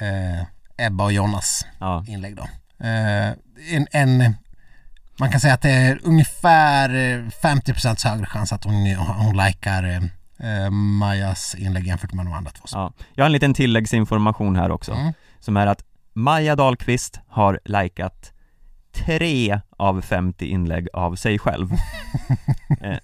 eh, 0.00 0.46
Ebba 0.78 1.04
och 1.04 1.12
Jonas 1.12 1.66
Ja, 1.78 2.04
inlägg 2.08 2.36
då. 2.36 2.42
Eh, 2.86 3.28
en, 3.74 3.86
en, 3.90 4.34
man 5.18 5.30
kan 5.30 5.40
säga 5.40 5.54
att 5.54 5.62
det 5.62 5.70
är 5.70 6.00
ungefär 6.02 6.88
eh, 6.90 7.22
50% 7.42 8.08
högre 8.08 8.26
chans 8.26 8.52
att 8.52 8.64
hon, 8.64 8.94
hon 8.96 9.36
likar 9.36 9.82
eh, 9.84 10.64
eh, 10.64 10.70
Majas 10.70 11.54
inlägg 11.54 11.86
jämfört 11.86 12.12
med 12.12 12.26
de 12.26 12.32
andra 12.32 12.50
två. 12.50 12.64
ja. 12.72 12.92
Jag 13.14 13.24
har 13.24 13.26
en 13.26 13.32
liten 13.32 13.54
tilläggsinformation 13.54 14.56
här 14.56 14.70
också. 14.70 14.92
Mm. 14.92 15.12
Som 15.40 15.56
är 15.56 15.66
att 15.66 15.84
Maja 16.12 16.56
Dahlqvist 16.56 17.20
har 17.28 17.60
likat 17.64 18.32
3 18.92 19.60
av 19.76 20.00
50 20.02 20.46
inlägg 20.46 20.88
av 20.92 21.14
sig 21.16 21.38
själv. 21.38 21.72
eh, 22.80 22.98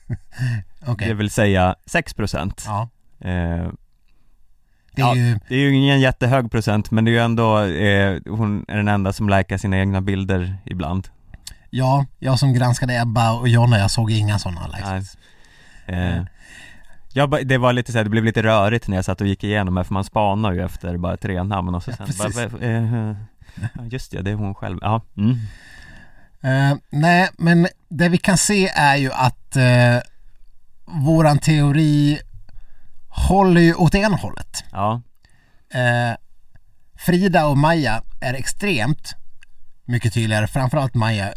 Okej. 0.86 1.08
Det 1.08 1.14
vill 1.14 1.30
säga 1.30 1.74
6 1.86 2.14
procent. 2.14 2.64
Ja, 2.66 2.88
Eh, 3.20 3.68
det 4.95 5.03
är 5.03 5.07
Ja. 5.07 5.14
ju, 5.14 5.38
det 5.49 5.55
är 5.55 5.59
ju 5.59 5.74
ingen 5.76 6.01
jättehög 6.01 6.51
procent 6.51 6.90
men 6.90 7.05
det 7.05 7.11
är 7.11 7.12
ju 7.12 7.18
ändå, 7.18 7.59
eh, 7.61 8.20
hon 8.28 8.64
är 8.68 8.76
den 8.76 8.88
enda 8.88 9.12
som 9.12 9.28
likar 9.28 9.59
sina 9.59 9.78
egna 9.78 10.01
bilder 10.01 10.57
ibland. 10.64 11.09
ja, 11.70 12.07
jag 12.18 12.38
som 12.38 12.53
granskade 12.53 13.01
Ebba 13.01 13.32
och 13.32 13.49
Jonna, 13.49 13.78
jag 13.78 13.90
såg 13.90 14.11
inga 14.11 14.38
sådana 14.38 14.66
likes. 14.66 15.16
Nej. 15.88 16.24
Eh, 17.16 17.26
ba- 17.26 17.42
det 17.45 17.59
var 17.59 17.72
lite 17.72 17.92
så 17.92 17.99
här, 17.99 18.05
det 18.05 18.11
blev 18.11 18.24
lite 18.24 18.42
rörigt 18.42 18.88
när 18.88 18.97
jag 18.97 19.05
satt 19.05 19.20
och 19.20 19.26
gick 19.26 19.45
igenom 19.45 19.76
här 19.76 19.84
för 19.84 19.95
man 19.95 20.05
spanar 20.05 20.53
ju 20.53 20.64
efter 20.64 20.97
bara 20.97 21.16
tre 21.16 21.42
namn 21.42 21.74
och 21.74 21.82
så 21.82 21.90
Ja, 21.99 22.07
sen 22.07 22.32
bara, 22.59 22.66
eh, 22.66 22.95
eh, 22.95 23.14
ja, 23.74 23.84
just 23.90 24.11
det, 24.12 24.22
det 24.22 24.30
är 24.30 24.34
hon 24.34 24.55
själv, 24.55 24.78
ja, 24.82 25.03
mm. 25.16 25.36
Eh, 26.42 26.76
nej, 26.90 27.28
men 27.38 27.66
det 27.88 28.09
vi 28.09 28.18
kan 28.18 28.38
se 28.38 28.68
är 28.68 28.97
ju 28.97 29.12
att 29.12 29.57
eh, 29.57 29.99
våran 30.84 31.38
teori 31.38 32.18
håller 33.16 33.60
ju 33.60 33.74
åt 33.74 33.94
ena 33.94 34.16
hållet. 34.16 34.64
ja, 34.72 35.02
Eh, 35.74 36.16
Frida 36.98 37.46
och 37.46 37.58
Maja 37.58 38.02
är 38.20 38.34
extremt 38.34 39.14
mycket 39.84 40.14
tydligare, 40.14 40.46
framförallt 40.46 40.94
Maja, 40.94 41.26
eh, 41.28 41.32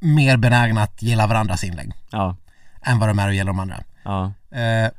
mer 0.00 0.36
benägna 0.36 0.82
att 0.82 1.02
gilla 1.02 1.26
varandras 1.26 1.64
inlägg 1.64 1.92
ja, 2.10 2.36
än 2.82 2.98
vad 2.98 3.08
de 3.08 3.18
är 3.18 3.28
att 3.28 3.34
gilla 3.34 3.46
de 3.46 3.58
andra. 3.60 3.82
ja, 4.04 4.32
Eh, 4.58 4.90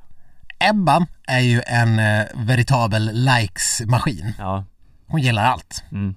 Ebba 0.69 1.05
är 1.27 1.39
ju 1.39 1.61
en 1.67 1.99
eh, 1.99 2.25
veritabel 2.35 3.11
likes-maskin. 3.13 4.33
ja, 4.37 4.65
Hon 5.07 5.21
gillar 5.21 5.45
allt. 5.45 5.83
mm. 5.91 6.15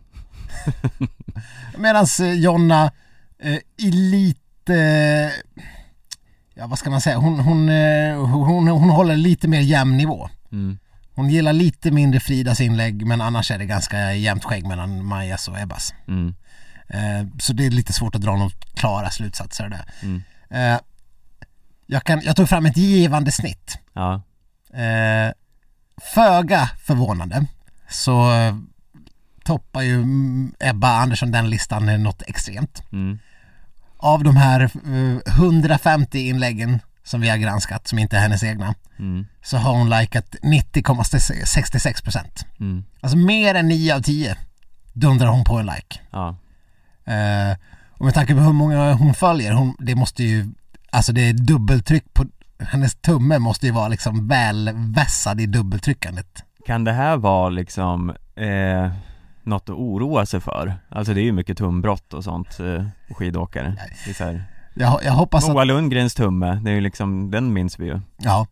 Medan 1.76 2.06
Jonna 2.36 2.90
eh, 3.38 3.58
i 3.76 3.90
lite, 3.90 5.32
ja 6.54 6.66
vad 6.66 6.78
ska 6.78 6.90
man 6.90 7.00
säga, 7.00 7.16
hon, 7.16 7.40
hon, 7.40 7.68
eh, 7.68 8.16
hon, 8.26 8.68
hon 8.68 8.90
håller 8.90 9.16
lite 9.16 9.48
mer 9.48 9.60
jämn 9.60 9.96
nivå. 9.96 10.28
Mm. 10.52 10.78
Hon 11.14 11.30
gillar 11.30 11.52
lite 11.52 11.90
mindre 11.90 12.20
Fridas 12.20 12.60
inlägg 12.60 13.06
men 13.06 13.20
annars 13.20 13.50
är 13.50 13.58
det 13.58 13.66
ganska 13.66 14.14
jämnt 14.14 14.44
skägg 14.44 14.66
mellan 14.66 15.04
Majas 15.04 15.48
och 15.48 15.58
Ebbas. 15.58 15.94
Mm. 16.08 16.34
Eh, 16.88 17.26
så 17.38 17.52
det 17.52 17.66
är 17.66 17.70
lite 17.70 17.92
svårt 17.92 18.14
att 18.14 18.20
dra 18.20 18.36
några 18.36 18.50
klara 18.74 19.10
slutsatser 19.10 19.68
där. 19.68 19.84
Mm. 20.02 20.22
Eh, 20.50 20.80
jag, 21.86 22.04
kan, 22.04 22.20
jag 22.24 22.36
tog 22.36 22.48
fram 22.48 22.66
ett 22.66 22.76
givande 22.76 23.32
snitt. 23.32 23.78
Ja. 23.92 24.22
Föga 26.14 26.70
förvånande 26.78 27.46
så 27.90 28.32
toppar 29.44 29.82
ju 29.82 30.04
Ebba 30.60 30.88
Andersson 30.88 31.30
den 31.30 31.50
listan 31.50 32.02
något 32.02 32.22
extremt. 32.22 32.82
Mm. 32.92 33.18
Av 34.02 34.24
de 34.24 34.36
här 34.36 34.60
eh, 34.60 35.34
150 35.38 36.18
inläggen 36.28 36.78
som 37.04 37.20
vi 37.20 37.28
har 37.28 37.36
granskat 37.36 37.88
som 37.88 37.98
inte 37.98 38.16
är 38.16 38.20
hennes 38.20 38.44
egna 38.44 38.74
Mm. 38.98 39.26
så 39.42 39.56
har 39.56 39.72
hon 39.72 39.90
likat 39.90 40.34
90,66% 40.42 42.44
Mm. 42.60 42.84
Alltså 43.00 43.16
mer 43.16 43.54
än 43.54 43.68
9 43.68 43.94
av 43.96 44.00
10 44.00 44.36
dundrar 44.92 45.26
hon 45.28 45.44
på 45.44 45.58
en 45.58 45.66
like. 45.66 46.00
Ja. 46.10 46.28
Eh, 47.04 47.56
och 47.90 48.04
med 48.04 48.14
tanke 48.14 48.34
på 48.34 48.40
hur 48.40 48.52
många 48.52 48.92
hon 48.92 49.14
följer, 49.14 49.52
hon, 49.52 49.76
det 49.78 49.94
måste 49.94 50.24
ju, 50.24 50.46
alltså 50.90 51.12
det 51.12 51.28
är 51.28 51.32
dubbeltryck 51.32 52.14
på, 52.14 52.26
hennes 52.58 52.94
tumme 52.94 53.38
måste 53.38 53.66
ju 53.66 53.72
vara 53.72 53.88
liksom 53.88 54.28
väl 54.28 54.70
vässad 54.74 55.40
i 55.40 55.46
dubbeltryckandet. 55.46 56.44
Kan 56.66 56.84
det 56.84 56.92
här 56.92 57.16
vara 57.16 57.48
liksom 57.48 58.10
eh, 58.36 58.92
något 59.44 59.62
att 59.68 59.76
oroa 59.76 60.26
sig 60.26 60.40
för? 60.40 60.74
Alltså 60.88 61.14
det 61.14 61.20
är 61.20 61.24
ju 61.24 61.32
mycket 61.32 61.58
tumbrott 61.58 62.14
och 62.14 62.24
sånt, 62.24 62.60
eh, 62.60 62.84
och 63.10 63.16
skidåkare. 63.16 63.76
Det 64.04 64.10
är 64.10 64.14
så 64.14 64.24
här, 64.24 64.44
Jag, 64.74 65.00
jag 65.04 65.12
hoppas 65.12 65.44
att, 65.44 65.52
Moa 65.52 65.64
Lundgrens 65.64 66.14
tumme, 66.14 66.60
det 66.64 66.70
är 66.70 66.74
ju 66.74 66.80
liksom, 66.80 67.30
den 67.30 67.52
minns 67.52 67.78
vi 67.78 67.86
ju. 67.86 68.00
ja 68.18 68.46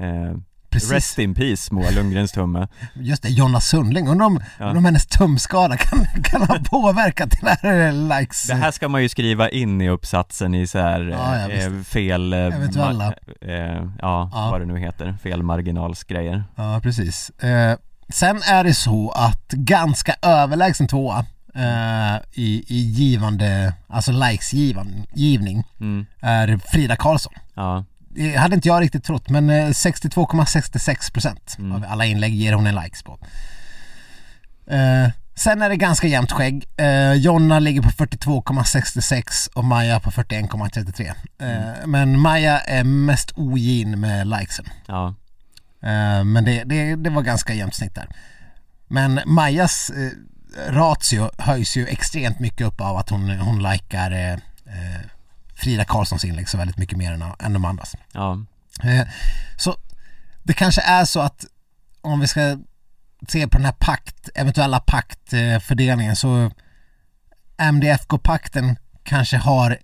Eh, 0.00 0.36
precis, 0.70 0.92
rest 0.92 1.18
in 1.18 1.34
peace 1.34 1.74
Moa 1.74 1.90
Lundgrens 1.90 2.32
tumme. 2.32 2.68
just 2.94 3.22
det, 3.22 3.28
Jonna 3.28 3.60
Sundling, 3.60 4.08
undrar 4.08 4.26
om, 4.26 4.40
Ja. 4.58 4.64
undrar 4.64 4.78
om 4.78 4.84
hennes 4.84 5.06
tumskada 5.06 5.76
kan, 5.76 5.98
kan 6.24 6.42
ha 6.42 6.56
påverkat 6.70 7.30
den 7.40 7.48
här 7.62 7.86
eh, 7.88 8.18
likes. 8.18 8.46
Det 8.46 8.54
här 8.54 8.70
ska 8.70 8.88
man 8.88 9.02
ju 9.02 9.08
skriva 9.08 9.48
in 9.48 9.80
i 9.80 9.88
uppsatsen 9.88 10.54
i 10.54 10.66
så 10.66 10.78
här 10.78 11.00
Ja, 11.00 11.48
eh, 11.50 11.72
fel... 11.82 12.32
eh, 12.32 12.38
Eventuella. 12.38 13.04
ma- 13.10 13.48
eh, 13.50 13.88
ja, 14.00 14.30
Ja. 14.32 14.48
vad 14.50 14.60
det 14.60 14.66
nu 14.66 14.78
heter, 14.78 15.12
fel 15.22 15.42
marginalsgrejer. 15.42 16.44
Ja, 16.56 16.80
precis. 16.82 17.30
Eh, 17.30 17.76
sen 18.08 18.42
är 18.42 18.64
det 18.64 18.74
så 18.74 19.10
att 19.10 19.48
ganska 19.48 20.14
överlägsen 20.22 20.88
tvåa 20.88 21.18
eh, 21.54 22.16
i, 22.32 22.64
i 22.68 22.78
givande, 22.80 23.74
alltså 23.88 24.12
likes 24.12 24.52
givan, 24.52 25.06
givning 25.14 25.64
Mm. 25.80 26.06
är 26.20 26.58
Frida 26.72 26.96
Karlsson. 26.96 27.32
Ja, 27.54 27.84
Det 28.08 28.36
hade 28.36 28.54
inte 28.54 28.68
jag 28.68 28.82
riktigt 28.82 29.04
trott 29.04 29.28
men 29.28 29.50
eh, 29.50 29.66
62,66% 29.68 31.58
Mm. 31.58 31.72
av 31.72 31.84
alla 31.88 32.04
inlägg 32.06 32.34
ger 32.34 32.52
hon 32.52 32.66
en 32.66 32.74
likes 32.74 33.02
på. 33.02 33.18
Eh, 34.70 35.08
sen 35.34 35.62
är 35.62 35.68
det 35.68 35.76
ganska 35.76 36.06
jämnt 36.06 36.32
skägg. 36.32 36.64
Eh, 36.76 37.12
Jonna 37.12 37.58
ligger 37.58 37.82
på 37.82 37.88
42,66 37.90 39.48
och 39.54 39.64
Maja 39.64 40.00
på 40.00 40.10
41,33. 40.10 41.12
Eh, 41.40 41.86
Men 41.86 42.20
Maja 42.20 42.58
är 42.60 42.84
mest 42.84 43.32
ogin 43.36 44.00
med 44.00 44.26
likesen. 44.26 44.64
ja, 44.86 45.06
Eh, 45.08 45.14
Men 46.24 46.44
det, 46.44 46.64
det, 46.64 46.96
det 46.96 47.10
var 47.10 47.22
ganska 47.22 47.54
jämnt 47.54 47.74
snitt 47.74 47.94
där. 47.94 48.08
Men 48.88 49.20
Majas 49.26 49.90
eh, 49.90 50.10
ratio 50.72 51.30
höjs 51.38 51.76
ju 51.76 51.86
extremt 51.86 52.38
mycket 52.38 52.66
upp 52.66 52.80
av 52.80 52.96
att 52.96 53.10
hon, 53.10 53.30
hon 53.30 53.62
likar 53.62 54.10
eh, 54.10 54.32
eh, 54.32 55.00
Frida 55.54 55.84
Karlssons 55.84 56.24
inlägg 56.24 56.48
så 56.48 56.58
väldigt 56.58 56.78
mycket 56.78 56.98
mer 56.98 57.12
än, 57.12 57.22
än 57.38 57.52
de 57.52 57.64
andras. 57.64 57.94
ja, 58.12 58.38
Eh, 58.82 59.06
Så 59.56 59.76
det 60.42 60.52
kanske 60.52 60.80
är 60.82 61.04
så 61.04 61.20
att 61.20 61.44
om 62.00 62.20
vi 62.20 62.26
ska 62.26 62.58
se 63.28 63.48
på 63.48 63.58
den 63.58 63.64
här 63.64 63.76
pakt, 63.78 64.28
eventuella 64.34 64.80
paktfördelningen 64.80 66.16
så 66.16 66.50
MDFK-pakten 67.58 68.76
kanske 69.02 69.36
har 69.36 69.78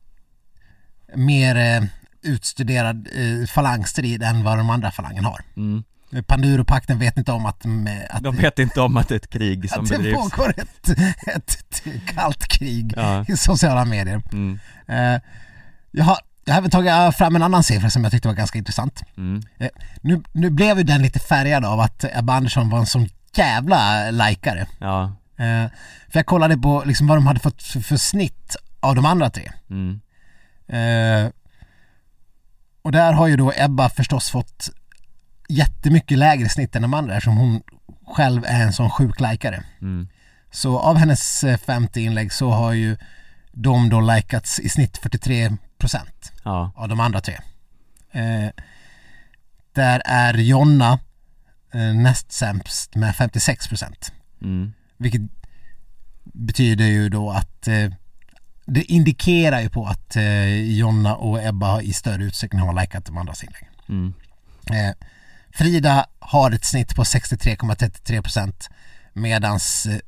mer 1.14 1.56
eh, 1.56 1.84
utstuderad 2.22 3.08
eh, 3.12 3.46
falangstrid 3.46 4.22
än 4.22 4.44
vad 4.44 4.58
de 4.58 4.70
andra 4.70 4.90
falangen 4.90 5.24
har. 5.24 5.44
mm. 5.56 5.84
Panduro-pakten 6.26 6.98
vet 6.98 7.16
inte 7.16 7.32
om 7.32 7.46
att, 7.46 7.66
att, 8.10 8.22
De 8.22 8.36
vet 8.36 8.58
inte 8.58 8.80
om 8.80 8.96
att 8.96 9.08
det 9.08 9.14
är 9.14 9.16
ett 9.16 9.30
krig 9.30 9.70
som 9.70 9.82
att 9.84 9.88
det 9.90 9.96
bedrivs. 9.98 10.16
pågår 10.16 10.54
ett, 10.56 10.88
ett, 11.26 11.82
kallt 12.14 12.46
krig 12.46 12.94
Ja. 12.96 13.24
i 13.28 13.36
sociala 13.36 13.84
medier. 13.84 14.22
Mm. 14.32 14.58
Eh, 14.88 15.20
jag, 15.90 16.04
har, 16.04 16.18
jag 16.44 16.54
har 16.54 16.58
även 16.58 16.70
tagit 16.70 17.16
fram 17.16 17.36
en 17.36 17.42
annan 17.42 17.64
siffra 17.64 17.90
som 17.90 18.02
jag 18.04 18.12
tyckte 18.12 18.28
var 18.28 18.34
ganska 18.34 18.58
intressant. 18.58 19.02
Mm. 19.16 19.42
Eh, 19.58 19.68
Nu, 20.00 20.22
nu 20.32 20.50
blev 20.50 20.78
ju 20.78 20.84
den 20.84 21.02
lite 21.02 21.18
färgad 21.18 21.64
av 21.64 21.80
att 21.80 22.04
Ebba 22.12 22.34
Andersson 22.34 22.70
var 22.70 22.78
en 22.78 22.86
sån 22.86 23.08
jävla 23.34 24.10
likare. 24.10 24.66
Ja, 24.78 25.12
Eh, 25.36 25.70
för 26.08 26.18
jag 26.18 26.26
kollade 26.26 26.56
på 26.58 26.82
liksom 26.86 27.06
vad 27.06 27.16
de 27.16 27.26
hade 27.26 27.40
fått 27.40 27.62
för, 27.62 27.96
snitt 27.96 28.56
av 28.80 28.94
de 28.94 29.06
andra 29.06 29.30
tre. 29.30 29.52
mm. 29.70 30.00
Eh, 30.68 31.30
och 32.82 32.92
där 32.92 33.12
har 33.12 33.26
ju 33.26 33.36
då 33.36 33.52
Ebba 33.56 33.88
förstås 33.88 34.30
fått 34.30 34.68
jättemycket 35.48 36.18
lägre 36.18 36.48
snitt 36.48 36.76
än 36.76 36.82
de 36.82 36.94
andra 36.94 37.14
eftersom 37.14 37.36
hon 37.36 37.62
själv 38.06 38.44
är 38.44 38.62
en 38.62 38.72
sån 38.72 38.90
sjuk 38.90 39.20
likare. 39.20 39.64
Mm. 39.80 40.08
Så 40.50 40.78
av 40.78 40.96
hennes 40.96 41.44
eh, 41.44 41.58
50 41.58 42.00
inlägg 42.00 42.32
så 42.32 42.50
har 42.50 42.72
ju 42.72 42.96
de 43.52 43.88
då 43.88 44.00
likats 44.00 44.60
i 44.60 44.68
snitt 44.68 45.00
43% 45.02 45.58
ja, 46.44 46.72
av 46.76 46.88
de 46.88 47.00
andra 47.00 47.20
tre. 47.20 47.38
Eh, 48.12 48.50
där 49.72 50.02
är 50.04 50.34
Jonna 50.34 50.98
eh, 51.72 51.94
näst 51.94 52.32
sämst 52.32 52.94
med 52.94 53.14
56% 53.14 54.12
mm. 54.42 54.72
vilket 54.96 55.22
betyder 56.24 56.84
ju 56.84 57.08
då 57.08 57.30
att 57.30 57.68
eh, 57.68 57.90
det 58.66 58.82
indikerar 58.82 59.60
ju 59.60 59.68
på 59.68 59.86
att 59.86 60.16
eh, 60.16 60.72
Jonna 60.72 61.16
och 61.16 61.44
Ebba 61.44 61.82
i 61.82 61.92
större 61.92 62.24
utsträckning 62.24 62.60
har 62.62 62.80
likat 62.80 63.04
de 63.04 63.18
andras 63.18 63.44
inlägg. 63.44 63.68
Mm. 63.88 64.14
Frida 65.54 66.06
har 66.18 66.50
ett 66.50 66.64
snitt 66.64 66.94
på 66.96 67.02
63,33% 67.02 68.70
medans 69.12 69.86
eh, 69.86 69.98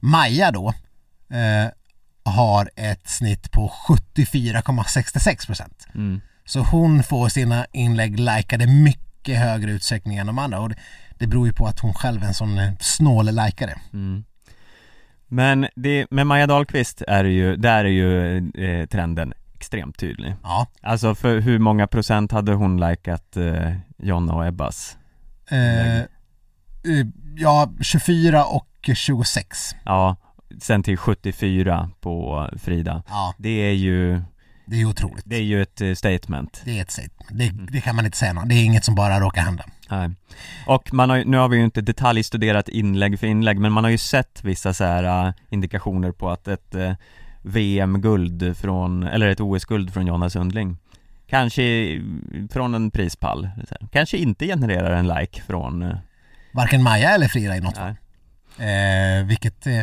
Maja 0.00 0.50
då 0.50 0.68
eh, 1.30 1.68
har 2.24 2.70
ett 2.76 3.08
snitt 3.08 3.50
på 3.50 3.72
74,66%. 3.88 5.62
Mm. 5.94 6.20
Så 6.44 6.60
hon 6.60 7.02
får 7.02 7.28
sina 7.28 7.66
inlägg 7.72 8.20
likade 8.20 8.66
mycket 8.66 9.38
högre 9.38 9.72
utsträckning 9.72 10.16
än 10.16 10.26
de 10.26 10.38
andra 10.38 10.60
och 10.60 10.68
det, 10.68 10.76
det 11.18 11.26
beror 11.26 11.46
ju 11.46 11.52
på 11.52 11.66
att 11.66 11.80
hon 11.80 11.94
själv 11.94 12.22
är 12.22 12.26
en 12.26 12.34
sån 12.34 12.58
eh, 12.58 12.72
snål 12.80 13.26
likare. 13.26 13.74
Mm. 13.92 14.24
Men 15.28 15.66
det, 15.74 16.06
med 16.10 16.26
Maja 16.26 16.46
Dahlqvist 16.46 17.02
är 17.08 17.24
det 17.24 17.30
ju, 17.30 17.56
där 17.56 17.84
är 17.84 17.88
ju 17.88 18.36
eh, 18.36 18.86
trenden 18.86 19.34
extremt 19.54 19.98
tydlig. 19.98 20.34
Ja. 20.42 20.66
Alltså 20.82 21.14
för 21.14 21.40
hur 21.40 21.58
många 21.58 21.86
procent 21.86 22.32
hade 22.32 22.52
hon 22.52 22.80
likat 22.80 23.36
eh, 23.36 23.72
Jonna 23.98 24.34
och 24.34 24.46
Ebbas? 24.46 24.96
Eh, 25.50 25.98
eh, 25.98 26.04
ja, 27.36 27.70
24 27.80 28.44
och 28.44 28.90
26. 28.94 29.74
Ja, 29.84 30.16
sen 30.60 30.82
till 30.82 30.96
74 30.96 31.90
på 32.00 32.48
Frida. 32.58 33.02
Ja, 33.08 33.34
Det 33.38 33.48
är 33.48 33.72
ju, 33.72 34.22
det 34.66 34.80
är 34.80 34.84
otroligt. 34.84 35.24
det 35.24 35.36
är 35.36 35.42
ju 35.42 35.62
ett 35.62 35.80
eh, 35.80 35.94
statement. 35.94 36.62
Det 36.64 36.78
är 36.78 36.82
ett 36.82 36.90
statement. 36.90 37.28
Det, 37.30 37.72
det 37.72 37.80
kan 37.80 37.96
man 37.96 38.04
inte 38.04 38.18
säga 38.18 38.32
något. 38.32 38.48
Det 38.48 38.54
är 38.54 38.64
inget 38.64 38.84
som 38.84 38.94
bara 38.94 39.20
råkar 39.20 39.42
hända. 39.42 39.64
Nej. 39.90 40.10
Och 40.66 40.92
man 40.94 41.10
har, 41.10 41.24
nu 41.24 41.36
har 41.36 41.48
vi 41.48 41.56
ju 41.56 41.64
inte 41.64 41.80
detaljstuderat 41.80 42.68
inlägg 42.68 43.20
för 43.20 43.26
inlägg 43.26 43.58
men 43.58 43.72
man 43.72 43.84
har 43.84 43.90
ju 43.90 43.98
sett 43.98 44.44
vissa 44.44 44.74
så 44.74 44.84
här 44.84 45.26
äh, 45.26 45.32
indikationer 45.50 46.12
på 46.12 46.30
att 46.30 46.48
ett 46.48 46.74
VM-guld 47.42 48.56
från, 48.56 49.02
eller 49.02 49.28
ett 49.28 49.40
OS-guld 49.40 49.92
från 49.92 50.06
Jonna 50.06 50.30
Sundling 50.30 50.76
Kanske 51.26 52.00
från 52.50 52.74
en 52.74 52.90
prispall, 52.90 53.48
kanske 53.92 54.16
inte 54.16 54.46
genererar 54.46 54.90
en 54.90 55.08
like 55.08 55.42
från, 55.42 55.82
äh, 55.82 55.96
Varken 56.52 56.82
Maja 56.82 57.10
eller 57.10 57.28
Frida 57.28 57.56
i 57.56 57.60
något 57.60 57.76
fall. 57.76 57.96
Eh, 58.58 59.26
vilket 59.26 59.66
eh, 59.66 59.80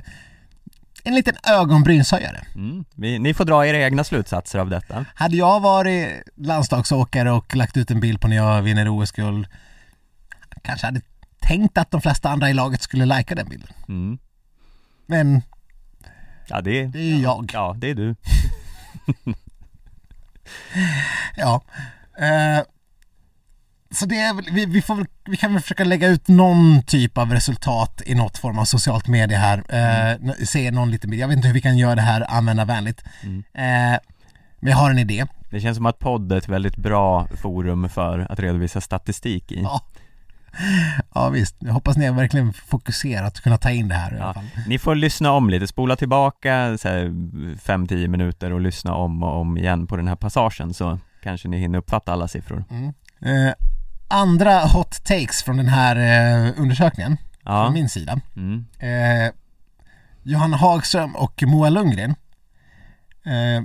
en 1.03 1.15
liten 1.15 1.35
ögonbrynshöjare. 1.43 2.41
Mm. 2.55 2.85
Ni 2.95 3.33
får 3.33 3.45
dra 3.45 3.65
era 3.67 3.77
egna 3.77 4.03
slutsatser 4.03 4.59
av 4.59 4.69
detta. 4.69 5.05
Hade 5.15 5.35
jag 5.35 5.59
varit 5.59 6.23
landslagsåkare 6.35 7.31
och 7.31 7.55
lagt 7.55 7.77
ut 7.77 7.91
en 7.91 7.99
bild 7.99 8.21
på 8.21 8.27
när 8.27 8.35
jag 8.35 8.61
vinner 8.61 8.89
OS-guld 8.89 9.47
kanske 10.61 10.87
hade 10.87 11.01
tänkt 11.39 11.77
att 11.77 11.91
de 11.91 12.01
flesta 12.01 12.29
andra 12.29 12.49
i 12.49 12.53
laget 12.53 12.81
skulle 12.81 13.05
lajka 13.05 13.35
den 13.35 13.49
bilden. 13.49 13.69
Mm. 13.87 14.17
Men 15.05 15.41
Ja 16.47 16.61
det 16.61 16.87
det 16.87 16.99
är 16.99 17.03
ju 17.03 17.21
jag. 17.21 17.51
ja 17.53 17.75
det 17.77 17.89
är 17.89 17.95
du. 17.95 18.15
Ja. 21.35 21.61
Eh, 22.19 22.63
så 23.91 24.05
det 24.05 24.19
är 24.19 24.33
väl, 24.33 24.45
vi, 24.51 24.65
vi, 24.65 24.81
får 24.81 24.95
väl, 24.95 25.05
vi 25.25 25.37
kan 25.37 25.53
väl 25.53 25.61
försöka 25.61 25.83
lägga 25.83 26.07
ut 26.07 26.27
någon 26.27 26.83
typ 26.83 27.17
av 27.17 27.31
resultat 27.31 28.01
i 28.05 28.15
något 28.15 28.37
form 28.37 28.59
av 28.59 28.65
socialt 28.65 29.07
medie 29.07 29.37
här. 29.37 29.63
Eh, 29.69 30.11
n- 30.11 30.33
Se 30.45 30.71
någon 30.71 30.91
liten 30.91 31.09
bild. 31.09 31.21
Jag 31.23 31.27
vet 31.27 31.35
inte 31.37 31.47
hur 31.47 31.53
vi 31.55 31.61
kan 31.61 31.77
göra 31.77 31.95
det 31.95 32.01
här 32.01 32.31
användarvänligt. 32.31 33.03
Mm. 33.23 33.37
Eh, 33.53 33.99
Men 34.59 34.71
jag 34.71 34.77
har 34.77 34.91
en 34.91 34.99
idé. 34.99 35.25
Det 35.49 35.59
känns 35.61 35.77
som 35.77 35.85
att 35.85 35.99
podd 35.99 36.31
är 36.31 36.37
ett 36.37 36.47
väldigt 36.47 36.75
bra 36.77 37.27
forum 37.27 37.89
för 37.89 38.27
att 38.29 38.39
redovisa 38.39 38.81
statistik 38.81 39.51
i. 39.51 39.61
Ja. 39.61 39.81
Ja 41.15 41.29
visst, 41.29 41.55
jag 41.59 41.73
hoppas 41.73 41.97
ni 41.97 42.05
har 42.05 42.13
verkligen 42.13 42.53
fokuserat 42.53 43.37
och 43.37 43.43
kunnat 43.43 43.61
ta 43.61 43.71
in 43.71 43.87
det 43.87 43.95
här 43.95 44.11
i 44.13 44.15
alla 44.15 44.25
Ja, 44.25 44.33
fall. 44.33 44.43
ni 44.67 44.79
får 44.79 44.95
lyssna 44.95 45.31
om 45.31 45.49
lite, 45.49 45.67
spola 45.67 45.95
tillbaka 45.95 46.49
5-10 46.75 48.07
minuter 48.07 48.53
och 48.53 48.61
lyssna 48.61 48.93
om 48.93 49.23
och 49.23 49.39
om 49.39 49.57
igen 49.57 49.87
på 49.87 49.95
den 49.97 50.07
här 50.07 50.15
passagen 50.15 50.73
så 50.73 50.99
kanske 51.23 51.47
ni 51.47 51.57
hinner 51.57 51.79
uppfatta 51.79 52.13
alla 52.13 52.27
siffror. 52.27 52.63
Eh, 53.21 53.53
andra 54.07 54.59
hot 54.59 55.03
takes 55.03 55.43
från 55.43 55.57
den 55.57 55.67
här 55.67 55.95
eh, 55.95 56.53
undersökningen, 56.61 57.17
Ja, 57.43 57.65
från 57.65 57.73
min 57.73 57.89
sida. 57.89 58.19
mm. 58.35 58.65
Eh, 58.79 59.31
Johanna 60.23 60.57
Hagström 60.57 61.15
och 61.15 61.43
Moa 61.47 61.69
Lundgren. 61.69 62.15
Eh, 63.25 63.63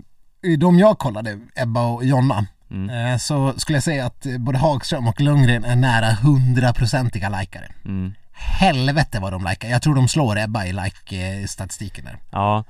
de 0.59 0.78
jag 0.78 0.99
kollade, 0.99 1.39
Ebba 1.57 1.87
och 1.87 2.05
Jonna, 2.05 2.47
Mm. 2.70 3.12
eh, 3.12 3.18
så 3.18 3.52
skulle 3.56 3.76
jag 3.76 3.82
säga 3.82 4.06
att 4.06 4.26
eh, 4.26 4.38
både 4.38 4.58
Hagström 4.58 5.08
och 5.08 5.20
Lundgren 5.20 5.64
är 5.64 5.76
nära 5.76 6.12
hundraprocentiga 6.12 7.28
likare. 7.28 7.68
Mm. 7.84 8.14
Helvete 8.32 9.20
vad 9.20 9.32
de 9.32 9.44
likar. 9.50 9.68
Jag 9.68 9.82
tror 9.82 9.94
de 9.94 10.08
slår 10.08 10.38
Ebba 10.38 10.64
i 10.64 10.72
like-statistiken 10.72 12.04
där. 12.04 12.16
Ja, 12.30 12.64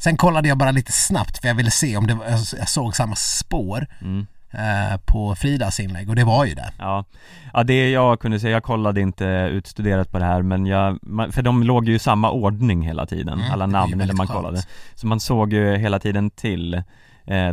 Sen 0.00 0.16
kollade 0.16 0.48
jag 0.48 0.58
bara 0.58 0.70
lite 0.70 0.92
snabbt 0.92 1.38
för 1.38 1.48
jag 1.48 1.54
ville 1.54 1.70
se 1.70 1.96
om 1.96 2.06
det 2.06 2.14
var, 2.14 2.26
jag 2.58 2.68
såg 2.68 2.96
samma 2.96 3.16
spår 3.16 3.86
mm. 4.00 4.26
eh, 4.50 5.00
på 5.04 5.34
Fridas 5.34 5.80
inlägg 5.80 6.08
och 6.08 6.16
det 6.16 6.24
var 6.24 6.44
ju 6.44 6.54
det. 6.54 6.72
Ja, 6.78 7.04
ja 7.52 7.62
det 7.62 7.90
jag 7.90 8.20
kunde 8.20 8.40
säga, 8.40 8.52
jag 8.52 8.62
kollade 8.62 9.00
inte 9.00 9.24
utstuderat 9.52 10.12
på 10.12 10.18
det 10.18 10.24
här 10.24 10.42
men 10.42 10.66
jag, 10.66 10.98
för 11.30 11.42
de 11.42 11.62
låg 11.62 11.88
ju 11.88 11.94
i 11.94 11.98
samma 11.98 12.30
ordning 12.30 12.82
hela 12.82 13.06
tiden, 13.06 13.40
Mm, 13.40 13.52
alla 13.52 13.66
namn 13.66 13.98
när 13.98 14.12
man 14.12 14.26
kollade 14.26 14.62
Så 14.94 15.06
man 15.06 15.20
såg 15.20 15.52
ju 15.52 15.76
hela 15.76 15.98
tiden 15.98 16.30
till 16.30 16.82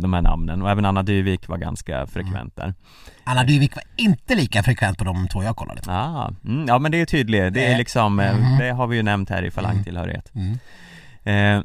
de 0.00 0.12
här 0.12 0.22
namnen 0.22 0.62
och 0.62 0.70
även 0.70 0.84
Anna 0.84 1.02
Dyvik 1.02 1.48
var 1.48 1.56
ganska 1.58 2.06
frekvent 2.06 2.56
där 2.56 2.74
Anna 3.24 3.44
Dyvik 3.44 3.74
var 3.76 3.84
inte 3.96 4.34
lika 4.34 4.62
frekvent 4.62 4.98
på 4.98 5.04
de 5.04 5.28
två 5.28 5.42
jag 5.42 5.56
kollade. 5.56 5.80
ah, 5.86 6.30
mm, 6.44 6.64
Ja 6.68 6.78
men 6.78 6.92
det 6.92 7.00
är 7.00 7.06
tydligt, 7.06 7.54
det 7.54 7.64
är 7.66 7.72
Eh, 7.72 7.78
liksom, 7.78 8.20
eh, 8.20 8.36
mhm. 8.38 8.58
det 8.58 8.70
har 8.72 8.86
vi 8.86 8.96
ju 8.96 9.02
nämnt 9.02 9.30
här 9.30 9.42
i 9.42 9.50
falangtillhörighet 9.50 10.32
Mm. 10.34 10.58
eh, 11.58 11.64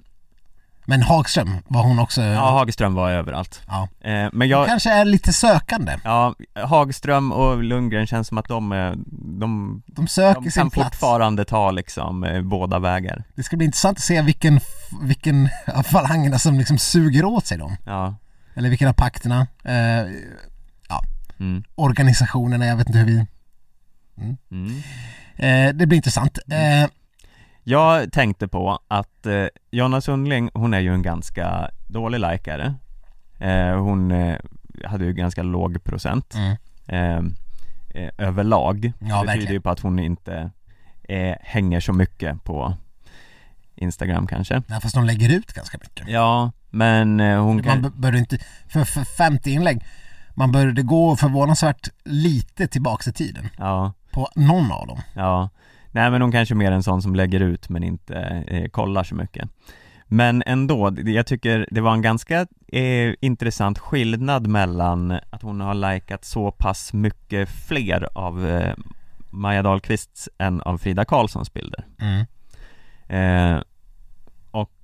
Men 0.86 1.02
Hagström 1.02 1.58
var 1.68 1.84
hon 1.84 2.00
också, 2.00 2.22
Ja, 2.22 2.52
Hagström 2.52 2.94
var 2.94 3.12
överallt 3.12 3.62
ja. 3.68 3.88
eh, 4.10 4.30
Men 4.34 4.48
jag, 4.48 4.68
kanske 4.68 4.92
är 4.92 5.06
lite 5.06 5.34
sökande. 5.34 5.98
ja, 6.04 6.36
Hagström 6.56 7.32
och 7.32 7.64
Lundgren 7.64 8.08
känns 8.08 8.28
som 8.28 8.38
att 8.38 8.48
de, 8.48 8.72
är- 8.72 8.96
de, 9.40 9.82
De 9.86 10.08
söker 10.08 10.42
de 10.42 10.52
sin 10.52 10.62
kan 10.62 10.70
plats. 10.70 10.90
fortfarande 10.90 11.46
ta 11.46 11.72
liksom 11.72 12.24
eh, 12.24 12.42
båda 12.42 12.80
vägar 12.80 13.24
Det 13.36 13.44
ska 13.44 13.58
bli 13.58 13.66
intressant 13.66 13.98
att 13.98 14.04
se 14.04 14.22
vilken, 14.22 14.60
vilken 15.02 15.50
av 15.74 15.84
falangerna 15.84 16.40
som 16.40 16.58
liksom 16.60 16.78
suger 16.78 17.26
åt 17.26 17.46
sig 17.46 17.58
dem. 17.58 17.76
Ja, 17.86 18.16
Eller 18.56 18.70
vilken 18.70 18.88
av 18.88 18.94
pakterna, 18.94 19.48
eh, 19.64 20.06
mm, 21.40 21.64
organisationerna, 21.76 22.66
jag 22.66 22.76
vet 22.76 22.88
inte 22.88 23.00
hur 23.00 23.06
vi... 23.06 23.26
mm 24.52 24.82
Eh, 25.36 25.74
det 25.74 25.86
blir 25.88 25.96
intressant. 25.96 26.38
Eh, 26.52 26.90
Jag 27.64 28.12
tänkte 28.12 28.48
på 28.48 28.80
att 28.88 29.26
eh, 29.26 29.46
Jonna 29.72 30.02
Sundling, 30.02 30.50
hon 30.54 30.74
är 30.74 30.80
ju 30.80 30.94
en 30.94 31.02
ganska 31.02 31.70
dålig 31.88 32.20
likare 32.20 32.76
eh, 33.40 33.76
Hon 33.82 34.12
eh, 34.12 34.38
hade 34.86 35.06
ju 35.06 35.14
ganska 35.14 35.44
låg 35.44 35.84
procent 35.84 36.36
mm. 36.36 36.56
eh, 36.88 38.04
eh, 38.04 38.10
överlag 38.18 38.92
Ja, 39.00 39.06
Det 39.06 39.12
tyder 39.12 39.26
verkligen. 39.26 39.54
ju 39.54 39.62
på 39.62 39.70
att 39.70 39.80
hon 39.80 40.00
inte 40.00 40.52
eh, 41.04 41.36
hänger 41.42 41.80
så 41.80 41.94
mycket 41.94 42.44
på 42.44 42.74
Instagram 43.76 44.28
kanske 44.28 44.62
ja, 44.68 44.80
fast 44.80 44.96
de 44.96 45.06
lägger 45.06 45.30
ut 45.30 45.54
ganska 45.54 45.78
mycket. 45.78 46.08
Ja, 46.08 46.52
men 46.70 47.20
eh, 47.20 47.42
hon 47.44 47.56
Man 47.56 47.64
kan... 47.64 47.94
bör 47.96 48.16
inte, 48.16 48.38
för, 48.68 48.84
för 48.84 49.04
50 49.04 49.52
inlägg, 49.52 49.84
man 50.34 50.52
började 50.52 50.82
gå 50.82 51.16
förvånansvärt 51.16 51.90
lite 52.04 52.68
tillbaks 52.68 53.08
i 53.08 53.14
tiden 53.14 53.50
Ja, 53.58 53.94
på 54.12 54.30
någon 54.36 54.72
av 54.72 54.88
dem. 54.88 55.02
ja 55.14 55.50
Nej 55.96 56.12
men 56.12 56.22
hon 56.22 56.32
kanske 56.32 56.54
är 56.54 56.56
mer 56.56 56.72
en 56.72 56.84
sån 56.84 57.02
som 57.02 57.16
lägger 57.16 57.40
ut 57.40 57.70
men 57.70 57.84
inte 57.84 58.16
eh, 58.48 58.70
kollar 58.70 59.04
så 59.04 59.16
mycket 59.16 59.50
Men 60.08 60.44
ändå, 60.46 60.92
jag 61.06 61.26
tycker 61.28 61.68
det 61.72 61.82
var 61.82 61.94
en 61.94 62.02
ganska 62.02 62.48
eh, 62.68 63.14
intressant 63.22 63.80
skillnad 63.80 64.48
mellan 64.48 65.12
att 65.30 65.42
hon 65.42 65.62
har 65.62 65.74
likat 65.94 66.26
så 66.26 66.52
pass 66.52 66.94
mycket 66.94 67.50
fler 67.50 68.08
av 68.14 68.48
eh, 68.48 68.74
Maja 69.30 69.62
Dahlqvists 69.64 70.30
än 70.38 70.62
av 70.62 70.78
Frida 70.78 71.06
Karlssons 71.06 71.54
bilder 71.54 71.86
Mm. 72.02 72.26
eh, 73.08 73.62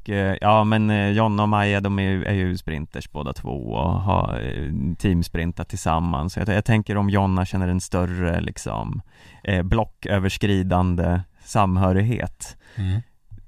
Och 0.10 0.16
eh, 0.16 0.38
ja 0.42 0.64
men 0.64 0.90
eh, 0.90 1.10
Jonna 1.10 1.44
och 1.44 1.50
Maja 1.50 1.82
de 1.82 2.00
är, 2.00 2.04
ju- 2.04 2.26
är 2.26 2.34
ju 2.34 2.58
sprinters 2.58 3.12
båda 3.12 3.34
två 3.34 3.50
och 3.50 4.02
har 4.02 4.42
eh, 4.42 4.96
teamsprintat 4.96 5.70
tillsammans 5.70 6.38
jag, 6.38 6.48
jag 6.48 6.66
tänker 6.66 6.98
om 6.98 7.10
Jonna 7.10 7.46
känner 7.46 7.68
en 7.68 7.82
större 7.82 8.42
liksom 8.42 9.02
eh, 9.44 9.64
blocköverskridande 9.64 11.22
samhörighet 11.46 12.56
Mm. 12.76 13.02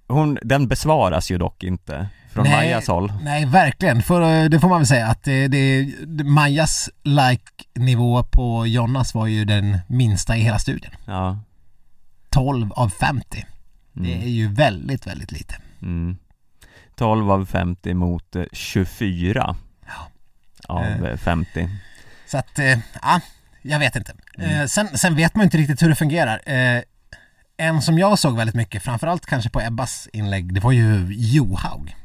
Hon, 0.08 0.38
den 0.42 0.68
besvaras 0.68 1.32
ju 1.32 1.38
dock 1.38 1.64
inte 1.64 2.08
från 2.32 2.44
Nej. 2.44 2.56
Majas 2.56 2.88
håll 2.88 3.14
Nej, 3.24 3.46
verkligen. 3.46 4.02
För, 4.02 4.50
det 4.50 4.60
får 4.60 4.70
man 4.70 4.80
väl 4.80 4.88
säga 4.88 5.08
att 5.08 5.24
det, 5.24 5.48
det, 5.48 5.94
Majas 6.24 6.90
like-nivå 7.04 8.24
på 8.24 8.68
Jonas 8.68 9.14
var 9.14 9.28
ju 9.28 9.46
den 9.46 9.78
minsta 9.88 10.38
i 10.38 10.42
hela 10.42 10.60
studien. 10.60 10.94
Ja 11.06 11.38
12 12.30 12.72
av 12.72 12.90
50. 12.90 13.46
Det 13.94 14.14
är 14.14 14.18
mm, 14.18 14.30
ju 14.30 14.48
väldigt, 14.48 15.08
väldigt 15.08 15.32
lite. 15.32 15.56
mm. 15.82 16.18
12 17.02 17.32
av 17.32 17.46
50 17.46 17.94
mot 17.94 18.36
eh, 18.36 18.44
24 18.52 19.56
av 20.68 20.84
Eh. 20.84 21.04
eh, 21.04 21.18
50 21.18 21.70
Så 22.28 22.38
att, 22.38 22.60
eh, 22.60 22.80
ja, 23.02 23.20
jag 23.62 23.80
vet 23.80 23.96
inte. 23.96 24.14
Mm. 24.38 24.50
Eh, 24.62 24.66
sen, 24.66 24.98
sen 24.98 25.16
vet 25.16 25.36
man 25.36 25.42
ju 25.42 25.46
inte 25.46 25.58
riktigt 25.58 25.82
hur 25.82 25.90
det 25.90 25.96
fungerar. 25.96 26.42
Eh, 26.46 26.82
en 27.58 27.82
som 27.82 28.00
jag 28.00 28.20
såg 28.20 28.38
väldigt 28.38 28.56
mycket, 28.56 28.84
framförallt 28.84 29.26
kanske 29.26 29.50
på 29.50 29.62
Ebbas 29.62 30.08
inlägg, 30.14 30.54
det 30.54 30.60
var 30.60 30.72
ju 30.72 31.08
Johaug. 31.14 31.96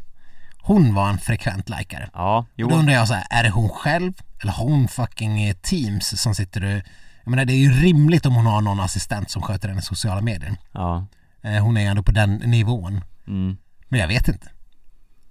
Hon 0.63 0.95
var 0.95 1.09
en 1.11 1.19
frekvent 1.19 1.69
likare. 1.69 2.11
Ja, 2.13 2.39
Och 2.39 2.47
jo, 2.57 2.69
då 2.69 2.75
undrar 2.77 2.95
jag 2.95 3.09
så 3.09 3.15
här, 3.15 3.27
är 3.31 3.43
det 3.43 3.51
hon 3.51 3.69
själv 3.69 4.13
eller 4.43 4.53
har 4.53 4.65
hon 4.65 4.89
fucking 4.89 5.43
eh, 5.43 5.57
teams 5.57 6.23
som 6.23 6.35
sitter 6.35 6.65
och... 6.65 6.83
Jag 7.25 7.31
menar 7.31 7.45
det 7.45 7.53
är 7.53 7.59
ju 7.69 7.71
rimligt 7.73 8.27
om 8.27 8.35
hon 8.35 8.47
har 8.47 8.61
någon 8.61 8.81
assistent 8.81 9.31
som 9.31 9.43
sköter 9.43 9.69
hennes 9.69 9.87
sociala 9.87 10.21
medier. 10.21 10.57
ja, 10.73 11.07
Eh, 11.43 11.63
hon 11.65 11.77
är 11.77 11.91
ändå 11.91 12.03
på 12.03 12.13
den 12.13 12.35
nivån. 12.35 13.05
mm. 13.27 13.57
Men 13.89 14.01
jag 14.01 14.09
vet 14.09 14.29
inte. 14.29 14.49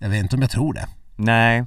Jag 0.06 0.10
vet 0.10 0.22
inte 0.22 0.36
om 0.36 0.42
jag 0.42 0.52
tror 0.52 0.74
det. 0.74 0.88
Nej, 1.16 1.66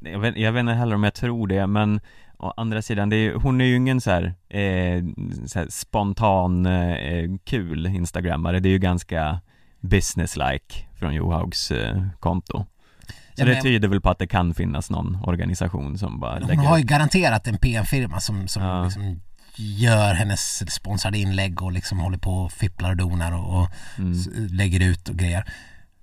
jag 0.00 0.18
vet, 0.18 0.36
jag 0.36 0.52
vet 0.52 0.60
inte 0.60 0.72
heller 0.72 0.94
om 0.94 1.04
jag 1.04 1.14
tror 1.14 1.46
det 1.46 1.66
men 1.66 2.00
Å 2.38 2.52
andra 2.56 2.82
sidan, 2.82 3.12
är, 3.12 3.34
hon 3.34 3.60
är 3.60 3.64
ju 3.64 3.76
ingen 3.76 4.00
så 4.00 4.10
här, 4.10 4.24
eh, 4.48 5.02
så 5.46 5.58
här 5.58 5.66
spontan, 5.70 6.66
eh, 6.66 7.30
kul 7.44 7.86
instagrammare 7.86 8.60
Det 8.60 8.68
är 8.68 8.70
ju 8.70 8.78
ganska 8.78 9.40
businesslike 9.80 10.74
från 10.94 11.14
Johaugs 11.14 11.70
eh, 11.70 12.02
konto 12.20 12.66
Så 13.08 13.14
Ja, 13.36 13.44
det 13.44 13.62
tyder 13.62 13.88
väl 13.88 14.00
på 14.00 14.10
att 14.10 14.18
det 14.18 14.26
kan 14.26 14.54
finnas 14.54 14.90
någon 14.90 15.18
organisation 15.24 15.98
som 15.98 16.20
bara 16.20 16.38
Hon 16.38 16.48
lägger 16.48 16.62
har 16.62 16.78
ju 16.78 16.84
garanterat 16.84 17.46
en 17.46 17.58
PM-firma 17.58 18.20
som, 18.20 18.48
som 18.48 18.62
Ja. 18.62 18.84
liksom 18.84 19.20
gör 19.56 20.14
hennes 20.14 20.72
sponsrade 20.74 21.18
inlägg 21.18 21.62
och 21.62 21.72
liksom 21.72 21.98
håller 21.98 22.18
på 22.18 22.30
och 22.32 22.52
fipplar 22.52 22.90
och 22.90 22.96
donar 22.96 23.32
och, 23.32 23.60
och 23.62 23.68
Mm. 23.98 24.12
lägger 24.50 24.80
ut 24.80 25.08
och 25.08 25.16
grejer. 25.16 25.44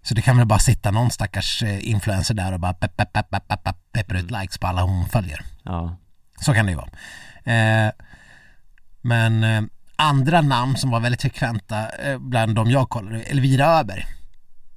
Så 0.04 0.14
det 0.14 0.22
kan 0.22 0.38
väl 0.38 0.46
bara 0.48 0.60
sitta 0.60 0.92
någon 0.92 1.12
stackars 1.12 1.64
eh, 1.64 1.90
influencer 1.90 2.34
där 2.34 2.52
och 2.54 2.60
bara 2.60 2.74
pepp, 2.74 2.98
pepp, 2.98 3.14
pepp, 3.14 3.30
pepp, 3.30 3.48
pepp, 3.48 3.64
pepp, 3.64 3.76
peppar 3.92 4.16
ut 4.16 4.32
likes 4.32 4.58
på 4.58 4.68
alla 4.68 4.82
hon 4.82 5.10
följer. 5.10 5.42
Ja, 5.64 5.98
Så 6.42 6.54
kan 6.54 6.66
det 6.66 6.72
ju 6.72 6.78
vara. 6.78 6.90
Eh, 7.56 7.92
men 9.02 9.44
eh, 9.44 9.62
andra 9.96 10.42
namn 10.42 10.78
som 10.78 10.90
var 10.90 11.00
väldigt 11.00 11.22
frekventa 11.22 11.90
eh, 11.90 12.18
bland 12.18 12.56
de 12.56 12.72
jag 12.72 12.90
kollade, 12.90 13.22
Elvira 13.24 13.66
Öberg. 13.66 14.06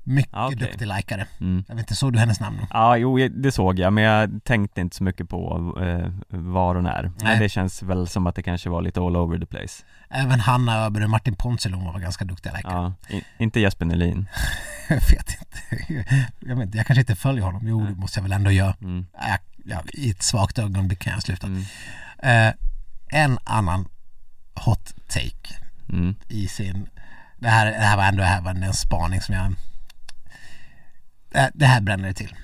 Mycket 0.08 0.34
okej. 0.34 0.56
duktig 0.58 0.86
likare. 0.86 1.26
mm. 1.40 1.64
Jag 1.68 1.74
vet 1.74 1.82
inte, 1.82 1.94
såg 1.96 2.12
du 2.12 2.18
hennes 2.18 2.40
namn? 2.40 2.58
Ja, 2.70 2.96
jo 2.96 3.28
det 3.28 3.52
såg 3.52 3.78
jag 3.78 3.92
men 3.92 4.04
jag 4.04 4.44
tänkte 4.44 4.80
inte 4.80 4.96
så 4.96 5.04
mycket 5.04 5.28
på 5.28 5.56
eh, 5.80 6.38
var 6.38 6.80
när 6.80 7.02
Nej. 7.02 7.12
Men 7.22 7.38
det 7.38 7.48
känns 7.48 7.82
väl 7.82 8.08
som 8.08 8.26
att 8.26 8.34
det 8.34 8.42
kanske 8.42 8.70
var 8.70 8.82
lite 8.82 9.00
all 9.00 9.16
over 9.16 9.38
the 9.38 9.46
place 9.46 9.84
Även 10.10 10.40
Hanna 10.40 10.76
Öberg 10.84 11.04
och 11.04 11.10
Martin 11.10 11.34
Ponsiluoma 11.36 11.92
var 11.92 12.00
ganska 12.00 12.24
duktiga 12.24 12.52
likare. 12.52 12.94
Ja, 13.08 13.16
i, 13.16 13.22
inte 13.38 13.60
Jesper 13.60 13.86
Nelin 13.86 14.28
Jag 14.88 14.96
vet 14.96 15.36
inte. 15.38 15.84
Jag, 16.40 16.56
vet, 16.56 16.64
inte, 16.66 16.76
jag 16.78 16.86
kanske 16.86 17.00
inte 17.00 17.16
följer 17.16 17.44
honom. 17.44 17.62
Jo, 17.68 17.86
det 17.86 17.94
måste 17.94 18.18
jag 18.18 18.22
väl 18.22 18.32
ändå 18.32 18.50
göra. 18.50 18.74
mm. 18.82 19.06
Jag, 19.12 19.38
jag, 19.64 19.80
I 19.94 20.10
ett 20.10 20.22
svagt 20.22 20.58
ögonblick 20.58 20.98
kan 20.98 21.12
jag 21.12 21.22
sluta. 21.22 21.46
Mm. 21.46 21.62
Eh, 22.18 22.54
en 23.22 23.38
annan 23.44 23.88
hot 24.54 24.94
take 25.08 25.54
Mm. 25.88 26.14
i 26.28 26.48
sin... 26.48 26.88
Det 27.38 27.48
här, 27.48 27.66
det 27.66 27.72
här 27.72 27.96
var 27.96 28.04
ändå 28.04 28.20
det 28.22 28.28
här 28.28 28.42
var 28.42 28.50
en 28.50 28.72
spaning 28.72 29.20
som 29.20 29.34
jag... 29.34 29.52
Det 31.36 31.40
här, 31.40 31.50
det 31.54 31.66
här 31.66 31.80
bränner 31.80 32.08
det 32.08 32.14
till. 32.14 32.34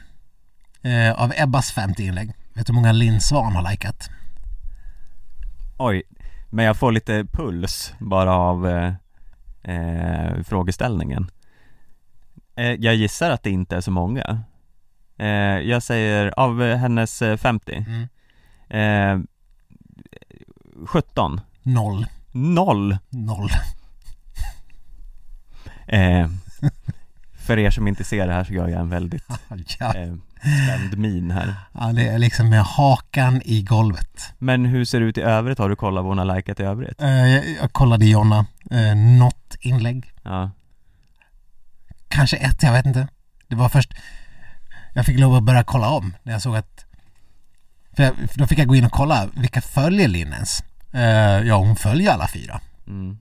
Eh, 0.83 1.13
av 1.13 1.33
Ebbas 1.37 1.73
50 1.73 2.03
inlägg, 2.07 2.33
vet 2.55 2.67
du 2.67 2.73
hur 2.73 2.75
många 2.75 2.93
Linn 2.93 3.21
Svan 3.21 3.53
har 3.53 3.71
likat? 3.71 4.11
Oj, 5.79 6.03
men 6.51 6.65
jag 6.65 6.77
får 6.77 6.93
lite 6.93 7.25
puls 7.33 7.93
bara 7.99 8.35
av 8.35 8.69
eh, 8.69 8.95
eh, 9.75 10.43
frågeställningen 10.43 11.31
eh, 12.57 12.65
Jag 12.73 12.95
gissar 12.95 13.31
att 13.31 13.43
det 13.43 13.51
inte 13.51 13.77
är 13.77 13.81
så 13.81 13.91
många 13.91 14.43
Eh, 15.19 15.59
jag 15.59 15.83
säger 15.83 16.35
av 16.41 16.63
eh, 16.63 16.77
hennes 16.77 17.23
eh, 17.23 17.37
50 17.37 17.85
Mm. 18.69 19.19
eh, 19.21 19.25
17 20.87 21.41
Noll. 21.63 22.07
Noll 22.33 22.99
Noll. 23.11 23.49
För 27.43 27.59
er 27.59 27.71
som 27.71 27.89
inte 27.89 28.05
ser 28.05 28.27
det 28.27 28.33
här 28.33 28.45
så 28.45 28.53
gör 28.53 28.69
jag 28.69 28.81
en 28.81 28.89
väldigt 28.89 29.25
Ja. 29.79 29.95
eh, 29.95 30.15
spänd 30.41 30.99
min 30.99 31.31
här 31.31 31.55
ja, 31.73 31.93
det 31.93 32.09
är 32.09 32.19
liksom 32.19 32.49
med 32.49 32.63
hakan 32.65 33.43
i 33.45 33.63
golvet. 33.63 34.33
Men 34.39 34.65
hur 34.65 34.85
ser 34.85 35.01
det 35.01 35.07
ut 35.07 35.19
i 35.19 35.21
övrigt? 35.21 35.59
Har 35.59 35.69
du 35.69 35.77
kollat 35.77 36.05
vad 36.05 36.11
hon 36.19 36.29
har 36.29 36.37
likat 36.37 36.61
i 36.61 36.63
övrigt? 36.63 37.03
Eh, 37.03 37.11
jag, 37.29 37.45
jag 37.63 37.73
kollade 37.73 38.07
Jonna, 38.07 38.47
eh, 38.71 38.95
något 38.97 39.57
inlägg. 39.61 40.13
Ja, 40.23 40.51
Kanske 42.09 42.37
ett, 42.37 42.63
jag 42.63 42.73
vet 42.73 42.87
inte. 42.87 43.09
Det 43.49 43.57
var 43.57 43.69
först, 43.69 43.95
jag 44.95 45.07
fick 45.07 45.19
lov 45.19 45.35
att 45.35 45.43
börja 45.43 45.65
kolla 45.65 45.89
om 45.91 46.15
när 46.23 46.33
jag 46.33 46.43
såg 46.43 46.57
att, 46.57 46.85
för, 47.97 48.03
jag, 48.03 48.15
för 48.31 48.39
då 48.39 48.47
fick 48.47 48.59
jag 48.59 48.67
gå 48.69 48.75
in 48.77 48.85
och 48.85 48.93
kolla, 48.93 49.29
vilka 49.37 49.61
följer 49.61 50.09
Linn 50.09 50.33
ens? 50.33 50.65
Eh, 50.93 51.47
ja, 51.49 51.57
hon 51.57 51.77
följer 51.77 52.13
alla 52.13 52.29
fyra. 52.29 52.61
mm, 52.87 53.19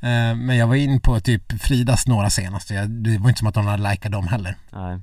men 0.00 0.56
jag 0.56 0.66
var 0.66 0.74
in 0.74 1.00
på 1.00 1.20
typ 1.20 1.62
Fridas 1.62 2.06
några 2.06 2.30
senaste, 2.30 2.86
det 2.86 3.18
var 3.18 3.28
inte 3.28 3.38
som 3.38 3.48
att 3.48 3.56
hon 3.56 3.66
hade 3.66 3.90
likat 3.90 4.12
dem 4.12 4.28
heller. 4.28 4.56
nej, 4.72 5.00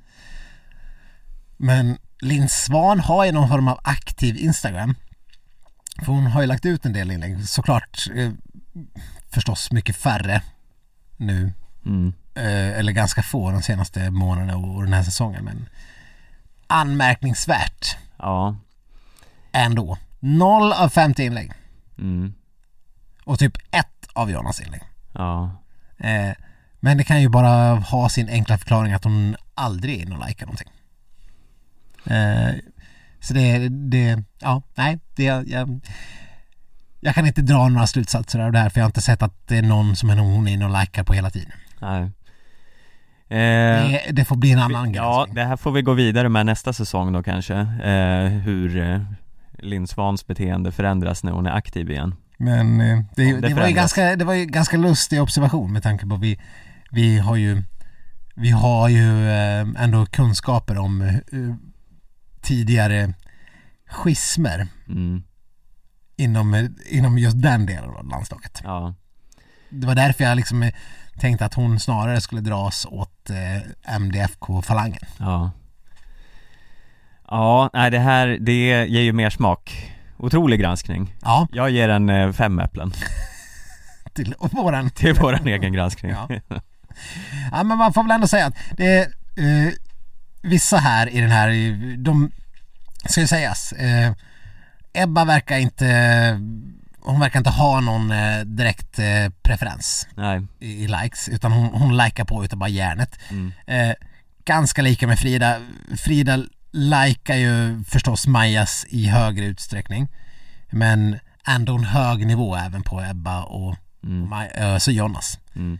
Men 1.57 1.97
Linn 2.21 2.49
Svan 2.49 2.99
har 2.99 3.25
ju 3.25 3.31
någon 3.31 3.49
form 3.49 3.67
av 3.67 3.79
aktiv 3.83 4.37
Instagram. 4.37 4.95
För 6.05 6.11
hon 6.11 6.27
har 6.27 6.41
ju 6.41 6.47
lagt 6.47 6.65
ut 6.65 6.85
en 6.85 6.93
del 6.93 7.11
inlägg, 7.11 7.49
såklart 7.49 8.07
eh, 8.15 8.31
förstås 9.29 9.71
mycket 9.71 9.95
färre 9.95 10.41
nu. 11.17 11.51
Mm, 11.85 12.13
eh, 12.35 12.79
eller 12.79 12.91
ganska 12.91 13.23
få 13.23 13.51
de 13.51 13.61
senaste 13.61 14.09
månaderna 14.09 14.57
och 14.57 14.83
den 14.83 14.93
här 14.93 15.03
säsongen 15.03 15.43
men 15.43 15.69
anmärkningsvärt. 16.67 17.97
Ja, 18.17 18.55
ändå. 19.51 19.97
0 20.19 20.73
av 20.73 20.89
50 20.89 21.23
inlägg. 21.23 21.51
Mm, 21.97 22.33
och 23.23 23.39
typ 23.39 23.57
ett 23.71 23.96
av 24.17 24.31
Jonas 24.31 24.61
inlägg. 24.61 24.81
ja, 25.13 25.51
Eh, 25.99 26.31
men 26.79 26.97
det 26.97 27.03
kan 27.03 27.21
ju 27.21 27.29
bara 27.29 27.75
ha 27.75 28.09
sin 28.09 28.29
enkla 28.29 28.57
förklaring 28.57 28.93
att 28.93 29.03
hon 29.03 29.35
aldrig 29.55 29.95
är 29.97 30.01
inne 30.01 30.15
och 30.15 30.27
likar 30.27 30.45
någonting. 30.45 30.67
Eh, 32.05 32.55
så 33.19 33.33
det, 33.33 33.69
det, 33.69 34.23
ja, 34.39 34.61
nej, 34.75 34.99
det, 35.15 35.23
jag, 35.23 35.79
jag 36.99 37.15
kan 37.15 37.27
inte 37.27 37.41
dra 37.41 37.67
några 37.69 37.87
slutsatser 37.87 38.39
av 38.39 38.51
det 38.51 38.59
här 38.59 38.69
för 38.69 38.79
jag 38.79 38.83
har 38.85 38.89
inte 38.89 39.01
sett 39.01 39.21
att 39.21 39.47
det 39.47 39.57
är 39.57 39.61
någon 39.61 39.95
som 39.95 40.09
är 40.09 40.15
hon 40.17 40.47
är 40.47 40.51
inne 40.51 40.65
och 40.65 40.79
likar 40.79 41.03
på 41.03 41.13
hela 41.13 41.29
tiden. 41.29 41.51
nej 41.81 42.01
eh, 43.29 43.89
Det, 43.89 44.01
det 44.11 44.25
får 44.25 44.35
bli 44.35 44.51
en 44.51 44.59
annan 44.59 44.93
Ja, 44.93 45.03
granskning. 45.03 45.35
det 45.35 45.43
här 45.45 45.57
får 45.57 45.71
vi 45.71 45.81
gå 45.81 45.93
vidare 45.93 46.29
med 46.29 46.45
nästa 46.45 46.73
säsong 46.73 47.13
då 47.13 47.23
kanske 47.23 47.55
eh, 47.83 48.27
Hur 48.27 48.77
eh, 48.77 49.01
Linn 49.59 49.87
Swans 49.87 50.27
beteende 50.27 50.71
förändras 50.71 51.23
när 51.23 51.31
hon 51.31 51.45
är 51.45 51.51
aktiv 51.51 51.89
igen 51.91 52.15
Men 52.37 52.81
eh, 52.81 52.99
det, 53.15 53.33
det, 53.33 53.47
det 53.47 53.53
var 53.53 53.67
ju 53.67 53.73
ganska, 53.73 54.15
det 54.15 54.25
var 54.25 54.33
ju 54.33 54.45
ganska 54.45 54.77
lustig 54.77 55.21
observation 55.21 55.73
med 55.73 55.83
tanke 55.83 56.05
på 56.07 56.15
att 56.15 56.21
vi, 56.21 56.39
vi 56.91 57.17
har 57.17 57.35
ju 57.35 57.63
vi 58.35 58.49
har 58.49 58.89
ju 58.89 59.29
eh, 59.29 59.83
ändå 59.83 60.05
kunskaper 60.05 60.77
om 60.77 61.01
eh, 61.01 61.15
tidigare 62.41 63.13
schismer. 63.89 64.67
Mm, 64.87 65.23
inom, 66.17 66.69
inom 66.85 67.17
just 67.17 67.41
den 67.41 67.65
delen 67.65 67.89
av 67.89 68.07
landslaget. 68.07 68.61
Ja, 68.63 68.93
Det 69.69 69.87
var 69.87 69.95
därför 69.95 70.23
jag 70.23 70.35
liksom 70.35 70.71
tänkte 71.19 71.45
att 71.45 71.53
hon 71.53 71.79
snarare 71.79 72.21
skulle 72.21 72.41
dras 72.41 72.85
åt 72.89 73.29
MDFK-falangen. 73.99 75.05
ja. 75.19 75.51
Ja, 77.29 77.69
nej 77.73 77.91
det 77.91 77.99
här, 77.99 78.27
det 78.41 78.85
ger 78.87 79.01
ju 79.01 79.13
mer 79.13 79.29
smak 79.29 79.91
Otrolig 80.17 80.59
granskning. 80.59 81.15
Ja, 81.21 81.47
Jag 81.51 81.69
ger 81.69 81.89
en 81.89 82.09
eh, 82.09 82.31
fem 82.31 82.59
äpplen. 82.59 82.91
Till 84.15 84.35
våran. 84.39 84.89
Till 84.95 85.13
våran 85.13 85.47
egen 85.47 85.73
granskning. 85.73 86.11
Ja. 86.11 86.27
Ja 87.51 87.63
men 87.63 87.77
man 87.77 87.93
får 87.93 88.03
väl 88.03 88.11
ändå 88.11 88.27
säga 88.27 88.45
att 88.45 88.55
det 88.77 88.85
är 88.97 89.01
eh, 89.35 89.73
vissa 90.41 90.77
här 90.77 91.09
i 91.09 91.21
den 91.21 91.31
här, 91.31 91.49
de 91.97 92.31
ska 93.09 93.21
ju 93.21 93.27
sägas, 93.27 93.71
eh, 93.71 94.11
Ebba 94.93 95.25
verkar 95.25 95.57
inte, 95.57 95.85
hon 96.99 97.19
verkar 97.19 97.39
inte 97.39 97.49
ha 97.49 97.79
någon 97.81 98.11
eh, 98.11 98.39
direkt 98.39 98.99
eh, 98.99 99.05
preferens 99.43 100.07
Nej, 100.15 100.41
i, 100.59 100.83
i 100.83 100.87
likes 100.87 101.29
utan 101.29 101.51
hon, 101.51 101.67
hon 101.81 101.97
likar 101.97 102.25
på 102.25 102.45
utav 102.45 102.59
bara 102.59 102.69
järnet. 102.69 103.19
mm, 103.29 103.51
Eh, 103.67 103.93
ganska 104.45 104.81
lika 104.81 105.07
med 105.07 105.19
Frida, 105.19 105.55
Frida 105.97 106.43
likar 106.71 107.35
ju 107.35 107.83
förstås 107.83 108.27
Majas 108.27 108.85
i 108.89 109.07
högre 109.07 109.45
utsträckning 109.45 110.07
men 110.71 111.19
ändå 111.47 111.75
en 111.75 111.83
hög 111.83 112.27
nivå 112.27 112.55
även 112.55 112.83
på 112.83 113.01
Ebba 113.01 113.43
och, 113.43 113.75
mm, 114.03 114.23
och 114.23 114.27
Maj, 114.29 114.51
eh, 114.55 114.77
så 114.77 114.91
Jonas. 114.91 115.39
mm, 115.55 115.79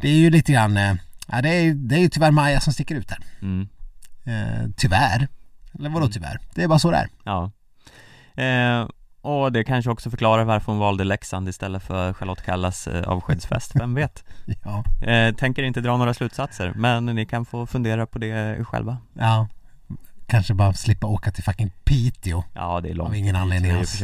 Det 0.00 0.08
är 0.08 0.16
ju 0.16 0.30
lite 0.30 0.52
grann, 0.52 0.76
eh, 0.76 0.94
ja 1.28 1.42
det 1.42 1.48
är, 1.48 1.74
det 1.74 1.94
är 1.94 1.98
ju 2.00 2.08
tyvärr 2.08 2.30
Maja 2.30 2.60
som 2.60 2.72
sticker 2.72 2.94
ut 2.94 3.10
här. 3.10 3.18
mm, 3.42 3.68
Eh, 4.26 4.68
tyvärr. 4.76 5.28
Eller 5.78 5.90
vadå 5.90 6.08
tyvärr? 6.08 6.38
Det 6.54 6.62
är 6.62 6.68
bara 6.68 6.78
så 6.78 6.90
det 6.90 6.96
är. 6.96 7.08
ja 7.24 7.50
eh, 8.42 8.88
Och 9.20 9.52
det 9.52 9.64
kanske 9.64 9.90
också 9.90 10.10
förklarar 10.10 10.44
varför 10.44 10.72
hon 10.72 10.78
valde 10.78 11.04
Leksand 11.04 11.48
istället 11.48 11.82
för 11.82 12.12
Charlotte 12.12 12.44
Kallas 12.44 12.86
eh, 12.86 13.08
avskedsfest, 13.08 13.76
vem 13.76 13.94
vet? 14.00 14.24
Ja. 14.64 14.84
Eh, 15.08 15.34
tänker 15.34 15.62
inte 15.62 15.80
dra 15.80 15.96
några 15.96 16.14
slutsatser, 16.14 16.72
men 16.76 17.06
ni 17.06 17.26
kan 17.26 17.44
få 17.44 17.66
fundera 17.66 18.06
på 18.06 18.18
det 18.18 18.64
själva 18.64 18.98
ja. 19.14 19.48
Kanske 20.26 20.54
bara 20.54 20.72
slippa 20.72 21.06
åka 21.06 21.30
till 21.30 21.44
fucking 21.44 21.70
Piteå 21.84 22.44
Ja, 22.54 22.80
det 22.80 22.90
är 22.90 22.94
långt 22.94 23.08
Av 23.08 23.16
ingen 23.16 23.36
anledning 23.36 23.70
alls. 23.72 24.00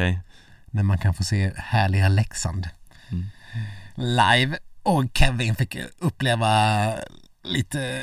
när 0.70 0.82
man 0.82 0.98
kan 0.98 1.14
få 1.14 1.24
se 1.24 1.52
härliga 1.56 2.08
Leksand 2.08 2.68
Mm. 3.12 3.26
live. 3.94 4.56
Och 4.82 5.04
Kevin 5.14 5.54
fick 5.54 5.76
uppleva 5.98 6.48
lite 7.44 8.02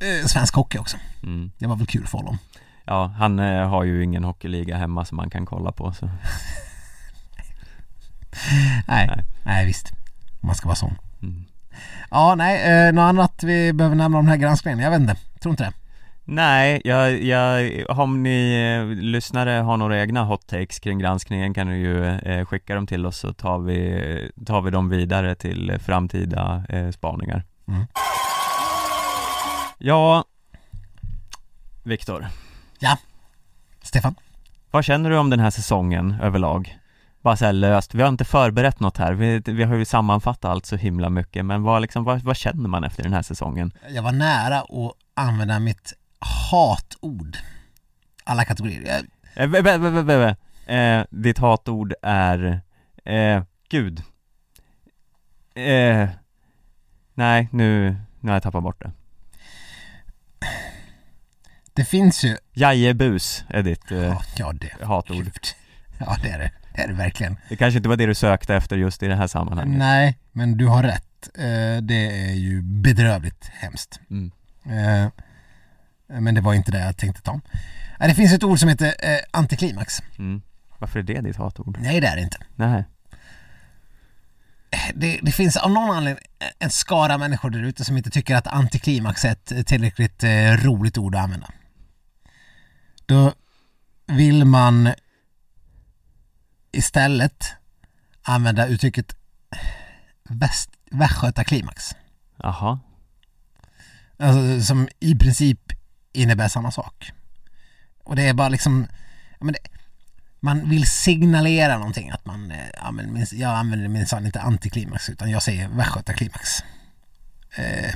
eh, 0.00 0.26
svensk 0.26 0.54
hockey 0.54 0.78
också. 0.78 0.96
mm. 1.22 1.50
Det 1.58 1.66
var 1.66 1.76
väl 1.76 1.86
kul 1.86 2.06
för 2.06 2.18
honom. 2.18 2.38
Ja, 2.84 3.06
han 3.18 3.38
eh, 3.38 3.68
har 3.68 3.84
ju 3.84 4.04
ingen 4.04 4.24
hockeyliga 4.24 4.76
hemma 4.76 5.04
som 5.04 5.16
man 5.16 5.30
kan 5.30 5.46
kolla 5.46 5.72
på 5.72 5.92
så 5.92 6.06
Nej, 8.88 9.06
Nej. 9.06 9.24
nej. 9.44 9.66
visst. 9.66 9.92
Man 10.40 10.54
ska 10.54 10.66
vara 10.68 10.76
sån. 10.76 10.98
mm. 11.22 11.44
Ja, 12.10 12.34
nej, 12.34 12.86
eh, 12.86 12.92
något 12.92 13.02
annat 13.02 13.42
vi 13.42 13.72
behöver 13.72 13.96
nämna 13.96 14.18
om 14.18 14.24
den 14.24 14.30
här 14.30 14.36
granskningen? 14.36 14.78
Jag 14.78 14.90
vet 14.90 15.00
inte, 15.00 15.16
tror 15.40 15.50
inte 15.52 15.64
det. 15.64 15.72
Nej, 16.26 16.80
jag, 16.84 17.22
jag, 17.22 17.70
om 17.98 18.22
ni 18.22 18.54
eh, 18.54 19.02
lyssnare 19.04 19.50
har 19.50 19.76
några 19.76 20.00
egna 20.00 20.24
hot 20.24 20.46
takes 20.46 20.78
kring 20.78 20.98
granskningen 20.98 21.54
kan 21.54 21.68
ni 21.68 21.76
ju 21.78 22.04
eh, 22.06 22.44
skicka 22.46 22.74
dem 22.74 22.86
till 22.86 23.06
oss 23.06 23.18
så 23.18 23.32
tar 23.32 23.58
vi, 23.58 24.30
tar 24.46 24.60
vi 24.62 24.70
dem 24.70 24.88
vidare 24.88 25.34
till 25.34 25.78
framtida 25.84 26.64
eh, 26.68 26.90
spaningar 26.90 27.44
Mm. 27.68 27.86
Ja, 29.78 30.24
Viktor, 31.82 32.26
Stefan? 33.82 34.14
vad 34.70 34.84
känner 34.84 35.10
du 35.10 35.16
om 35.16 35.30
den 35.30 35.40
här 35.40 35.50
säsongen 35.50 36.16
överlag? 36.22 36.78
Bara 37.22 37.36
så 37.36 37.44
här 37.44 37.52
löst, 37.52 37.94
vi 37.94 38.02
har 38.02 38.08
inte 38.08 38.24
förberett 38.24 38.80
något 38.80 38.96
här, 38.96 39.12
vi, 39.12 39.42
vi 39.46 39.64
har 39.64 39.74
ju 39.74 39.84
sammanfattat 39.84 40.44
allt 40.50 40.66
så 40.66 40.76
himla 40.76 41.10
mycket 41.10 41.44
men 41.44 41.62
vad, 41.62 41.82
liksom, 41.82 42.04
vad, 42.04 42.22
vad 42.22 42.36
känner 42.36 42.68
man 42.68 42.84
efter 42.84 43.02
den 43.02 43.12
här 43.12 43.22
säsongen? 43.22 43.72
Jag 43.88 44.02
var 44.02 44.12
nära 44.12 44.58
att 44.60 44.92
använda 45.14 45.58
mitt 45.58 45.92
hatord. 46.50 47.36
Alla 48.24 48.44
kategorier. 48.44 48.82
Jag, 48.86 49.04
Eh, 49.36 49.48
vä- 49.48 49.60
vä- 49.62 49.78
vä- 49.78 50.04
vä- 50.04 50.36
eh, 50.98 51.04
ditt 51.10 51.38
hatord 51.38 51.94
är, 52.02 52.60
eh, 53.04 53.42
gud 53.68 54.02
eh, 55.54 56.08
Nej, 57.14 57.48
nu, 57.52 57.96
nu 58.20 58.30
har 58.30 58.36
jag 58.36 58.42
tappat 58.42 58.62
bort 58.62 58.82
det 58.82 58.92
det 61.74 61.84
finns 61.84 62.24
ju... 62.24 62.36
Jajebus 62.52 63.44
är 63.48 63.62
ditt 63.62 63.90
eh, 63.90 63.98
Ja, 63.98 64.22
ja 64.36 64.52
det... 64.52 64.84
hatord. 64.84 65.26
Ja, 65.98 66.16
det 66.22 66.28
är 66.30 66.38
det. 66.38 66.50
Det 66.74 66.82
är 66.82 66.88
det 66.88 66.94
verkligen. 66.94 67.36
Det 67.48 67.56
kanske 67.56 67.76
inte 67.76 67.88
var 67.88 67.96
det 67.96 68.06
du 68.06 68.14
sökte 68.14 68.54
efter 68.54 68.76
just 68.76 69.02
i 69.02 69.06
det 69.08 69.16
här 69.16 69.26
sammanhanget 69.26 69.78
Nej, 69.78 70.18
men 70.32 70.56
du 70.56 70.66
har 70.66 70.82
rätt. 70.82 71.28
Eh, 71.38 71.82
Det 71.82 72.28
är 72.30 72.34
ju 72.34 72.62
bedrövligt 72.62 73.50
hemskt. 73.52 74.00
mm. 74.10 74.30
Eh, 76.10 76.20
Men 76.20 76.34
det 76.34 76.40
var 76.40 76.54
inte 76.54 76.70
det 76.70 76.78
jag 76.80 76.96
tänkte 76.96 77.22
ta. 77.22 77.40
Eh, 78.00 78.08
Det 78.08 78.14
finns 78.14 78.32
ett 78.32 78.44
ord 78.44 78.58
som 78.58 78.68
heter 78.68 78.86
eh, 78.86 79.18
antiklimax. 79.30 80.02
Mm. 80.18 80.42
Varför 80.78 80.98
är 80.98 81.02
det 81.02 81.20
ditt 81.20 81.36
hatord? 81.36 81.78
Nej, 81.80 82.00
det 82.00 82.06
är 82.06 82.16
det 82.16 82.22
inte. 82.22 82.38
Nej 82.56 82.84
Det, 84.94 85.18
det 85.22 85.32
finns 85.32 85.56
av 85.56 85.70
någon 85.70 85.96
anledning 85.96 86.24
en 86.58 86.70
skara 86.70 87.18
människor 87.18 87.50
där 87.50 87.62
ute 87.62 87.84
som 87.84 87.96
inte 87.96 88.10
tycker 88.10 88.36
att 88.36 88.46
antiklimax 88.46 89.24
är 89.24 89.32
ett 89.32 89.66
tillräckligt 89.66 90.24
eh, 90.24 90.52
roligt 90.52 90.98
ord 90.98 91.14
att 91.14 91.22
använda. 91.22 91.50
Då 93.06 93.32
vill 94.06 94.44
man 94.44 94.92
istället 96.72 97.52
använda 98.22 98.66
uttrycket 98.66 99.16
väst, 100.28 100.70
västgötaklimax. 100.90 101.94
Jaha 102.36 102.80
Alltså 104.18 104.60
som 104.66 104.88
i 105.00 105.14
princip 105.14 105.60
innebär 106.14 106.48
samma 106.48 106.70
sak. 106.70 107.12
Och 108.04 108.16
det 108.16 108.28
är 108.28 108.34
bara 108.34 108.48
liksom, 108.48 108.86
det, 109.40 109.58
man 110.40 110.68
vill 110.70 110.86
signalera 110.86 111.78
någonting 111.78 112.10
att 112.10 112.24
man, 112.26 112.50
eh, 112.50 112.66
ja, 112.74 112.90
men 112.90 113.12
minst, 113.12 113.32
jag 113.32 113.50
använder 113.50 113.88
minsann 113.88 114.26
inte 114.26 114.40
antiklimax 114.40 115.08
utan 115.10 115.30
jag 115.30 115.42
säger 115.42 115.68
västgötaklimax. 115.68 116.64
Eh, 117.56 117.94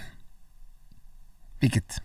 vilket, 1.60 2.02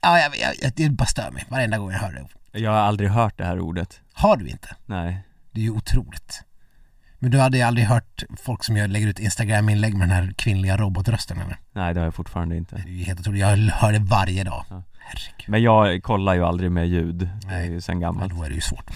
ja 0.00 0.18
jag, 0.18 0.38
jag, 0.38 0.54
jag, 0.62 0.72
det 0.76 0.90
bara 0.90 1.06
stör 1.06 1.30
mig 1.30 1.44
varenda 1.48 1.78
gång 1.78 1.92
jag 1.92 1.98
hör 1.98 2.12
det. 2.12 2.58
Jag 2.60 2.70
har 2.70 2.78
aldrig 2.78 3.10
hört 3.10 3.38
det 3.38 3.44
här 3.44 3.60
ordet. 3.60 4.00
Har 4.12 4.36
du 4.36 4.48
inte? 4.48 4.76
Nej. 4.86 5.18
Det 5.50 5.60
är 5.60 5.64
ju 5.64 5.70
otroligt. 5.70 6.42
Men 7.18 7.30
du 7.30 7.38
hade 7.38 7.56
ju 7.56 7.62
aldrig 7.62 7.86
hört 7.86 8.22
folk 8.36 8.64
som 8.64 8.76
gör, 8.76 8.88
lägger 8.88 9.06
ut 9.06 9.18
Instagram-inlägg 9.18 9.94
med 9.94 10.08
den 10.08 10.16
här 10.16 10.32
kvinnliga 10.36 10.76
robotrösten 10.76 11.40
eller? 11.40 11.58
Nej, 11.72 11.94
det 11.94 12.00
har 12.00 12.04
jag 12.04 12.14
fortfarande 12.14 12.56
inte. 12.56 12.76
Det 12.76 12.82
är 12.82 12.92
ju 12.92 13.04
helt 13.04 13.20
otroligt, 13.20 13.40
jag 13.40 13.56
hör 13.56 13.92
det 13.92 13.98
varje 13.98 14.44
dag. 14.44 14.64
Ja. 14.70 14.82
Herregud. 14.98 15.48
Men 15.48 15.62
jag 15.62 16.02
kollar 16.02 16.34
ju 16.34 16.44
aldrig 16.44 16.72
med 16.72 16.88
ljud. 16.88 17.16
Det 17.16 17.54
är 17.54 17.58
Nej. 17.58 17.70
ju 17.70 17.80
sen 17.80 18.00
gammalt. 18.00 18.34
då 18.34 18.42
är 18.42 18.48
det 18.48 18.54
ju 18.54 18.60
svårt. 18.60 18.90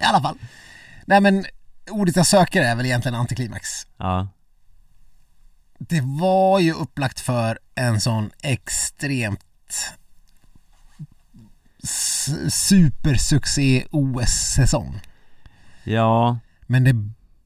I 0.00 0.04
alla 0.04 0.20
fall. 0.22 0.36
Nej 1.06 1.20
men, 1.20 1.44
ordet 1.90 2.16
jag 2.16 2.26
söker 2.26 2.62
är 2.62 2.76
väl 2.76 2.86
egentligen 2.86 3.14
antiklimax. 3.14 3.68
Ja. 3.96 4.28
Det 5.78 6.00
var 6.00 6.60
ju 6.60 6.72
upplagt 6.72 7.20
för 7.20 7.58
en 7.74 8.00
sån 8.00 8.30
extremt 8.42 9.40
supersuccé 12.48 13.84
OS-säsong. 13.90 15.00
Ja, 15.84 16.38
men 16.72 16.84
det 16.84 16.96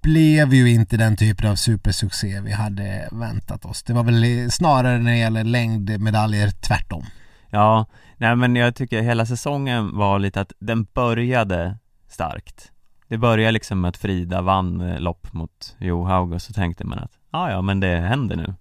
blev 0.03 0.55
ju 0.55 0.71
inte 0.71 0.97
den 0.97 1.17
typen 1.17 1.51
av 1.51 1.55
supersuccé 1.55 2.41
vi 2.41 2.53
hade 2.53 3.09
väntat 3.13 3.65
oss. 3.65 3.83
Det 3.83 3.93
var 3.93 4.05
väl 4.05 4.51
snarare 4.51 4.99
när 4.99 5.11
det 5.11 5.17
gäller 5.17 5.45
längdmedaljer 5.45 6.51
tvärtom. 6.51 7.05
ja. 7.51 7.87
Nej 8.17 8.37
men 8.37 8.57
jag 8.57 8.75
tycker 8.75 9.03
hela 9.03 9.27
säsongen 9.27 9.97
var 9.97 10.19
lite 10.19 10.41
att 10.41 10.53
den 10.59 10.85
började 10.85 11.79
starkt. 12.09 12.73
Det 13.09 13.19
började 13.19 13.53
liksom 13.53 13.81
med 13.81 13.89
att 13.89 13.97
Frida 13.97 14.43
vann 14.43 14.81
eh, 14.81 15.01
lopp 15.01 15.33
mot 15.33 15.77
Johaug 15.79 16.33
och 16.33 16.43
så 16.43 16.53
tänkte 16.53 16.85
man 16.87 16.99
att 16.99 17.13
ja 17.31 17.51
ja 17.51 17.63
men 17.63 17.81
det 17.81 17.97
händer 17.97 18.37
nu. 18.37 18.55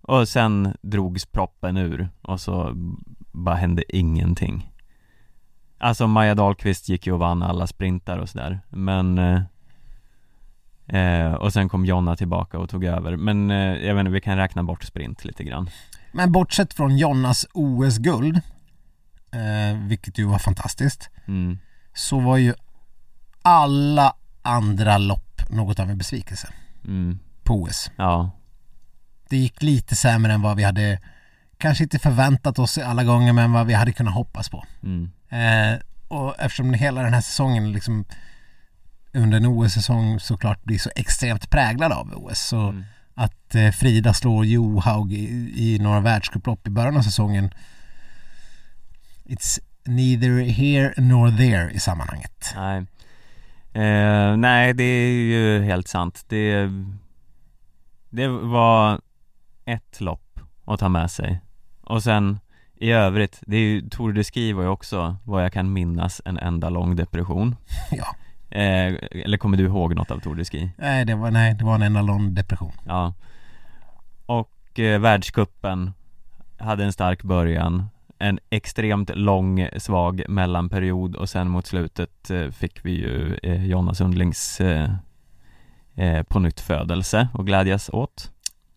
Och 0.00 0.28
sen 0.28 0.76
drogs 0.80 1.26
proppen 1.26 1.76
ur 1.76 2.08
och 2.22 2.40
så 2.40 2.72
bara 3.32 3.54
hände 3.54 3.96
ingenting. 3.96 4.72
Alltså 5.78 6.06
Maja 6.06 6.34
Dahlqvist 6.34 6.88
gick 6.88 7.06
ju 7.06 7.12
och 7.12 7.18
vann 7.18 7.42
alla 7.42 7.66
sprintar 7.66 8.18
och 8.18 8.28
sådär 8.28 8.60
men 8.68 9.18
eh, 9.18 9.40
eh, 10.86 11.32
Och 11.32 11.52
sen 11.52 11.68
kom 11.68 11.86
Jonna 11.86 12.16
tillbaka 12.16 12.58
och 12.58 12.68
tog 12.68 12.84
över 12.84 13.16
men 13.16 13.50
eh, 13.50 13.56
jag 13.86 13.94
vet 13.94 14.00
inte, 14.00 14.12
vi 14.12 14.20
kan 14.20 14.36
räkna 14.36 14.62
bort 14.62 14.84
sprint 14.84 15.24
lite 15.24 15.44
grann 15.44 15.70
Men 16.12 16.32
bortsett 16.32 16.74
från 16.74 16.96
Jonnas 16.98 17.46
OS-guld, 17.52 18.36
eh, 19.32 19.78
vilket 19.88 20.18
ju 20.18 20.24
var 20.24 20.38
fantastiskt, 20.38 21.10
mm. 21.26 21.58
så 21.94 22.20
var 22.20 22.36
ju 22.36 22.54
alla 23.42 24.14
andra 24.42 24.98
lopp 24.98 25.42
något 25.50 25.78
av 25.80 25.90
en 25.90 25.98
besvikelse 25.98 26.48
Mm. 26.84 27.18
på 27.42 27.54
OS. 27.62 27.90
Ja, 27.96 28.30
Det 29.28 29.36
gick 29.36 29.62
lite 29.62 29.96
sämre 29.96 30.32
än 30.32 30.42
vad 30.42 30.56
vi 30.56 30.62
hade 30.62 31.00
kanske 31.58 31.84
inte 31.84 31.98
förväntat 31.98 32.58
oss 32.58 32.78
alla 32.78 33.04
gånger 33.04 33.32
men 33.32 33.52
vad 33.52 33.66
vi 33.66 33.74
hade 33.74 33.92
kunnat 33.92 34.14
hoppas 34.14 34.48
på. 34.48 34.64
mm. 34.82 35.10
Eh, 35.28 35.78
och 36.08 36.34
eftersom 36.38 36.74
hela 36.74 37.02
den 37.02 37.14
här 37.14 37.20
säsongen 37.20 37.72
liksom 37.72 38.04
under 39.16 39.36
en 39.36 39.46
OS-säsong 39.46 40.20
såklart 40.20 40.64
blir 40.64 40.78
så 40.78 40.90
extremt 40.96 41.50
präglad 41.50 41.92
av 41.92 42.12
OS 42.14 42.38
så 42.48 42.68
Mm. 42.68 42.84
att 43.14 43.54
eh, 43.54 43.70
Frida 43.70 44.12
slår 44.14 44.44
Johaug 44.44 45.12
i, 45.12 45.52
i 45.56 45.78
några 45.78 46.00
världscuplopp 46.00 46.66
i 46.66 46.70
början 46.70 46.96
av 46.96 47.02
säsongen 47.02 47.50
It's 49.24 49.58
neither 49.84 50.40
here 50.44 50.94
nor 50.96 51.30
there 51.30 51.70
i 51.70 51.78
sammanhanget. 51.80 52.54
nej. 52.56 52.86
Eh, 53.72 54.36
Nej, 54.36 54.72
det 54.74 54.84
är 54.84 55.10
ju 55.12 55.62
helt 55.64 55.88
sant. 55.88 56.24
Det 56.28 56.70
Det 58.10 58.28
var 58.28 59.00
ett 59.64 60.00
lopp 60.00 60.40
att 60.64 60.80
ta 60.80 60.88
med 60.88 61.10
sig. 61.10 61.40
Och 61.82 62.02
sen 62.02 62.38
i 62.80 62.90
övrigt, 62.90 63.40
det 63.46 63.56
är 63.56 63.60
ju, 63.60 63.88
Tour 63.88 64.12
de 64.12 64.24
Ski 64.24 64.52
var 64.52 64.62
ju 64.62 64.68
också 64.68 65.16
vad 65.24 65.44
jag 65.44 65.52
kan 65.52 65.72
minnas 65.72 66.22
en 66.24 66.38
enda 66.38 66.68
lång 66.70 66.96
depression. 66.96 67.56
Ja, 67.90 68.16
eh, 68.50 68.94
Eller 69.24 69.36
kommer 69.38 69.56
du 69.56 69.64
ihåg 69.64 69.94
något 69.94 70.10
av 70.10 70.20
Tour 70.20 70.34
de 70.34 70.44
Ski? 70.44 70.70
nej 70.78 71.04
det 71.04 71.14
var, 71.14 71.30
nej, 71.30 71.54
det 71.54 71.64
var 71.64 71.74
en 71.74 71.82
enda 71.82 72.02
lång 72.02 72.34
depression. 72.34 72.72
Ja 72.86 73.14
Och 74.26 74.78
eh, 74.78 75.00
världskuppen 75.00 75.92
hade 76.58 76.84
en 76.84 76.92
stark 76.92 77.22
början 77.22 77.86
En 78.18 78.38
extremt 78.50 79.10
lång, 79.16 79.68
svag 79.76 80.22
mellanperiod 80.28 81.16
och 81.16 81.28
sen 81.28 81.48
mot 81.50 81.66
slutet 81.66 82.30
eh, 82.30 82.50
fick 82.50 82.84
vi 82.84 82.90
ju 82.90 83.38
eh, 83.42 83.64
Jonna 83.66 83.94
Sundlings 83.94 84.60
eh, 84.60 84.90
eh, 85.94 86.22
på 86.22 86.38
nytt 86.38 86.60
födelse 86.60 87.28
och 87.34 87.46
glädjas 87.46 87.90
åt 87.92 88.30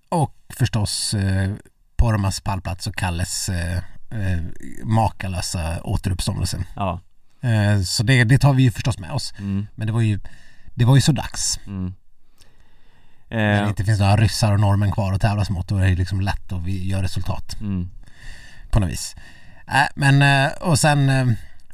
Och 0.10 0.36
förstås 0.50 1.14
eh, 1.14 1.52
Pormas 1.98 2.42
pallplats 2.42 2.88
och 2.88 2.96
Kalles 2.96 3.50
eh, 3.50 3.78
eh, 4.12 4.40
makalösa 4.84 5.84
återuppståndelse. 5.84 6.58
Ja, 6.76 7.00
så 7.86 8.04
det, 8.04 8.24
det 8.24 8.38
tar 8.38 8.54
vi 8.54 8.64
ju 8.64 8.72
förstås 8.72 9.00
med 9.00 9.12
oss. 9.12 9.34
mm, 9.38 9.68
Men 9.76 9.88
det 9.88 9.94
var 9.94 10.02
ju, 10.02 10.20
det 10.76 10.86
var 10.86 10.96
ju 10.96 11.02
så 11.02 11.12
dags. 11.12 11.60
mm. 11.68 11.94
När 13.32 13.54
det 13.54 13.60
Eh, 13.62 13.70
inte 13.70 13.84
finns 13.86 14.00
några 14.00 14.18
ryssar 14.18 14.54
och 14.54 14.60
norrmän 14.60 14.92
kvar 14.92 15.14
att 15.14 15.22
tävlas 15.22 15.50
mot 15.50 15.68
då 15.68 15.78
är 15.78 15.88
det 15.90 15.96
liksom 15.96 16.22
lätt 16.22 16.52
att 16.52 16.64
vi 16.64 16.88
gör 16.88 17.02
resultat 17.02 17.56
mm, 17.62 17.90
på 18.72 18.80
något 18.80 18.90
vis. 18.90 19.16
Äh, 19.68 19.84
men 19.96 20.22
eh, 20.22 20.52
och 20.62 20.80
sen 20.80 21.10
eh, 21.10 21.28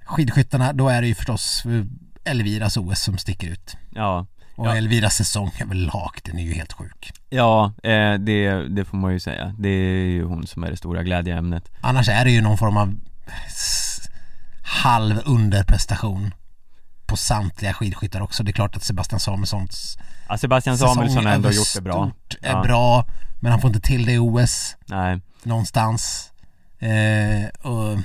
skidskyttarna, 0.05 0.73
då 0.73 0.89
är 0.89 1.01
det 1.01 1.07
ju 1.07 1.15
förstås 1.15 1.63
eh, 1.65 2.31
Elviras 2.31 2.77
OS 2.77 2.99
som 3.01 3.17
sticker 3.17 3.47
ut. 3.47 3.77
ja, 3.95 4.25
Och 4.55 4.67
Ja. 4.67 4.75
Elviras 4.75 5.15
säsong 5.15 5.51
överlag, 5.61 6.11
den 6.23 6.37
är 6.39 6.43
ju 6.43 6.53
helt 6.53 6.73
sjuk. 6.73 7.11
ja 7.29 7.73
eh, 7.83 8.13
det, 8.13 8.67
det 8.75 8.85
får 8.85 8.97
man 8.97 9.13
ju 9.13 9.19
säga 9.19 9.55
Det 9.59 9.69
är 9.69 10.05
ju 10.05 10.23
hon 10.23 10.47
som 10.47 10.63
är 10.63 10.71
det 10.71 10.77
stora 10.77 11.03
glädjeämnet 11.03 11.71
Annars 11.81 12.09
är 12.09 12.25
det 12.25 12.31
ju 12.31 12.41
någon 12.41 12.57
form 12.57 12.77
av 12.77 12.95
halv 14.75 15.21
underprestation 15.25 16.33
på 17.05 17.17
samtliga 17.17 17.73
skidskyttar 17.73 18.21
också. 18.21 18.43
Det 18.43 18.51
är 18.51 18.53
klart 18.53 18.75
att 18.75 18.83
Sebastian 18.83 19.19
Samuelssons 19.19 19.97
ja, 20.29 20.37
Sebastian 20.37 20.77
Samuelsson 20.77 21.25
har 21.25 21.33
ändå 21.33 21.51
gjort 21.51 21.73
det 21.75 21.81
bra 21.81 22.11
är 22.41 22.51
Ja. 22.51 22.63
bra, 22.63 23.05
men 23.39 23.51
han 23.51 23.61
får 23.61 23.67
inte 23.67 23.87
till 23.87 24.05
det 24.05 24.11
i 24.13 24.17
OS. 24.19 24.75
Nej, 24.85 25.21
någonstans. 25.43 26.31
Eh, 26.79 27.69
och, 27.71 27.97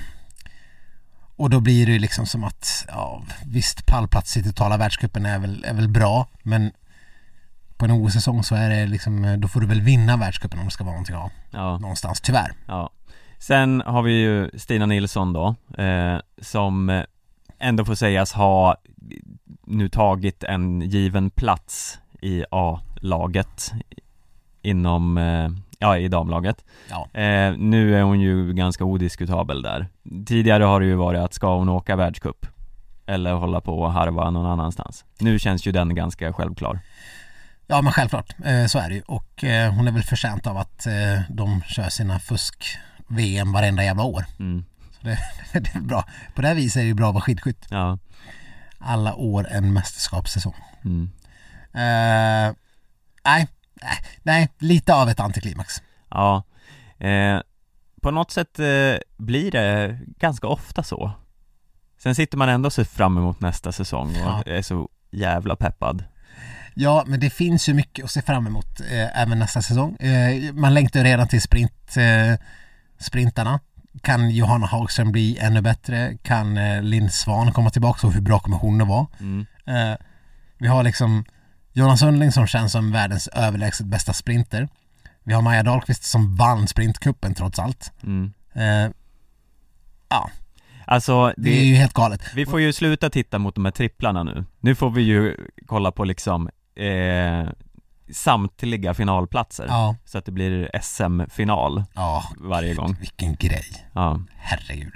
och 1.36 1.50
då 1.50 1.60
blir 1.60 1.86
det 1.86 1.92
ju 1.92 1.98
liksom 1.98 2.26
som 2.26 2.44
att, 2.44 2.84
ja 2.88 3.22
visst 3.44 3.86
pallplats 3.86 4.36
i 4.36 4.42
totala 4.42 4.76
världscupen 4.76 5.26
är 5.26 5.38
väl, 5.38 5.64
är 5.64 5.74
väl 5.74 5.88
bra 5.88 6.28
men 6.42 6.72
på 7.76 7.84
en 7.84 7.90
OS-säsong 7.90 8.44
så 8.44 8.54
är 8.54 8.70
det 8.70 8.86
liksom, 8.86 9.40
då 9.40 9.48
får 9.48 9.60
du 9.60 9.66
väl 9.66 9.80
vinna 9.80 10.16
världscupen 10.16 10.58
om 10.58 10.64
det 10.64 10.70
ska 10.70 10.84
vara 10.84 10.92
någonting 10.94 11.16
av 11.16 11.30
ja 11.50 11.78
någonstans, 11.78 12.20
tyvärr. 12.20 12.52
Ja 12.66 12.90
Sen 13.40 13.82
har 13.86 14.02
vi 14.02 14.12
ju 14.12 14.50
Stina 14.58 14.86
Nilsson 14.86 15.32
då, 15.32 15.54
eh, 15.82 16.18
som 16.42 16.90
eh, 16.90 17.04
ändå 17.58 17.84
får 17.84 17.94
sägas 17.94 18.32
ha 18.32 18.76
nu 19.66 19.88
tagit 19.88 20.44
en 20.44 20.80
given 20.80 21.30
plats 21.30 21.98
i 22.20 22.44
A-laget 22.50 23.72
inom, 24.62 25.18
eh, 25.18 25.48
ja 25.78 25.98
i 25.98 26.08
damlaget. 26.08 26.64
Ja. 26.90 27.20
eh, 27.20 27.52
Nu 27.56 27.96
är 27.98 28.02
hon 28.02 28.20
ju 28.20 28.52
ganska 28.52 28.84
odiskutabel 28.84 29.62
där. 29.62 29.86
Tidigare 30.26 30.64
har 30.64 30.80
det 30.80 30.86
ju 30.86 30.94
varit 30.94 31.20
att 31.20 31.34
ska 31.34 31.56
hon 31.56 31.68
åka 31.68 31.96
världscup 31.96 32.46
Eller 33.06 33.32
hålla 33.32 33.60
på 33.60 33.80
och 33.80 33.92
harva 33.92 34.30
någon 34.30 34.46
annanstans? 34.46 35.04
Nu 35.18 35.38
känns 35.38 35.66
ju 35.66 35.72
den 35.72 35.94
ganska 35.94 36.32
självklar. 36.32 36.80
Ja 37.66 37.82
men 37.82 37.92
självklart, 37.92 38.34
eh, 38.44 38.66
så 38.66 38.78
är 38.78 38.88
det 38.88 38.94
ju. 38.94 39.02
Och 39.06 39.44
eh, 39.44 39.72
hon 39.72 39.88
är 39.88 39.92
väl 39.92 40.02
förtjänt 40.02 40.46
av 40.46 40.56
att 40.56 40.86
de 41.28 41.62
kör 41.62 41.88
sina 41.88 42.18
fusk-VM 43.14 43.52
varenda 43.52 43.84
jävla 43.84 44.02
år. 44.04 44.24
mm. 44.38 44.64
Så 44.90 45.06
det, 45.06 45.18
det 45.60 45.74
är 45.74 45.80
bra. 45.80 46.04
På 46.34 46.42
det 46.42 46.48
här 46.48 46.54
viset 46.54 46.82
är 46.82 46.86
det 46.86 46.94
bra 46.94 47.08
att 47.08 47.14
vara 47.14 47.22
skidskytt. 47.24 47.66
Ja, 47.70 47.98
Alla 48.78 49.14
år 49.14 49.46
en 49.50 49.72
mästerskapssäsong. 49.72 50.54
mm. 50.84 51.10
Eh, 51.74 52.54
nej, 53.24 53.48
nej, 54.22 54.48
lite 54.58 54.94
av 54.94 55.08
ett 55.08 55.20
antiklimax. 55.20 55.82
Ja, 56.10 56.42
eh, 56.98 57.40
på 58.02 58.10
något 58.10 58.30
sätt 58.30 58.58
eh, 58.58 58.96
blir 59.18 59.50
det 59.50 59.98
ganska 60.18 60.46
ofta 60.46 60.82
så 60.82 61.12
Sen 62.02 62.14
sitter 62.14 62.38
man 62.38 62.48
ändå 62.48 62.70
ser 62.70 62.84
fram 62.84 63.18
emot 63.18 63.40
nästa 63.40 63.72
säsong 63.72 64.10
och 64.10 64.16
Ja. 64.20 64.42
är 64.46 64.62
så 64.62 64.88
jävla 65.10 65.56
peppad 65.56 66.04
Ja, 66.74 67.04
men 67.06 67.20
det 67.20 67.30
finns 67.30 67.68
ju 67.68 67.74
mycket 67.74 68.04
att 68.04 68.10
se 68.10 68.22
fram 68.22 68.46
emot 68.46 68.80
eh, 68.80 69.20
även 69.22 69.38
nästa 69.38 69.62
säsong. 69.62 69.96
Eh, 69.96 70.52
man 70.54 70.74
längtar 70.74 71.04
redan 71.04 71.28
till 71.28 71.42
sprint, 71.42 71.96
eh, 71.96 72.34
sprintarna. 73.00 73.60
Kan 74.02 74.30
Johanna 74.30 74.66
Hagström 74.66 75.12
bli 75.12 75.38
ännu 75.38 75.60
bättre? 75.60 76.16
Kan 76.22 76.56
eh, 76.56 76.82
Linn 76.82 77.10
Svan 77.10 77.52
komma 77.52 77.70
tillbaka 77.70 78.06
och 78.06 78.12
hur 78.12 78.20
bra 78.20 78.38
kommer 78.38 78.56
hon 78.56 78.80
att 78.80 78.88
vara? 78.88 79.06
mm. 79.20 79.46
Eh, 79.66 79.96
vi 80.58 80.66
har 80.68 80.82
liksom 80.82 81.24
Jonas 81.72 82.00
Sundling 82.00 82.32
som 82.32 82.46
känns 82.46 82.72
som 82.72 82.92
världens 82.92 83.28
överlägset 83.28 83.86
bästa 83.86 84.12
sprinter. 84.12 84.68
Vi 85.24 85.32
har 85.32 85.42
Maja 85.42 85.62
Dahlqvist 85.62 86.04
som 86.04 86.36
vann 86.36 86.68
sprintcupen 86.68 87.34
trots 87.34 87.58
allt. 87.58 87.92
Mm. 88.02 88.32
Eh, 88.54 88.92
ja, 90.08 90.30
Alltså 90.90 91.34
det 91.36 91.60
är 91.60 91.64
ju 91.64 91.74
helt 91.74 91.92
galet. 91.92 92.22
Vi 92.34 92.46
får 92.46 92.60
ju 92.60 92.72
sluta 92.72 93.10
titta 93.10 93.38
mot 93.38 93.54
de 93.54 93.64
här 93.64 93.72
tripplarna 93.72 94.22
nu. 94.22 94.44
Nu 94.60 94.74
får 94.74 94.90
vi 94.90 95.02
ju 95.02 95.36
kolla 95.66 95.92
på 95.92 96.04
liksom 96.04 96.48
eh, 96.74 97.48
samtliga 98.14 98.94
finalplatser. 98.94 99.66
Ja, 99.68 99.96
Så 100.04 100.18
att 100.18 100.24
det 100.24 100.32
blir 100.32 100.70
SM-final 100.82 101.84
ja, 101.94 102.24
varje 102.36 102.74
gång. 102.74 102.96
vilken 103.00 103.34
grej. 103.34 103.86
Ja. 103.92 104.20
Herregud. 104.36 104.92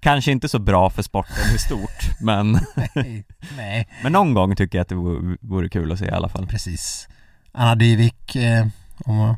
Kanske 0.00 0.32
inte 0.32 0.48
så 0.48 0.58
bra 0.58 0.90
för 0.90 1.02
sporten 1.02 1.54
i 1.54 1.58
stort, 1.58 2.00
men, 2.20 2.52
Nej, 2.94 3.24
nej, 3.56 3.88
men 4.02 4.12
någon 4.12 4.34
gång 4.34 4.56
tycker 4.56 4.78
jag 4.78 4.82
att 4.82 4.88
det 4.88 4.94
vore, 4.94 5.36
vore 5.40 5.68
kul 5.68 5.92
att 5.92 5.98
se 5.98 6.04
i 6.06 6.10
alla 6.10 6.28
fall. 6.28 6.46
precis. 6.46 7.08
Anna 7.52 7.74
Dyvik, 7.74 8.36
eh, 8.36 8.66
om, 9.04 9.36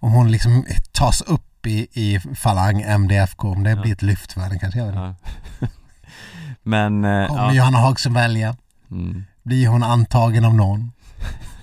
om 0.00 0.12
hon 0.12 0.30
liksom 0.30 0.64
tas 0.92 1.20
upp 1.22 1.66
i, 1.66 1.88
i 1.92 2.20
Falang 2.20 2.80
MDFK, 2.82 3.48
om 3.48 3.62
det 3.64 3.70
Ja. 3.70 3.82
blir 3.82 3.92
ett 3.92 4.02
lyft 4.02 4.32
för 4.32 4.40
henne 4.40 4.58
kanske. 4.58 4.78
Jag. 4.80 4.94
Ja. 4.94 5.14
Men, 6.62 7.04
eh, 7.04 7.26
Kommer 7.28 7.42
ja. 7.42 7.52
Johanna 7.54 7.78
Hagström 7.78 8.14
välja? 8.14 8.56
Mm. 8.90 9.24
Blir 9.42 9.68
hon 9.68 9.82
antagen 9.82 10.44
av 10.44 10.54
någon? 10.54 10.92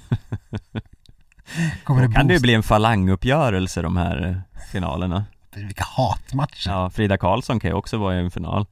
Kommer 1.83 2.01
Då 2.01 2.07
det 2.07 2.13
kan 2.13 2.27
det 2.27 2.33
ju 2.33 2.39
bli 2.39 2.53
en 2.53 2.63
falanguppgörelse 2.63 3.81
de 3.81 3.97
här 3.97 4.27
eh, 4.27 4.59
finalerna. 4.71 5.25
Vilka 5.55 5.83
hatmatcher! 5.83 6.69
Ja. 6.69 6.83
Ja, 6.83 6.89
Frida 6.89 7.17
Karlsson 7.17 7.59
kan 7.59 7.69
ju 7.69 7.75
också 7.75 7.97
vara 7.97 8.15
i 8.15 8.19
en 8.19 8.31
final. 8.31 8.65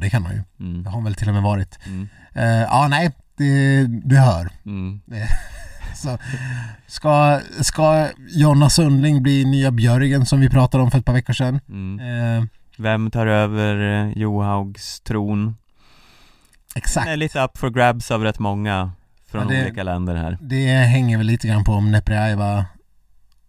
det 0.00 0.10
kan 0.10 0.22
hon 0.22 0.32
ju. 0.32 0.42
Mm. 0.60 0.82
Det 0.82 0.88
har 0.88 0.94
hon 0.94 1.04
väl 1.04 1.14
till 1.14 1.28
och 1.28 1.34
med 1.34 1.42
varit. 1.42 1.78
Mm. 1.86 2.08
Eh, 2.34 2.44
ja, 2.44 2.86
nej, 2.90 3.10
det, 3.36 3.86
du 3.86 4.16
hör. 4.16 4.48
Mm. 4.66 5.00
Så, 5.94 6.18
ska, 6.86 7.40
ska 7.60 8.08
Jonna 8.30 8.70
Sundling 8.70 9.22
bli 9.22 9.44
nya 9.44 9.70
Björgen 9.70 10.26
som 10.26 10.40
vi 10.40 10.48
pratade 10.50 10.84
om 10.84 10.90
för 10.90 10.98
ett 10.98 11.04
par 11.04 11.12
veckor 11.12 11.32
sedan? 11.32 11.60
Mm. 11.68 12.00
Eh, 12.38 12.44
Vem 12.78 13.10
tar 13.10 13.26
över 13.26 14.04
eh, 14.06 14.18
Johaugs 14.18 15.00
tron? 15.00 15.56
exakt. 16.74 17.06
Det 17.06 17.12
är 17.12 17.16
lite 17.16 17.40
up 17.40 17.58
for 17.58 17.70
grabs 17.70 18.10
av 18.10 18.22
rätt 18.24 18.38
många 18.38 18.92
från 19.30 19.48
det- 19.48 19.62
olika 19.62 19.82
länder 19.82 20.14
här. 20.16 20.38
Det 20.40 20.66
hänger 20.76 21.16
väl 21.18 21.26
lite 21.26 21.48
grann 21.48 21.64
på 21.64 21.72
om 21.72 21.90
Neprjajeva 21.92 22.64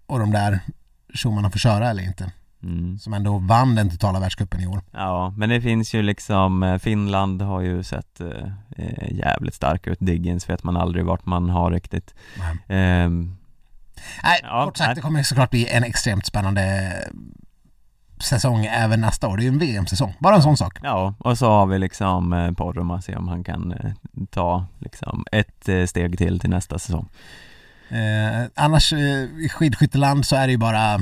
och 0.06 0.20
de 0.20 0.32
där 0.32 0.60
tjommarna 1.14 1.50
får 1.50 1.60
köra 1.60 1.90
eller 1.90 2.04
inte. 2.04 2.32
Mm. 2.64 3.00
Som 3.00 3.14
ändå 3.14 3.38
vann 3.38 3.76
den 3.76 3.90
totala 3.90 4.20
världscupen 4.20 4.62
i 4.62 4.68
år. 4.68 4.82
Ja, 4.92 5.34
men 5.38 5.50
det 5.50 5.62
finns 5.62 5.94
ju 5.94 6.02
liksom, 6.02 6.64
eh, 6.64 6.78
Finland 6.78 7.42
har 7.42 7.62
ju 7.62 7.84
sett 7.84 8.20
eh, 8.22 8.28
eh, 8.78 9.12
jävligt 9.12 9.54
stark 9.54 9.88
ut. 9.88 9.98
Diggins 10.00 10.50
vet 10.50 10.64
man 10.64 10.78
aldrig 10.78 11.06
vart 11.06 11.26
man 11.26 11.50
har 11.50 11.72
riktigt. 11.72 12.14
Ehm, 12.68 13.36
Nej, 14.24 14.40
Ja, 14.44 14.66
kort 14.66 14.78
sagt, 14.78 14.88
nej. 14.88 14.96
det 14.96 15.02
kommer 15.02 15.24
såklart 15.24 15.50
bli 15.50 15.68
en 15.68 15.84
extremt 15.84 16.26
spännande 16.26 16.92
säsong 18.22 18.66
även 18.66 19.02
nästa 19.02 19.28
år. 19.28 19.38
Det 19.38 19.42
är 19.42 19.46
ju 19.46 19.50
en 19.50 19.60
VM-säsong. 19.60 20.14
Bara 20.20 20.36
en 20.36 20.42
sån 20.42 20.58
sak. 20.58 20.78
ja, 20.84 21.14
och 21.20 21.38
så 21.38 21.50
har 21.50 21.66
vi 21.66 21.80
liksom 21.80 22.34
eh, 22.34 22.52
Porroma, 22.52 23.02
se 23.02 23.16
om 23.16 23.28
han 23.28 23.44
kan 23.44 23.72
eh, 23.72 23.92
ta 24.30 24.66
liksom 24.80 25.26
ett 25.32 25.70
eh, 25.70 25.86
steg 25.86 26.18
till 26.18 26.40
till 26.40 26.50
nästa 26.50 26.80
säsong. 26.80 27.10
Eh, 27.90 28.48
annars 28.56 28.94
eh, 28.94 29.00
i 29.46 29.50
skidskytteland 29.52 30.26
så 30.26 30.36
är 30.36 30.48
det 30.48 30.52
ju 30.52 30.58
bara 30.58 31.00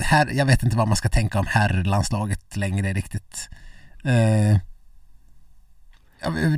här, 0.00 0.28
jag 0.32 0.46
vet 0.46 0.62
inte 0.62 0.76
vad 0.76 0.88
man 0.88 0.96
ska 0.96 1.08
tänka 1.08 1.38
om 1.38 1.46
herrlandslaget 1.46 2.56
längre 2.56 2.92
riktigt. 2.92 3.48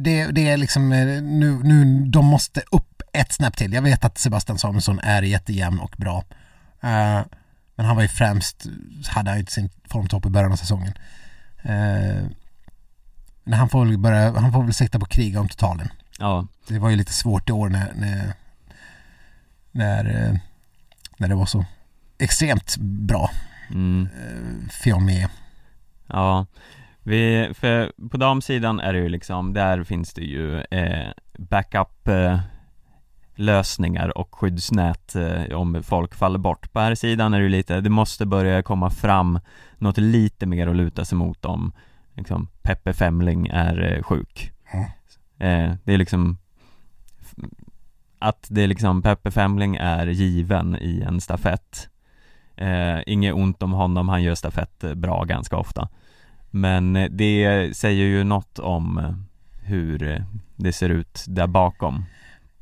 Det, 0.00 0.26
det 0.32 0.48
är 0.48 0.56
liksom 0.56 0.88
nu, 0.88 1.60
nu, 1.64 2.04
de 2.06 2.26
måste 2.26 2.62
upp 2.70 3.02
ett 3.12 3.32
snäpp 3.32 3.56
till. 3.56 3.72
Jag 3.72 3.82
vet 3.82 4.04
att 4.04 4.18
Sebastian 4.18 4.58
Samuelsson 4.58 5.00
är 5.02 5.22
jättejämn 5.22 5.80
och 5.80 5.94
bra. 5.98 6.24
Men 7.78 7.86
han 7.86 7.96
var 7.96 8.02
ju 8.02 8.08
främst, 8.08 8.66
hade 9.08 9.30
han 9.30 9.38
ju 9.38 9.46
sin 9.46 9.70
formtopp 9.90 10.26
i 10.26 10.28
början 10.30 10.52
av 10.52 10.56
säsongen. 10.56 10.92
Eh, 11.62 12.24
men 13.44 13.58
han 13.58 13.68
får 13.68 13.84
väl 13.84 13.98
börja, 13.98 14.40
han 14.40 14.52
får 14.52 14.62
väl 14.62 14.74
sikta 14.74 14.98
på 14.98 15.06
kriga 15.06 15.40
om 15.40 15.48
totalen. 15.48 15.88
Ja, 16.18 16.46
Det 16.68 16.78
var 16.78 16.90
ju 16.90 16.96
lite 16.96 17.12
svårt 17.12 17.48
i 17.48 17.52
år 17.52 17.68
när, 17.68 17.92
när, 17.94 18.32
när, 19.72 20.04
eh, 20.04 20.34
när 21.16 21.28
det 21.28 21.34
var 21.34 21.46
så 21.46 21.64
extremt 22.18 22.76
bra. 22.78 23.30
mm. 23.70 24.08
Eh, 24.86 24.98
med. 24.98 25.28
Ja, 26.06 26.46
vi, 27.02 27.50
för 27.54 27.92
på 28.10 28.16
damsidan 28.16 28.80
är 28.80 28.92
det 28.92 28.98
ju 28.98 29.08
liksom, 29.08 29.52
där 29.52 29.84
finns 29.84 30.14
det 30.14 30.24
ju 30.24 30.60
eh, 30.60 31.10
backup 31.38 32.08
eh, 32.08 32.40
lösningar 33.38 34.18
och 34.18 34.34
skyddsnät 34.34 35.14
eh, 35.16 35.56
om 35.56 35.82
folk 35.82 36.14
faller 36.14 36.38
bort. 36.38 36.72
På 36.72 36.80
här 36.80 36.94
sidan 36.94 37.34
är 37.34 37.40
det 37.40 37.48
lite, 37.48 37.80
det 37.80 37.90
måste 37.90 38.26
börja 38.26 38.62
komma 38.62 38.90
fram 38.90 39.40
något 39.78 39.98
lite 39.98 40.46
mer 40.46 40.66
att 40.66 40.76
luta 40.76 41.04
sig 41.04 41.18
mot 41.18 41.44
om 41.44 41.72
liksom 42.14 42.48
Peppe 42.62 42.92
Femling 42.92 43.46
är 43.46 43.92
eh, 43.92 44.02
sjuk. 44.02 44.52
Eh, 45.38 45.72
det 45.84 45.94
är 45.94 45.98
liksom 45.98 46.38
att 48.18 48.46
det 48.50 48.62
är 48.62 48.66
liksom 48.66 49.02
Peppe 49.02 49.30
Femling 49.30 49.76
är 49.76 50.06
given 50.06 50.76
i 50.76 51.02
en 51.06 51.20
stafett. 51.20 51.88
Inget 53.06 53.34
ont 53.34 53.62
om 53.62 53.72
honom, 53.72 54.08
han 54.08 54.22
gör 54.22 54.34
stafett 54.34 54.84
bra 54.94 55.24
ganska 55.24 55.56
ofta. 55.56 55.88
Men 56.50 57.08
det 57.10 57.70
säger 57.76 58.04
ju 58.04 58.24
något 58.24 58.58
om 58.58 59.14
hur 59.62 60.24
det 60.56 60.72
ser 60.72 60.88
ut 60.88 61.24
där 61.28 61.46
bakom. 61.46 62.04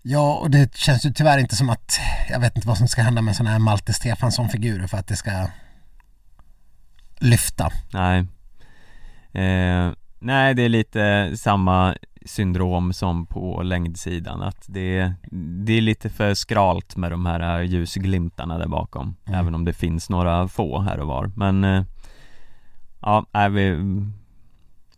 Ja, 0.09 0.39
och 0.43 0.51
det 0.51 0.77
känns 0.77 1.07
ju 1.07 1.11
tyvärr 1.11 1.39
inte 1.39 1.57
som 1.57 1.71
att, 1.71 1.99
jag 2.31 2.41
vet 2.41 2.57
inte 2.57 2.69
vad 2.69 2.79
som 2.79 2.89
ska 2.89 3.03
hända 3.03 3.23
med 3.23 3.37
sådana 3.37 3.51
här 3.51 3.59
Malte 3.59 3.93
Stefansson-figurer 3.93 4.87
för 4.87 4.99
att 4.99 5.07
det 5.07 5.17
ska 5.17 5.31
lyfta. 7.19 7.71
Nej. 7.93 8.19
Eh, 9.33 9.93
nej, 10.19 10.55
det 10.55 10.63
är 10.63 10.69
lite 10.69 11.33
samma 11.37 11.97
syndrom 12.25 12.93
som 12.93 13.27
på 13.27 13.63
längdsidan 13.63 14.43
att 14.43 14.65
det, 14.67 15.13
det 15.65 15.73
är 15.73 15.81
lite 15.81 16.11
för 16.11 16.35
skralt 16.35 16.97
med 16.97 17.11
de 17.11 17.27
här 17.27 17.63
ljusglimtarna 17.63 18.59
där 18.59 18.69
bakom 18.69 19.17
Mm. 19.27 19.41
Även 19.41 19.55
om 19.55 19.65
det 19.65 19.73
finns 19.73 20.11
några 20.11 20.49
få 20.49 20.81
här 20.81 21.01
och 21.01 21.07
var 21.07 21.33
men 21.37 21.65
eh, 21.65 21.85
Ja, 23.01 23.27
nej, 23.33 23.51
vi 23.51 23.77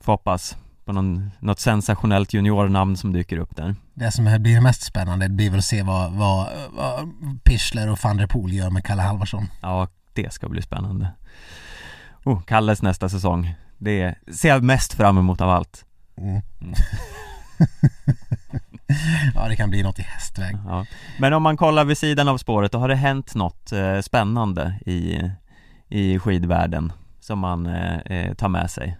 får 0.00 0.12
hoppas 0.12 0.56
på 0.88 0.92
någon, 0.92 1.30
något 1.40 1.60
sensationellt 1.60 2.32
juniornamn 2.32 2.96
som 2.96 3.12
dyker 3.12 3.38
upp 3.38 3.56
där 3.56 3.74
Det 3.94 4.12
som 4.12 4.24
blir 4.40 4.60
mest 4.60 4.82
spännande 4.82 5.28
blir 5.28 5.50
väl 5.50 5.58
att 5.58 5.64
se 5.64 5.82
vad, 5.82 6.12
vad, 6.12 6.48
vad 6.70 7.08
Pichler 7.44 7.88
och 7.88 7.98
van 8.02 8.16
der 8.16 8.26
Poel 8.26 8.52
gör 8.52 8.70
med 8.70 8.84
Kalle 8.84 9.02
Halvarsson. 9.02 9.46
Ja, 9.60 9.88
det 10.12 10.32
ska 10.32 10.48
bli 10.48 10.62
spännande 10.62 11.10
oh, 12.24 12.42
Kalles 12.42 12.82
nästa 12.82 13.08
säsong 13.08 13.54
Det 13.78 14.14
ser 14.34 14.48
jag 14.48 14.62
mest 14.62 14.94
fram 14.94 15.18
emot 15.18 15.40
av 15.40 15.50
allt 15.50 15.84
Mm. 16.16 16.40
Mm. 16.60 16.74
ja, 19.34 19.48
det 19.48 19.56
kan 19.56 19.70
bli 19.70 19.82
något 19.82 19.98
i 19.98 20.02
hästväg. 20.02 20.56
Ja. 20.66 20.86
Men 21.18 21.32
om 21.32 21.42
man 21.42 21.56
kollar 21.56 21.84
vid 21.84 21.98
sidan 21.98 22.28
av 22.28 22.38
spåret, 22.38 22.72
då 22.72 22.78
har 22.78 22.88
det 22.88 22.94
hänt 22.94 23.34
något 23.34 23.72
eh, 23.72 24.00
spännande 24.00 24.74
i, 24.86 25.30
i 25.88 26.18
skidvärlden 26.18 26.92
som 27.20 27.38
man 27.38 27.66
eh, 27.66 27.98
eh, 27.98 28.34
tar 28.34 28.48
med 28.48 28.70
sig? 28.70 28.96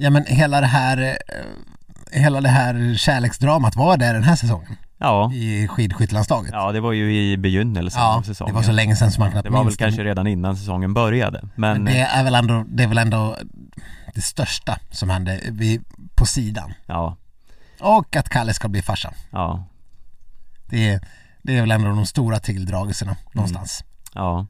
Ja, 0.00 0.10
men 0.10 0.24
hela 0.26 0.60
det 0.60 0.66
här 0.66 0.98
eh, 0.98 2.20
hela 2.20 2.40
det 2.40 2.48
här 2.48 2.94
kärleksdramat 2.98 3.76
var 3.76 3.96
det 3.96 4.12
den 4.12 4.22
här 4.22 4.36
säsongen 4.36 4.76
Ja, 4.98 5.32
i 5.32 5.68
skidskyttelandslaget. 5.68 6.50
ja 6.52 6.72
det 6.72 6.80
var 6.80 6.92
ju 6.92 7.30
i 7.32 7.36
begynnelsen 7.36 8.00
Ja, 8.02 8.14
av 8.14 8.20
det 8.22 8.26
säsongen 8.26 8.54
var 8.54 8.62
så 8.62 8.72
länge 8.72 8.96
sedan 8.96 9.10
som 9.10 9.22
man 9.22 9.30
knappt 9.30 9.44
Det 9.44 9.50
var 9.50 9.58
väl 9.58 9.64
minns 9.66 9.76
det. 9.76 9.84
kanske 9.84 10.04
redan 10.04 10.26
innan 10.26 10.56
säsongen 10.56 10.94
började, 10.94 11.40
men, 11.54 11.82
Men 11.82 11.94
det 11.94 12.00
är 12.00 12.24
väl 12.24 12.34
ändå, 12.34 12.64
det 12.68 12.82
är 12.82 12.86
väl 12.88 12.98
ändå 12.98 13.36
det 14.14 14.20
största 14.20 14.78
som 14.90 15.10
hände 15.10 15.40
på 16.14 16.26
sidan. 16.26 16.72
ja, 16.86 17.16
Och 17.80 18.16
att 18.16 18.28
Kalle 18.28 18.54
ska 18.54 18.68
bli 18.68 18.82
farsa. 18.82 19.12
ja, 19.30 19.64
Det 20.66 20.88
är, 20.90 21.00
det 21.42 21.56
är 21.56 21.60
väl 21.60 21.70
ändå 21.70 21.88
de 21.88 22.06
stora 22.06 22.38
tilldragelserna 22.38 23.16
någonstans. 23.32 23.84
ja 24.14 24.46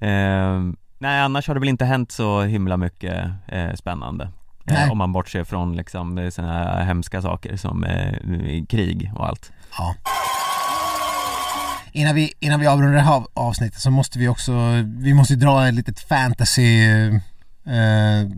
eh, 0.00 0.60
Nej 1.00 1.20
annars 1.20 1.46
har 1.48 1.54
det 1.54 1.60
väl 1.60 1.68
inte 1.68 1.84
hänt 1.84 2.12
så 2.12 2.42
himla 2.42 2.76
mycket 2.76 3.30
eh, 3.48 3.74
spännande. 3.74 4.30
Eh, 4.70 4.90
Om 4.92 4.98
man 4.98 5.12
bortser 5.12 5.44
från 5.44 5.76
liksom 5.76 6.30
sådana 6.32 6.52
här 6.52 6.84
hemska 6.84 7.22
saker 7.22 7.56
som 7.56 7.84
eh, 7.84 8.64
krig 8.68 9.12
och 9.16 9.26
allt 9.28 9.52
Ja. 9.78 9.94
Innan 11.92 12.14
vi, 12.14 12.32
innan 12.40 12.60
vi 12.60 12.66
avrundar 12.66 12.94
det 12.94 13.00
här 13.00 13.22
avsnittet 13.34 13.80
så 13.80 13.90
måste 13.90 14.18
vi 14.18 14.28
också, 14.28 14.52
vi 14.84 15.14
måste 15.14 15.34
dra 15.34 15.68
ett 15.68 15.74
litet 15.74 16.00
fantasy 16.00 16.84
eh, 17.66 18.28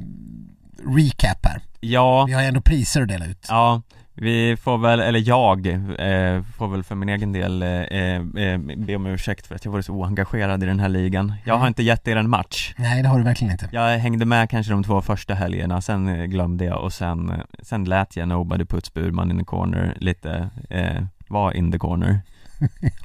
recap 0.96 1.46
här. 1.46 1.60
Ja, 1.80 2.24
Vi 2.24 2.32
har 2.32 2.42
ju 2.42 2.48
ändå 2.48 2.60
priser 2.60 3.02
att 3.02 3.08
dela 3.08 3.26
ut. 3.26 3.46
Ja, 3.48 3.82
vi 4.20 4.56
får 4.56 4.78
väl, 4.78 5.00
eller 5.00 5.28
jag, 5.28 5.66
eh, 5.66 6.42
får 6.56 6.68
väl 6.68 6.82
för 6.82 6.94
min 6.94 7.08
egen 7.08 7.32
del 7.32 7.62
eh, 7.62 7.68
eh, 7.68 8.58
be 8.76 8.96
om 8.96 9.06
ursäkt 9.06 9.46
för 9.46 9.54
att 9.54 9.64
jag 9.64 9.72
varit 9.72 9.86
så 9.86 9.92
oengagerad 9.92 10.62
i 10.62 10.66
den 10.66 10.80
här 10.80 10.88
ligan 10.88 11.34
Jag 11.44 11.54
har 11.54 11.58
Mm. 11.60 11.68
inte 11.68 11.82
gett 11.82 12.08
er 12.08 12.16
en 12.16 12.30
match 12.30 12.74
Nej, 12.76 13.02
det 13.02 13.08
har 13.08 13.18
du 13.18 13.24
verkligen 13.24 13.52
inte. 13.52 13.68
Jag 13.72 13.98
hängde 13.98 14.24
med 14.24 14.50
kanske 14.50 14.72
de 14.72 14.84
två 14.84 15.00
första 15.02 15.34
helgerna, 15.34 15.80
sen 15.80 16.08
eh, 16.08 16.24
glömde 16.24 16.64
jag 16.64 16.82
och 16.84 16.92
sen, 16.92 17.30
eh, 17.30 17.36
sen 17.62 17.84
lät 17.84 18.16
jag 18.16 18.28
Nobody 18.28 18.64
Puts 18.64 18.94
Burman 18.94 19.30
in 19.30 19.38
the 19.38 19.44
corner 19.44 19.96
lite, 20.00 20.48
eh, 20.70 21.02
var 21.28 21.52
in 21.52 21.72
the 21.72 21.78
corner 21.78 22.20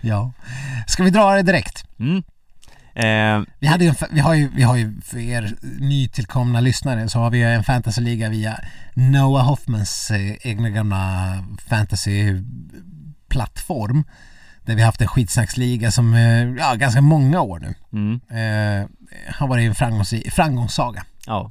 Ja. 0.00 0.32
Ska 0.86 1.02
vi 1.02 1.10
dra 1.10 1.30
det 1.34 1.42
direkt? 1.42 1.84
mm. 1.98 2.22
Eh, 2.98 3.42
Vi, 3.58 3.66
hade 3.66 3.84
en, 3.84 3.94
vi, 4.10 4.20
har 4.20 4.34
ju, 4.34 4.48
vi 4.54 4.62
har 4.62 4.76
ju 4.76 5.00
för 5.00 5.18
er 5.18 5.54
nytillkomna 5.80 6.60
lyssnare 6.60 7.08
så 7.08 7.18
har 7.18 7.30
vi 7.30 7.42
en 7.42 7.64
fantasyliga 7.64 8.28
via 8.28 8.58
Noah 8.94 9.44
Hoffmans 9.46 10.10
eh, 10.10 10.46
egna 10.46 10.70
gamla 10.70 10.98
fantasyplattform. 11.68 14.04
Där 14.62 14.74
vi 14.74 14.80
har 14.80 14.86
haft 14.86 15.00
en 15.00 15.08
skitsnacksliga 15.08 15.90
som, 15.90 16.14
eh, 16.14 16.42
ja 16.58 16.74
ganska 16.74 17.00
många 17.00 17.40
år 17.40 17.58
nu. 17.58 17.74
mm, 17.92 18.20
Eh, 18.30 18.86
har 19.34 19.48
varit 19.48 19.68
en 19.68 19.74
framgångsri- 19.74 20.30
framgångssaga. 20.30 21.04
ja. 21.26 21.50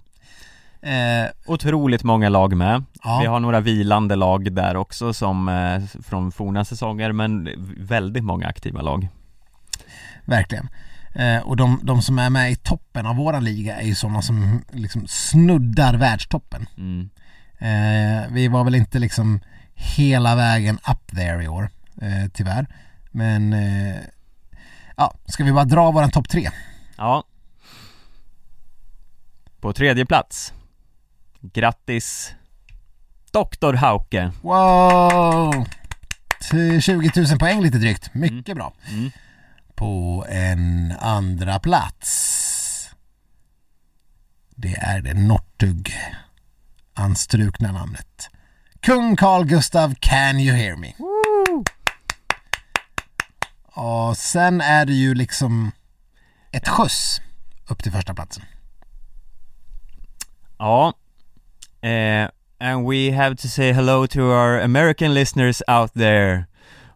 Eh, 0.82 1.26
Otroligt 1.46 2.04
många 2.04 2.30
lag 2.30 2.58
med. 2.58 2.84
Ja. 3.04 3.20
Vi 3.22 3.26
har 3.28 3.40
några 3.40 3.60
vilande 3.60 4.16
lag 4.16 4.54
där 4.54 4.76
också 4.76 5.14
som 5.14 5.50
eh, 5.50 5.82
från 6.04 6.32
forna 6.32 6.66
säsonger 6.66 7.12
men 7.12 7.50
väldigt 7.78 8.24
många 8.24 8.48
aktiva 8.48 8.82
lag. 8.82 9.08
Verkligen. 10.26 10.70
Eh, 11.18 11.42
och 11.42 11.58
de, 11.58 11.80
de 11.84 12.02
som 12.02 12.20
är 12.20 12.30
med 12.30 12.52
i 12.52 12.56
toppen 12.56 13.06
av 13.06 13.16
våran 13.16 13.44
liga 13.44 13.76
är 13.76 13.86
ju 13.86 13.96
sådana 13.96 14.22
som 14.22 14.64
liksom 14.72 15.08
snuddar 15.08 15.94
världstoppen. 15.94 16.66
Mm. 16.78 17.10
Eh, 17.60 18.32
vi 18.32 18.48
var 18.48 18.64
väl 18.64 18.76
inte 18.76 19.00
liksom 19.00 19.40
hela 19.74 20.36
vägen 20.36 20.76
up 20.76 21.16
there 21.16 21.44
i 21.44 21.48
år, 21.48 21.70
eh, 22.02 22.30
tyvärr. 22.34 22.68
Men 23.12 23.54
eh, 23.54 23.96
ja, 24.96 25.14
ska 25.26 25.44
vi 25.44 25.52
bara 25.52 25.66
dra 25.66 25.92
våran 25.92 26.12
topp 26.12 26.30
tre? 26.30 26.50
Ja. 26.98 27.24
På 29.60 29.74
tredje 29.74 30.06
plats. 30.06 30.54
Grattis 31.42 32.34
Dr. 33.32 33.74
Hauke. 33.74 34.32
Wow! 34.42 35.66
Till 36.50 36.82
20 36.82 37.12
000 37.16 37.40
poäng 37.40 37.62
lite 37.62 37.78
drygt, 37.78 38.14
mycket 38.14 38.56
bra. 38.56 38.74
Mm. 38.90 39.12
På 39.78 40.26
en 40.30 40.94
andra 41.00 41.60
plats. 41.60 42.90
Det 44.56 44.76
är 44.76 45.02
det 45.02 45.14
Nortug 45.14 45.94
anstrukna 46.94 47.72
namnet. 47.72 48.30
Kung 48.80 49.16
Carl 49.16 49.46
Gustav 49.46 49.96
Can 50.00 50.40
You 50.40 50.56
Hear 50.56 50.76
Me? 50.76 50.94
Och 53.64 54.18
sen 54.18 54.62
är 54.62 54.86
det 54.86 54.94
ju 54.94 55.16
liksom 55.16 55.72
ett 56.52 56.68
skjuts 56.68 57.22
upp 57.68 57.84
till 57.84 57.92
första 57.92 58.14
platsen. 58.14 58.44
Ja. 60.58 60.94
Eh, 61.82 62.30
and 62.60 62.90
we 62.90 63.12
have 63.12 63.36
to 63.36 63.48
say 63.48 63.72
hello 63.72 64.08
to 64.08 64.20
our 64.20 64.62
American 64.62 65.14
listeners 65.14 65.62
out 65.68 65.94
there. 65.94 66.46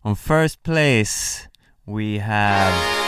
On 0.02 0.16
first 0.16 0.64
place 0.64 1.51
we 1.86 2.20
have 2.20 3.02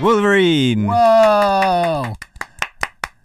Wolverine! 0.00 0.86
Wow! 0.86 2.16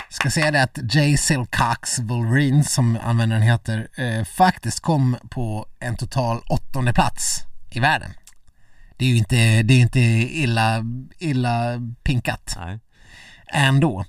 Ska 0.10 0.30
säga 0.32 0.52
det 0.52 0.64
att 0.64 0.80
J. 0.94 1.18
Silcox 1.18 2.00
Wolverine 2.00 2.64
som 2.64 2.98
användaren 3.04 3.42
heter 3.42 3.88
eh, 3.96 4.24
faktiskt 4.24 4.80
kom 4.80 5.18
på 5.30 5.66
en 5.80 5.98
total 5.98 6.42
åttonde 6.48 6.94
plats 6.94 7.44
i 7.70 7.80
världen. 7.80 8.12
Det 8.98 9.06
är 9.06 9.10
ju 9.10 9.18
inte, 9.18 9.64
det 9.64 9.74
är 9.74 9.80
inte 9.80 10.00
illa, 10.00 10.84
illa 11.18 11.82
pinkat 12.04 12.56
Nej. 12.60 12.80
ändå. 13.48 14.06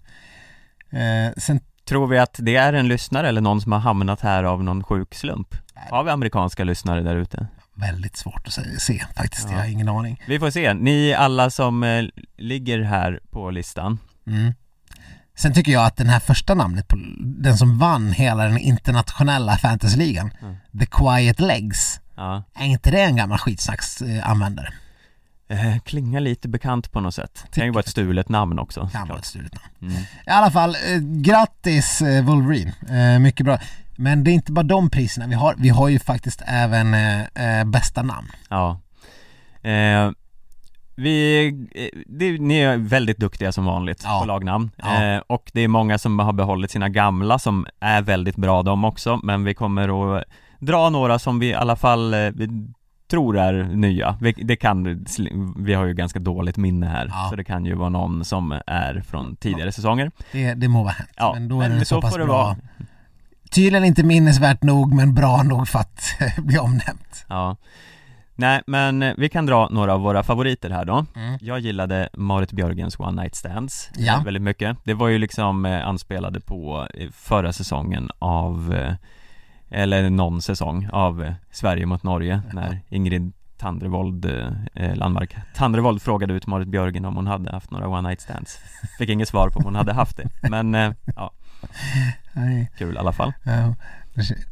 Eh, 0.90 1.32
sen, 1.36 1.60
Tror 1.90 2.06
vi 2.06 2.18
att 2.18 2.36
det 2.42 2.56
är 2.56 2.72
en 2.72 2.88
lyssnare 2.88 3.28
eller 3.28 3.40
någon 3.40 3.60
som 3.60 3.72
har 3.72 3.78
hamnat 3.78 4.20
här 4.20 4.44
av 4.44 4.64
någon 4.64 4.84
sjuk 4.84 5.14
slump? 5.14 5.54
Har 5.90 6.04
vi 6.04 6.10
amerikanska 6.10 6.64
lyssnare 6.64 7.00
där 7.00 7.16
ute? 7.16 7.46
väldigt 7.74 8.16
svårt 8.16 8.46
att 8.46 8.52
se, 8.82 9.04
faktiskt, 9.16 9.44
Ja. 9.48 9.52
jag 9.52 9.58
har 9.62 9.66
ingen 9.70 9.88
aning. 9.88 10.22
Vi 10.26 10.38
får 10.38 10.50
se, 10.50 10.74
ni 10.74 11.14
alla 11.14 11.50
som 11.50 11.82
eh, 11.82 12.04
ligger 12.38 12.82
här 12.82 13.20
på 13.30 13.50
listan 13.50 13.98
Mm. 14.26 14.52
Sen 15.36 15.54
tycker 15.54 15.72
jag 15.72 15.86
att 15.86 15.96
den 15.96 16.06
här 16.08 16.20
första 16.20 16.54
namnet, 16.54 16.88
på, 16.88 16.96
den 17.18 17.56
som 17.58 17.78
vann 17.78 18.12
hela 18.12 18.44
den 18.44 18.58
internationella 18.58 19.56
fantasyligan, 19.56 20.30
Mm. 20.42 20.56
The 20.80 20.86
Quiet 20.86 21.40
Legs, 21.40 22.00
Ja, 22.16 22.42
är 22.54 22.66
inte 22.66 22.90
det 22.90 23.00
en 23.02 23.16
gammal 23.16 23.38
skitsnacksanvändare? 23.38 24.66
eh, 24.66 24.72
klingar 25.84 26.20
lite 26.20 26.48
bekant 26.48 26.92
på 26.92 27.00
något 27.00 27.14
sätt 27.14 27.44
Det 27.50 27.54
kan 27.60 27.64
ju 27.66 27.72
vara 27.72 27.80
ett 27.80 27.88
stulet 27.88 28.28
namn 28.28 28.58
också 28.58 28.88
Kan 28.92 29.08
vara 29.08 29.18
ett 29.18 29.24
stulet 29.24 29.52
namn. 29.54 29.92
mm. 29.92 30.02
I 30.26 30.30
alla 30.30 30.50
fall, 30.50 30.70
eh, 30.70 30.98
grattis 31.00 32.02
eh, 32.02 32.24
Wolverine. 32.24 32.72
Eh, 33.14 33.18
mycket 33.20 33.46
bra. 33.46 33.58
Men 33.96 34.24
det 34.24 34.30
är 34.30 34.32
inte 34.32 34.52
bara 34.52 34.62
de 34.62 34.90
priserna 34.90 35.26
vi 35.26 35.34
har. 35.34 35.54
Vi 35.58 35.68
har 35.68 35.88
ju 35.88 35.98
faktiskt 35.98 36.42
även 36.46 36.94
eh, 36.94 37.20
eh, 37.60 37.64
bästa 37.64 38.02
namn. 38.02 38.28
Ja 38.48 38.80
eh, 39.62 40.10
Vi, 40.94 41.46
eh, 41.74 42.00
det, 42.06 42.38
ni 42.38 42.58
är 42.60 42.76
väldigt 42.76 43.18
duktiga 43.18 43.52
som 43.52 43.64
vanligt 43.64 44.02
Ja. 44.04 44.18
på 44.20 44.26
lagnamn 44.26 44.70
Ja. 44.76 45.04
eh, 45.04 45.22
Och 45.26 45.50
det 45.54 45.60
är 45.60 45.68
många 45.68 45.98
som 45.98 46.18
har 46.18 46.32
behållit 46.32 46.70
sina 46.70 46.88
gamla 46.88 47.38
som 47.38 47.66
är 47.80 48.02
väldigt 48.02 48.36
bra 48.36 48.62
de 48.62 48.84
också 48.84 49.20
Men 49.22 49.44
vi 49.44 49.54
kommer 49.54 50.16
att 50.18 50.24
dra 50.58 50.90
några 50.90 51.18
som 51.18 51.38
vi 51.38 51.46
i 51.46 51.54
alla 51.54 51.76
fall 51.76 52.14
eh, 52.14 52.30
tror 53.10 53.38
är 53.38 53.62
nya 53.62 54.16
vi, 54.20 54.32
Det 54.32 54.56
kan, 54.56 55.04
vi 55.56 55.74
har 55.74 55.84
ju 55.84 55.94
ganska 55.94 56.18
dåligt 56.18 56.56
minne 56.56 56.86
här 56.86 57.06
Ja. 57.10 57.26
Så 57.30 57.36
det 57.36 57.44
kan 57.44 57.64
ju 57.66 57.74
vara 57.74 57.88
någon 57.88 58.24
som 58.24 58.60
är 58.66 59.02
från 59.06 59.36
tidigare 59.36 59.72
säsonger 59.72 60.10
Det, 60.32 60.54
det 60.54 60.68
må 60.68 60.82
vara 60.82 60.92
hänt. 60.92 61.10
Ja, 61.16 61.32
men 61.34 61.48
då 61.48 61.60
är 61.62 61.68
men 61.68 61.78
det 61.78 61.84
så 61.84 61.94
så 61.94 62.00
pass 62.00 62.14
bra. 62.14 62.26
vara. 62.26 62.56
Tydligen 63.50 63.84
inte 63.84 64.02
minnesvärt 64.02 64.62
nog 64.62 64.94
men 64.94 65.14
bra 65.14 65.42
nog 65.42 65.68
för 65.68 65.78
att 65.78 66.00
bli 66.38 66.58
omnämnt. 66.58 67.24
Ja 67.28 67.56
Nej 68.34 68.62
men 68.66 69.14
vi 69.16 69.28
kan 69.28 69.46
dra 69.46 69.68
några 69.68 69.94
av 69.94 70.00
våra 70.00 70.22
favoriter 70.22 70.70
här 70.70 70.84
då 70.84 71.06
Mm. 71.16 71.38
Jag 71.40 71.58
gillade 71.60 72.08
Marit 72.16 72.52
Björgens 72.52 72.98
One 73.00 73.22
Night 73.22 73.34
Stands 73.34 73.90
Ja. 73.96 74.22
väldigt 74.24 74.42
mycket 74.42 74.76
Det 74.84 74.94
var 74.94 75.08
ju 75.08 75.18
liksom 75.18 75.66
eh, 75.66 75.86
anspelade 75.86 76.40
på 76.40 76.88
eh, 76.94 77.10
förra 77.12 77.52
säsongen 77.52 78.10
av 78.18 78.74
eh, 78.74 78.94
Eller 79.70 80.10
någon 80.10 80.42
säsong 80.42 80.88
av 80.92 81.24
eh, 81.24 81.32
Sverige 81.52 81.86
mot 81.86 82.02
Norge 82.02 82.42
när 82.52 82.80
Ingrid 82.88 83.32
Tandrevold 83.58 84.24
eh, 84.24 84.48
eh, 84.74 84.96
Landmark 84.96 85.36
Tandrevold 85.54 86.02
frågade 86.02 86.34
ut 86.34 86.46
Marit 86.46 86.68
Björgen 86.68 87.04
om 87.04 87.16
hon 87.16 87.26
hade 87.26 87.50
haft 87.50 87.70
några 87.70 87.88
One 87.88 88.08
Night 88.08 88.20
Stands 88.20 88.58
Fick 88.98 89.10
inget 89.10 89.28
svar 89.28 89.48
på 89.48 89.58
om 89.58 89.64
hon 89.64 89.74
hade 89.74 89.92
haft 89.92 90.16
det 90.16 90.48
Men 90.48 90.74
eh, 90.74 90.92
ja, 91.16 91.30
Nej. 92.32 92.70
kul 92.78 92.94
i 92.94 92.98
alla 92.98 93.12
fall 93.12 93.32
Ja. 93.44 93.74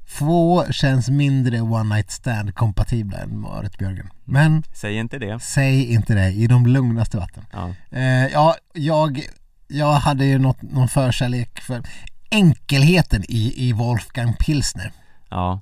Få 0.06 0.66
känns 0.70 1.08
mindre 1.10 1.60
one 1.60 1.94
night 1.94 2.10
stand 2.10 2.54
kompatibla 2.54 3.18
än 3.18 3.40
Marit 3.40 3.78
Björgen. 3.78 4.10
Men 4.24 4.62
Säg 4.72 4.96
inte 4.96 5.18
det 5.18 5.42
säg 5.42 5.92
inte 5.92 6.14
det 6.14 6.28
i 6.28 6.46
de 6.46 6.66
lugnaste 6.66 7.16
vatten. 7.16 7.44
Ja, 7.52 7.70
Eh, 7.90 8.26
ja, 8.26 8.54
jag, 8.72 9.22
jag 9.68 9.92
hade 9.92 10.24
ju 10.24 10.38
något, 10.38 10.62
någon 10.62 10.88
förkärlek 10.88 11.60
för 11.60 11.82
enkelheten 12.30 13.24
i, 13.28 13.68
i 13.68 13.72
Wolfgang 13.72 14.34
Pilsner. 14.34 14.92
Ja 15.28 15.60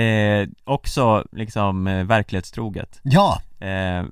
eh, 0.00 0.48
Också 0.64 1.24
liksom 1.32 1.86
eh, 1.86 2.04
verklighetstroget 2.04 3.00
Ja, 3.02 3.42
Eh, 3.60 4.04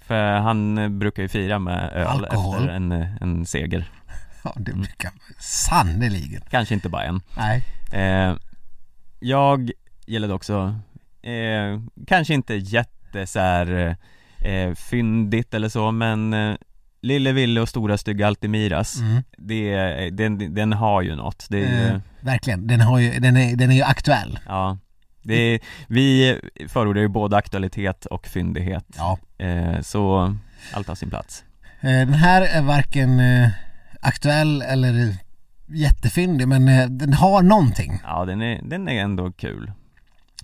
för 0.00 0.32
han 0.38 0.98
brukar 0.98 1.22
ju 1.22 1.28
fira 1.28 1.58
med 1.58 1.92
öl 1.92 2.06
Alkohol. 2.06 2.56
efter 2.56 2.68
en, 2.74 2.92
en 2.92 3.46
seger 3.46 3.90
ja 4.44 4.52
det 4.56 4.72
brukar 4.72 5.10
sannerligen. 5.38 6.42
Kanske 6.50 6.74
inte 6.74 6.88
bara 6.88 7.04
en 7.04 7.20
Nej. 7.36 7.64
eh, 7.92 8.36
Jag 9.20 9.70
gillade 10.06 10.34
också 10.34 10.74
eh, 11.22 11.80
Kanske 12.06 12.34
inte 12.34 12.54
jätte 12.54 13.26
så 13.26 13.38
här, 13.40 13.96
eh, 14.44 14.74
fyndigt 14.74 15.54
eller 15.54 15.68
så 15.68 15.90
men 15.92 16.34
Lille 17.02 17.32
Ville 17.32 17.60
och 17.60 17.68
Stora 17.68 17.98
Stygga 17.98 18.26
Altimiras 18.26 18.96
Mm. 18.98 19.22
det, 19.38 20.10
den, 20.10 20.54
den 20.54 20.72
har 20.72 21.02
ju 21.02 21.16
något 21.16 21.46
det 21.50 21.56
är 21.64 21.82
ju, 21.82 21.88
Eh, 21.88 22.00
verkligen, 22.20 22.66
den, 22.66 22.80
har 22.80 22.98
ju, 22.98 23.18
den, 23.20 23.36
är, 23.36 23.56
den 23.56 23.70
är 23.70 23.74
ju 23.74 23.82
aktuell. 23.82 24.38
ja 24.46 24.78
det 25.22 25.34
är, 25.34 25.60
Vi 25.88 26.38
förordar 26.68 27.00
ju 27.00 27.08
både 27.08 27.36
aktualitet 27.36 28.06
och 28.06 28.26
fyndighet 28.26 28.84
Ja. 28.96 29.18
eh, 29.38 29.80
Så 29.80 30.36
allt 30.72 30.88
har 30.88 30.94
sin 30.94 31.10
plats 31.10 31.44
Eh, 31.82 31.88
den 31.90 32.14
här 32.14 32.42
är 32.42 32.62
varken 32.62 33.20
eh, 33.20 33.48
aktuell 34.00 34.62
eller 34.62 35.16
jättefyndig 35.68 36.48
men 36.48 36.68
eh, 36.68 36.86
den 36.86 37.12
har 37.14 37.42
någonting. 37.42 38.00
Ja 38.04 38.24
den 38.24 38.42
är, 38.42 38.60
den 38.62 38.88
är 38.88 39.02
ändå 39.02 39.32
kul 39.32 39.72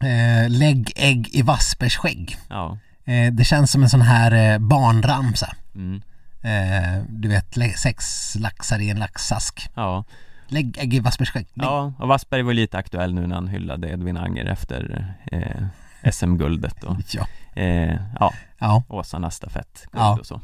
Eh, 0.01 0.51
lägg 0.51 0.93
ägg 0.97 1.29
i 1.33 1.43
Vaspers 1.43 1.97
skägg. 1.97 2.37
Ja, 2.49 2.79
Eh, 3.05 3.33
det 3.33 3.45
känns 3.45 3.73
som 3.73 3.83
en 3.83 3.89
sån 3.89 4.01
här 4.01 4.53
eh, 4.53 4.59
barnramsa. 4.59 5.55
mm, 5.75 6.03
Eh, 6.47 7.03
du 7.09 7.29
vet, 7.29 7.79
sex 7.79 8.35
laxar 8.35 8.79
i 8.79 8.91
en 8.91 8.99
laxask. 8.99 9.69
ja, 9.75 10.05
Lägg 10.49 10.79
ägg 10.79 10.95
i 10.95 11.01
Vaspers 11.01 11.31
skägg. 11.31 11.47
Ja, 11.55 11.93
och 11.99 12.09
Wassberg 12.09 12.43
var 12.43 12.53
lite 12.53 12.79
aktuell 12.79 13.15
nu 13.15 13.27
när 13.27 13.35
han 13.35 13.49
hyllade 13.49 13.89
Edvin 13.91 14.17
Anger 14.17 14.45
efter 14.45 15.15
eh, 15.33 16.11
SM-guldet 16.13 16.85
och 16.85 16.97
Ja. 17.15 17.27
eh, 17.63 17.97
ja, 18.21 18.33
Ja. 18.59 18.83
Åsarnas 18.89 19.35
stafettguld 19.37 19.91
Ja. 20.03 20.19
och 20.21 20.27
så 20.27 20.41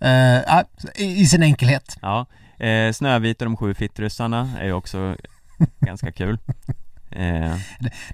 Eh, 0.00 0.62
I 0.96 1.26
sin 1.26 1.42
enkelhet. 1.42 1.96
Ja, 2.02 2.26
eh, 2.66 2.92
Snövit 2.92 3.42
och 3.42 3.46
de 3.46 3.56
sju 3.56 3.74
fittryssarna 3.74 4.50
är 4.60 4.64
ju 4.64 4.72
också 4.72 5.16
ganska 5.80 6.12
kul 6.12 6.38
Eh, 7.10 7.56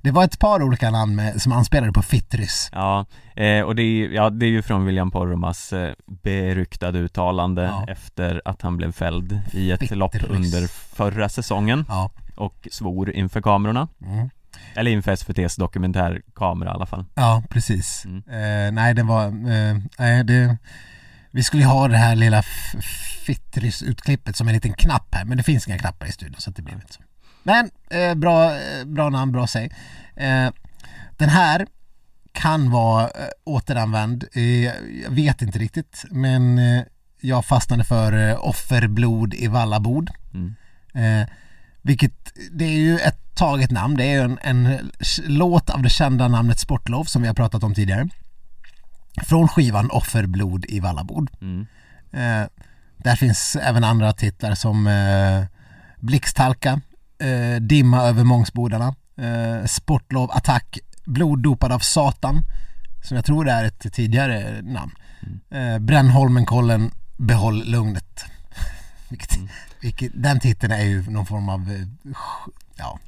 Det 0.03 0.11
var 0.11 0.25
ett 0.25 0.39
par 0.39 0.63
olika 0.63 0.91
namn 0.91 1.17
med, 1.17 1.43
som 1.43 1.53
anspelade 1.53 1.93
på 1.93 2.03
Fittrys. 2.03 2.69
ja, 2.73 3.07
eh, 3.37 3.61
och 3.61 3.75
det 3.77 3.83
är, 3.83 4.09
ja, 4.09 4.31
det 4.31 4.47
är 4.47 4.51
ju 4.51 4.63
från 4.63 4.85
William 4.85 5.11
Poromas 5.11 5.73
eh, 5.73 5.93
beryktade 6.07 6.99
uttalande 6.99 7.63
Ja. 7.63 7.85
efter 7.89 8.43
att 8.45 8.63
han 8.63 8.77
blev 8.77 8.93
fälld 8.93 9.41
i 9.53 9.71
ett 9.71 9.81
Fittrys. 9.81 9.99
lopp 9.99 10.17
under 10.29 10.67
förra 10.97 11.29
säsongen 11.29 11.85
Ja. 11.89 12.11
och 12.37 12.69
svor 12.71 13.11
inför 13.11 13.43
kamerorna. 13.43 13.89
Mm. 14.07 14.31
Eller 14.77 14.91
inför 14.91 15.13
SVT's 15.13 15.59
dokumentärkamera 15.59 16.71
i 16.71 16.73
alla 16.75 16.87
fall. 16.87 17.05
Ja, 17.15 17.43
precis. 17.51 18.05
Mm. 18.05 18.17
Eh, 18.29 18.73
nej, 18.73 18.95
det 18.95 19.03
var... 19.03 19.31
Nej, 19.99 20.25
det, 20.25 20.57
vi 21.31 21.43
skulle 21.43 21.63
ju 21.63 21.69
ha 21.69 21.89
det 21.89 21.97
här 21.97 22.17
lilla 22.17 22.43
Fittrys-utklippet 23.27 24.37
som 24.37 24.49
en 24.49 24.55
liten 24.55 24.73
knapp 24.73 25.15
här, 25.15 25.25
men 25.25 25.37
det 25.37 25.43
finns 25.43 25.69
inga 25.69 25.79
knappar 25.79 26.07
i 26.07 26.13
studion 26.13 26.41
så 26.41 26.51
det 26.51 26.63
blev 26.63 26.75
inte 26.77 26.93
så. 26.93 27.01
Men 27.45 27.71
eh, 27.91 28.15
bra, 28.15 28.55
eh, 28.55 28.85
bra 28.85 29.11
namn, 29.11 29.33
bra 29.33 29.47
säg. 29.47 29.71
Eh, 30.17 30.51
den 31.17 31.29
här 31.29 31.67
kan 32.33 32.71
vara 32.71 33.03
eh, 33.05 33.29
återanvänd, 33.45 34.25
jag 35.05 35.11
vet 35.11 35.43
inte 35.43 35.59
riktigt, 35.59 36.05
men 36.11 36.59
eh, 36.59 36.83
jag 37.21 37.45
fastnade 37.45 37.85
för 37.85 38.39
Offerblod 38.47 39.35
i 39.35 39.47
Vallabod. 39.47 40.11
Mm. 40.35 40.55
Eh, 40.95 41.29
vilket, 41.83 42.33
det 42.51 42.65
är 42.65 42.79
ju 42.79 42.99
ett 42.99 43.35
taget 43.35 43.71
namn, 43.71 43.97
det 43.97 44.05
är 44.05 44.25
en, 44.25 44.39
en 44.43 44.91
låt 45.27 45.71
av 45.71 45.83
det 45.83 45.89
kända 45.89 46.29
namnet 46.29 46.59
Sportlov 46.59 47.05
som 47.05 47.23
vi 47.23 47.29
har 47.29 47.35
pratat 47.35 47.63
om 47.63 47.75
tidigare. 47.75 48.09
Från 49.23 49.49
skivan 49.49 49.91
Offerblod 49.91 50.65
i 50.69 50.81
Vallabod. 50.81 51.31
Mm. 51.41 51.67
Eh, 52.13 52.49
där 52.97 53.17
finns 53.17 53.57
även 53.57 53.85
andra 53.85 54.13
titlar 54.13 54.55
som 54.55 54.87
eh, 54.87 55.45
Blixthalka, 56.01 56.81
eh, 57.25 57.61
Dimma 57.61 58.03
över 58.03 58.25
Mångsbodarna, 58.25 58.95
eh, 59.19 59.67
Sportlov, 59.67 60.31
Attack, 60.31 60.79
Bloddopad 61.05 61.73
av 61.73 61.79
Satan, 61.79 62.43
som 63.03 63.17
jag 63.17 63.25
tror 63.25 63.49
är 63.49 63.65
ett 63.65 63.93
tidigare 63.93 64.63
namn. 64.63 64.93
Eh, 65.51 65.79
Brännholmenkollen, 65.79 66.91
Behåll 67.17 67.65
lugnet. 67.65 68.25
vilket, 69.09 69.39
vilket, 69.81 70.13
den 70.15 70.41
titeln 70.41 70.73
är 70.73 70.85
ju 70.85 71.11
någon 71.11 71.27
form 71.27 71.49
av, 71.49 71.61
eh, 71.61 72.13
Ja, 72.77 72.99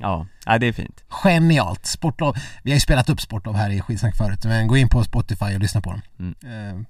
ja, 0.44 0.58
det 0.58 0.66
är 0.66 0.72
fint. 0.72 1.04
genialt. 1.08 1.86
Sportlov, 1.86 2.36
vi 2.62 2.70
har 2.70 2.76
ju 2.76 2.80
spelat 2.80 3.08
upp 3.08 3.20
Sportlov 3.20 3.56
här 3.56 3.70
i 3.70 3.80
Skitsnack 3.80 4.16
förut, 4.16 4.44
men 4.44 4.66
gå 4.66 4.76
in 4.76 4.88
på 4.88 5.04
Spotify 5.04 5.54
och 5.54 5.60
lyssna 5.60 5.80
på 5.80 5.90
dem. 5.90 6.02
Mm. 6.18 6.76
Eh, 6.76 6.82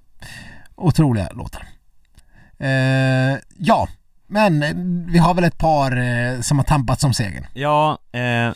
otroliga 0.75 1.29
låtar. 1.31 1.67
Eh, 2.59 3.37
ja, 3.57 3.87
men 4.27 4.63
eh, 4.63 4.73
vi 5.13 5.17
har 5.19 5.33
väl 5.33 5.43
ett 5.43 5.57
par 5.57 5.97
eh, 5.97 6.41
som 6.41 6.57
har 6.57 6.65
tampats 6.65 7.03
om 7.03 7.13
segern. 7.13 7.45
Ja, 7.53 7.97
eh, 8.11 8.51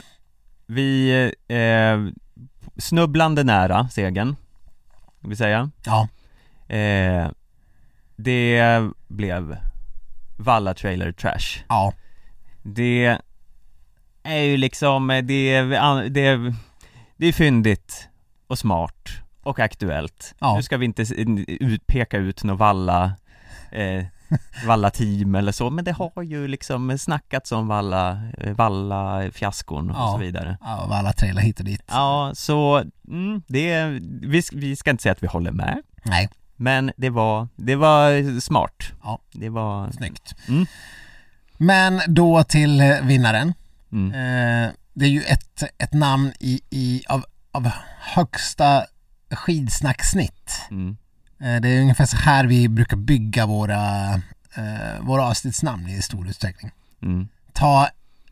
vi 0.68 1.12
eh, 1.48 2.22
snubblande 2.78 3.44
nära 3.44 3.90
segern, 3.90 4.36
vill 5.20 5.38
säga. 5.38 5.72
Ja, 5.86 6.08
Eh, 6.72 7.30
det 8.16 8.82
blev 9.08 9.58
Valla 10.38 10.74
Trailer 10.74 11.12
Trash. 11.12 11.64
ja, 11.70 11.94
Det 12.64 13.18
är 14.24 14.42
ju 14.42 14.58
liksom, 14.58 15.08
det, 15.08 15.62
det, 16.10 16.54
det 17.18 17.28
är 17.28 17.32
fyndigt 17.34 18.08
och 18.48 18.60
smart 18.60 19.10
och 19.44 19.60
aktuellt. 19.60 20.36
Ja. 20.40 20.56
Nu 20.56 20.64
ska 20.64 20.78
vi 20.78 20.86
inte 20.86 21.06
peka 21.88 22.18
ut 22.18 22.44
något 22.44 22.60
Valla 22.60 23.16
eh, 23.72 24.06
Valla-team 24.66 25.36
eller 25.36 25.52
så, 25.52 25.70
men 25.70 25.86
det 25.86 25.92
har 25.92 26.22
ju 26.24 26.48
liksom 26.48 26.98
snackats 26.98 27.52
om 27.52 27.68
Valla, 27.68 28.12
eh, 28.38 28.54
Valla-fiaskon 28.54 29.90
och 29.90 29.96
Ja. 29.98 30.12
så 30.12 30.18
vidare. 30.18 30.58
ja 30.62 30.78
av 30.78 30.92
alla 30.92 31.14
trailer 31.14 31.42
hit 31.42 31.60
och 31.60 31.66
dit. 31.66 31.84
Ja, 31.88 32.32
så 32.36 32.84
mm, 33.08 33.42
det, 33.48 33.86
vi, 34.22 34.42
vi 34.54 34.76
ska 34.76 34.90
inte 34.90 35.04
säga 35.04 35.12
att 35.14 35.24
vi 35.24 35.28
håller 35.28 35.52
med, 35.52 35.82
Nej, 36.04 36.30
men 36.56 36.92
det 36.98 37.10
var, 37.10 37.48
det 37.56 37.76
var 37.76 38.40
smart. 38.40 38.84
Ja. 39.04 39.20
Det 39.34 39.50
var, 39.50 39.92
snyggt. 39.92 40.36
Mm. 40.48 40.66
Men 41.58 42.02
då 42.08 42.44
till 42.44 42.82
eh, 42.82 43.02
vinnaren. 43.02 43.54
mm, 43.92 44.12
Eh, 44.12 44.72
det 44.94 45.06
är 45.06 45.10
ju 45.10 45.22
ett, 45.22 45.64
ett 45.78 45.94
namn 45.94 46.32
i, 46.40 46.62
i, 46.70 47.04
av, 47.10 47.26
av 47.52 47.70
högsta 48.00 48.86
skidsnacksnitt. 49.32 50.52
mm, 50.72 50.98
Det 51.42 51.70
är 51.70 51.82
ungefär 51.82 52.06
så 52.06 52.18
här 52.18 52.46
vi 52.46 52.70
brukar 52.70 52.98
bygga 52.98 53.46
våra, 53.46 54.14
eh, 54.56 55.00
våra 55.02 55.24
avsnittsnamn 55.24 55.88
i 55.90 56.02
stor 56.02 56.28
utsträckning. 56.30 56.72
mm, 57.02 57.28
Ta 57.54 57.88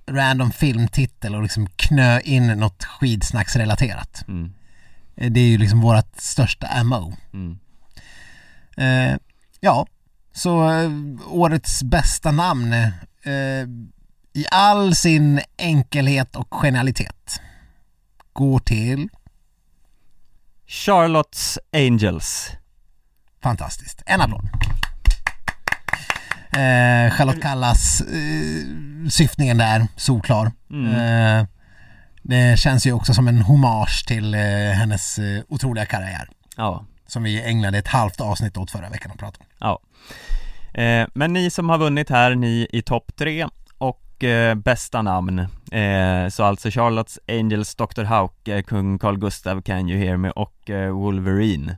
random 0.09 0.51
filmtitel 0.51 1.35
och 1.35 1.43
liksom 1.43 1.67
knö 1.75 2.19
in 2.19 2.47
något 2.47 2.83
skidsnacksrelaterat. 2.83 4.23
mm, 4.27 4.53
Eh, 5.15 5.31
Det 5.31 5.39
är 5.39 5.47
ju 5.47 5.57
liksom 5.57 5.81
vårt 5.81 6.15
största 6.21 6.83
MO. 6.83 7.13
mm. 7.33 7.57
Eh, 8.77 9.17
ja, 9.59 9.87
så 10.33 10.71
eh, 10.71 10.89
årets 11.27 11.83
bästa 11.83 12.31
namn 12.31 12.73
eh, 12.73 13.67
i 14.33 14.45
all 14.51 14.95
sin 14.95 15.41
enkelhet 15.57 16.35
och 16.35 16.47
genialitet 16.53 17.41
går 18.33 18.59
till 18.59 19.09
Charlotte's 20.67 21.57
Angels 21.73 22.51
fantastiskt. 23.43 24.03
En 24.05 24.21
applåd. 24.21 24.49
Eh, 26.51 27.11
Charlotte 27.11 27.41
Kallas 27.41 28.01
eh, 28.01 29.07
syftningen 29.09 29.57
där, 29.57 29.87
solklar. 29.95 30.51
Mm. 30.71 30.95
Eh, 31.39 31.45
det 32.23 32.59
känns 32.59 32.85
ju 32.87 32.93
också 32.93 33.13
som 33.13 33.27
en 33.27 33.41
hommage 33.41 34.05
till 34.07 34.33
eh, 34.33 34.39
hennes 34.73 35.19
eh, 35.19 35.41
otroliga 35.47 35.85
karriär. 35.85 36.29
Ja, 36.57 36.85
Som 37.07 37.23
vi 37.23 37.41
ägnade 37.43 37.77
ett 37.77 37.87
halvt 37.87 38.21
avsnitt 38.21 38.57
åt 38.57 38.71
förra 38.71 38.89
veckan 38.89 39.11
att 39.11 39.17
prata 39.19 39.37
om. 39.39 39.45
ja 39.59 39.79
eh, 40.81 41.07
Men 41.13 41.33
ni 41.33 41.49
som 41.49 41.69
har 41.69 41.77
vunnit 41.77 42.09
här, 42.09 42.35
ni 42.35 42.67
i 42.71 42.81
topp 42.81 43.11
tre 43.17 43.47
och 43.77 44.23
eh, 44.23 44.55
bästa 44.55 45.01
namn 45.01 45.39
eh, 45.71 46.29
Så 46.31 46.43
alltså 46.43 46.69
Charlotte's 46.69 47.17
Angels, 47.27 47.75
Dr. 47.75 48.03
Hauke, 48.03 48.63
Kung 48.63 48.99
Carl 48.99 49.17
Gustav, 49.17 49.61
Can 49.61 49.89
You 49.89 49.99
Hear 50.05 50.17
Me 50.17 50.29
och 50.29 50.69
Wolverine 50.93 51.77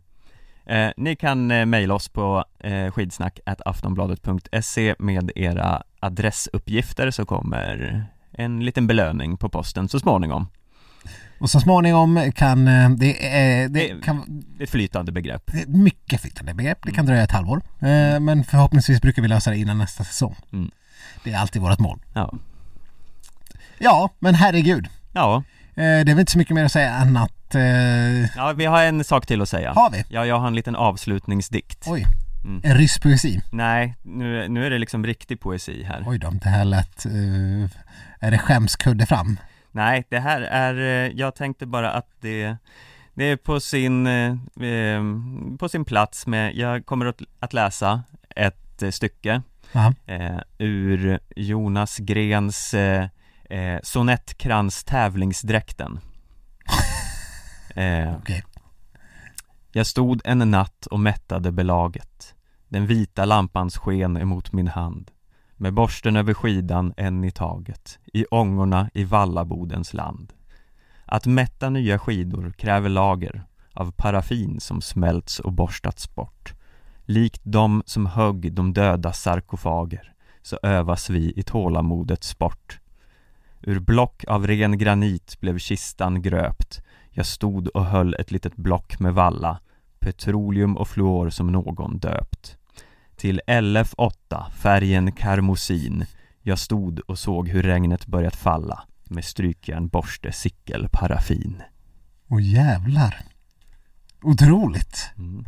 eh, 0.66 0.90
Ni 0.98 1.16
kan 1.16 1.52
eh, 1.52 1.66
mejla 1.66 1.94
oss 1.94 2.10
på 2.10 2.44
eh, 2.60 2.92
skidsnack 2.92 3.40
aftonbladet.se 3.66 4.96
med 5.00 5.32
era 5.36 5.84
adressuppgifter 6.00 7.12
så 7.12 7.26
kommer 7.26 8.06
en 8.32 8.66
liten 8.66 8.88
belöning 8.88 9.38
på 9.38 9.50
posten 9.50 9.90
så 9.90 10.00
småningom 10.00 10.48
Och 11.40 11.50
så 11.50 11.60
småningom 11.60 12.32
kan 12.36 12.68
eh, 12.68 12.90
det, 12.90 13.36
är, 13.38 13.70
det 13.70 14.04
kan 14.04 14.24
Det 14.28 14.64
är 14.64 14.64
ett 14.64 14.70
flytande 14.70 15.12
begrepp 15.12 15.44
det 15.46 15.58
är 15.58 15.62
ett 15.62 15.76
mycket 15.76 16.22
flytande 16.22 16.54
begrepp. 16.54 16.80
Det 16.84 16.92
kan 16.92 17.06
dröja 17.06 17.24
ett 17.24 17.32
halvår. 17.32 17.62
Eh, 17.80 18.20
men 18.20 18.44
förhoppningsvis 18.44 19.02
brukar 19.02 19.22
vi 19.22 19.28
lösa 19.28 19.50
det 19.50 19.58
innan 19.58 19.78
nästa 19.78 20.04
säsong. 20.04 20.36
Mm. 20.54 20.72
Det 21.24 21.34
är 21.34 21.38
alltid 21.38 21.62
vårt 21.62 21.80
mål. 21.80 22.00
Ja, 22.14 22.34
Ja, 23.80 24.10
men 24.20 24.36
herregud. 24.36 24.88
ja, 25.14 25.44
Eh, 25.76 25.84
det 25.84 26.12
är 26.12 26.16
väl 26.16 26.20
inte 26.20 26.32
så 26.32 26.38
mycket 26.38 26.56
mer 26.56 26.66
att 26.66 26.72
säga 26.72 26.94
än 26.94 27.18
att... 27.18 27.32
Eh, 27.56 28.36
ja 28.36 28.54
vi 28.56 28.66
har 28.66 28.84
en 28.84 29.04
sak 29.04 29.26
till 29.26 29.42
att 29.42 29.50
säga 29.50 29.74
har 29.74 29.92
vi? 29.92 30.04
Ja, 30.10 30.26
jag 30.26 30.40
har 30.40 30.48
en 30.48 30.56
liten 30.56 30.76
avslutningsdikt 30.76 31.86
Oj. 31.88 32.06
Mm. 32.44 32.62
En 32.64 32.78
rysk 32.78 33.04
poesi. 33.04 33.42
Nej, 33.52 33.96
nu, 34.02 34.48
nu 34.48 34.66
är 34.66 34.70
det 34.70 34.78
liksom 34.78 35.06
riktig 35.06 35.40
poesi 35.40 35.84
här 35.84 36.04
Oj 36.08 36.18
då, 36.20 36.30
det 36.30 36.50
här 36.50 36.66
lät... 36.66 37.06
eh, 37.06 37.70
är 38.20 38.32
det 38.32 38.38
skämskudde 38.38 39.06
fram? 39.06 39.40
Nej, 39.72 40.04
det 40.10 40.20
här 40.20 40.42
är, 40.42 40.76
eh, 40.76 41.12
jag 41.16 41.36
tänkte 41.36 41.66
bara 41.66 41.92
att 41.92 42.08
det 42.22 42.58
Det 43.14 43.24
är 43.24 43.38
på 43.38 43.60
sin, 43.60 44.08
eh, 44.08 44.32
eh, 44.68 45.02
på 45.60 45.70
sin 45.70 45.86
plats 45.86 46.28
med, 46.28 46.56
jag 46.56 46.86
kommer 46.86 47.06
att, 47.40 47.54
läsa 47.54 48.04
ett 48.36 48.82
eh, 48.82 48.90
stycke 48.90 49.42
eh, 50.06 50.40
ur 50.58 51.20
Jonas 51.36 51.98
Grens 51.98 52.74
eh, 52.74 53.08
Sonettkrans 53.84 54.84
tävlingsdräkten 54.84 56.00
eh, 57.76 58.16
Okej. 58.18 58.44
Jag 59.74 59.88
stod 59.88 60.22
en 60.24 60.52
natt 60.52 60.86
och 60.86 61.00
mättade 61.00 61.52
belaget. 61.52 62.36
Den 62.68 62.88
vita 62.88 63.26
lampans 63.26 63.78
sken 63.78 64.18
emot 64.18 64.54
min 64.54 64.68
hand. 64.68 65.12
Med 65.58 65.74
borsten 65.74 66.16
över 66.16 66.34
skidan 66.34 66.94
en 66.98 67.24
i 67.24 67.32
taget. 67.32 68.00
I 68.14 68.26
ångorna 68.26 68.90
i 68.94 69.04
Vallabodens 69.04 69.94
land. 69.94 70.34
Att 71.06 71.26
mätta 71.26 71.70
nya 71.70 72.00
skidor 72.00 72.52
kräver 72.58 72.90
lager 72.90 73.44
Av 73.74 73.92
paraffin 73.92 74.60
som 74.60 74.82
smälts 74.82 75.40
och 75.40 75.52
borstats 75.52 76.16
bort. 76.16 76.54
Likt 77.06 77.42
de 77.44 77.84
som 77.86 78.06
högg 78.06 78.54
de 78.54 78.74
döda 78.74 79.14
sarkofager 79.14 80.14
Så 80.42 80.60
övas 80.64 81.10
vi 81.10 81.34
i 81.36 81.44
tålamodets 81.44 82.28
sport. 82.28 82.80
Ur 83.62 83.80
block 83.80 84.24
av 84.28 84.48
ren 84.48 84.78
granit 84.78 85.40
blev 85.40 85.58
kistan 85.58 86.22
gröpt 86.22 86.84
jag 87.12 87.26
stod 87.26 87.68
och 87.68 87.86
höll 87.86 88.16
ett 88.20 88.32
litet 88.32 88.56
block 88.56 89.00
med 89.00 89.14
valla 89.14 89.60
Petroleum 90.00 90.78
och 90.78 90.88
fluor 90.88 91.30
som 91.30 91.52
någon 91.52 91.98
döpt 91.98 92.58
Till 93.16 93.42
LF8, 93.48 94.52
färgen 94.52 95.12
karmosin 95.12 96.06
Jag 96.42 96.60
stod 96.60 97.00
och 97.00 97.20
såg 97.20 97.50
hur 97.50 97.64
regnet 97.64 98.06
börjat 98.06 98.36
falla 98.36 98.84
med 99.04 99.26
strykjärn, 99.26 99.88
borste, 99.88 100.32
sickel, 100.32 100.88
paraffin. 100.92 101.64
Åh 102.28 102.42
jävlar. 102.44 103.22
Otroligt. 104.22 105.12
Mm. 105.18 105.46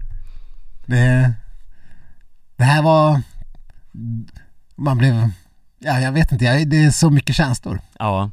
Det, 0.86 1.34
det 2.56 2.64
här 2.64 2.84
var... 2.84 3.22
Man 4.76 4.98
blev... 4.98 5.32
Ja, 5.80 6.00
jag 6.00 6.12
vet 6.12 6.32
inte. 6.32 6.66
Det 6.66 6.84
är 6.84 6.92
så 6.92 7.10
mycket 7.10 7.36
känslor. 7.36 7.80
Ja, 8.00 8.32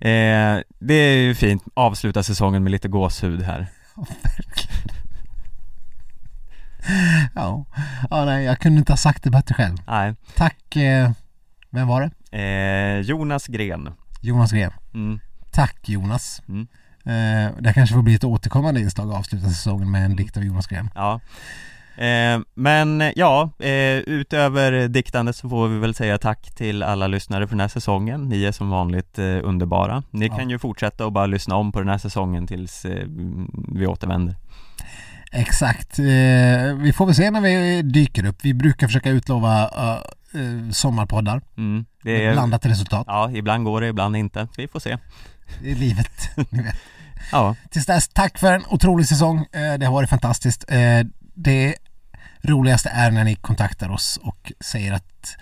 eh, 0.00 0.58
det 0.78 0.94
är 0.94 1.16
ju 1.16 1.34
fint. 1.34 1.62
Avsluta 1.74 2.22
säsongen 2.22 2.62
med 2.62 2.72
lite 2.72 2.88
gåshud 2.88 3.42
här. 3.42 3.66
Ja. 7.34 7.64
ja, 8.10 8.24
nej, 8.24 8.44
jag 8.44 8.58
kunde 8.58 8.78
inte 8.78 8.92
ha 8.92 8.96
sagt 8.96 9.22
det 9.24 9.30
bättre 9.30 9.54
själv. 9.54 9.76
Nej, 9.86 10.14
Tack, 10.36 10.76
eh, 10.76 11.10
vem 11.70 11.88
var 11.88 12.10
det? 12.30 12.38
eh, 12.38 13.00
Jonas 13.00 13.46
Gren. 13.46 13.88
Jonas 14.20 14.52
Gren. 14.52 14.70
Mm. 14.94 15.20
Tack 15.50 15.88
Jonas. 15.88 16.42
Mm. 16.48 16.66
Eh, 17.04 17.52
det 17.60 17.72
kanske 17.74 17.94
får 17.94 18.02
bli 18.02 18.14
ett 18.14 18.24
återkommande 18.24 18.80
inslag 18.80 19.10
att 19.10 19.16
avsluta 19.18 19.48
säsongen 19.48 19.90
med 19.90 20.04
en 20.04 20.16
dikt 20.16 20.36
av 20.36 20.44
Jonas 20.44 20.66
Gren. 20.66 20.90
Ja. 20.94 21.20
Eh, 21.98 22.40
men 22.54 23.12
ja, 23.16 23.50
eh, 23.58 23.96
utöver 23.98 24.88
diktandet 24.88 25.36
så 25.36 25.48
får 25.48 25.68
vi 25.68 25.78
väl 25.78 25.94
säga 25.94 26.18
tack 26.18 26.54
till 26.54 26.82
alla 26.82 27.06
lyssnare 27.06 27.46
för 27.46 27.54
den 27.54 27.60
här 27.60 27.68
säsongen. 27.68 28.28
Ni 28.28 28.44
är 28.44 28.52
som 28.52 28.70
vanligt 28.70 29.18
eh, 29.18 29.24
underbara. 29.42 30.02
Ni 30.10 30.26
Ja. 30.26 30.36
kan 30.36 30.50
ju 30.50 30.58
fortsätta 30.58 31.06
och 31.06 31.12
bara 31.12 31.26
lyssna 31.26 31.56
om 31.56 31.72
på 31.72 31.78
den 31.78 31.88
här 31.88 31.98
säsongen 31.98 32.46
tills 32.46 32.84
eh, 32.84 33.06
vi 33.74 33.86
återvänder. 33.86 34.36
Exakt. 35.32 35.98
Eh, 35.98 36.04
vi 36.78 36.92
får 36.96 37.06
väl 37.06 37.14
se 37.14 37.30
när 37.30 37.40
vi 37.40 37.82
dyker 37.82 38.26
upp. 38.26 38.36
Vi 38.42 38.54
brukar 38.54 38.86
försöka 38.86 39.10
utlova 39.10 39.70
sommarpoddar. 40.72 41.40
Mm. 41.56 41.84
Det 42.02 42.24
är, 42.26 42.32
blandat 42.32 42.66
resultat. 42.66 43.04
ja, 43.06 43.30
ibland 43.34 43.64
går 43.64 43.80
det, 43.80 43.86
ibland 43.88 44.16
inte. 44.16 44.48
Vi 44.56 44.68
får 44.68 44.80
se. 44.80 44.98
i 45.62 45.74
livet. 45.74 46.30
Ni 46.50 46.62
vet. 46.62 46.74
Ja, 47.32 47.54
Tills 47.70 47.86
dess, 47.86 48.08
tack 48.08 48.38
för 48.38 48.52
en 48.52 48.62
otrolig 48.68 49.06
säsong. 49.06 49.46
Det 49.78 49.86
har 49.86 49.92
varit 49.92 50.10
fantastiskt. 50.10 50.64
Det 51.34 51.74
roligaste 52.42 52.88
är 52.88 53.10
när 53.10 53.24
ni 53.24 53.34
kontaktar 53.34 53.88
oss 53.88 54.20
och 54.22 54.52
säger 54.60 54.92
att 54.92 55.36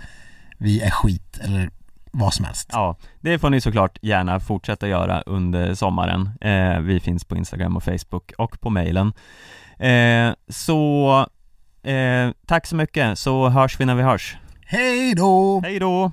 vi 0.58 0.80
är 0.80 0.90
skit 0.90 1.38
eller 1.42 1.70
vad 2.10 2.34
som 2.34 2.44
helst. 2.44 2.68
ja, 2.72 2.96
det 3.20 3.38
får 3.38 3.50
ni 3.50 3.60
såklart 3.60 3.98
gärna 4.02 4.40
fortsätta 4.40 4.88
göra 4.88 5.20
under 5.20 5.74
sommaren. 5.74 6.30
Eh, 6.40 6.80
vi 6.80 7.00
finns 7.00 7.24
på 7.24 7.36
Instagram 7.36 7.76
och 7.76 7.84
Facebook 7.84 8.32
och 8.38 8.60
på 8.60 8.70
mejlen. 8.70 9.12
Eh, 9.78 10.34
så 10.48 11.26
eh, 11.82 12.30
tack 12.46 12.66
så 12.66 12.76
mycket, 12.76 13.18
så 13.18 13.48
hörs 13.48 13.80
vi 13.80 13.84
när 13.84 13.94
vi 13.94 14.02
hörs. 14.02 14.36
Hej 14.66 15.14
då! 15.14 15.60
Hej 15.64 15.78
då! 15.78 16.12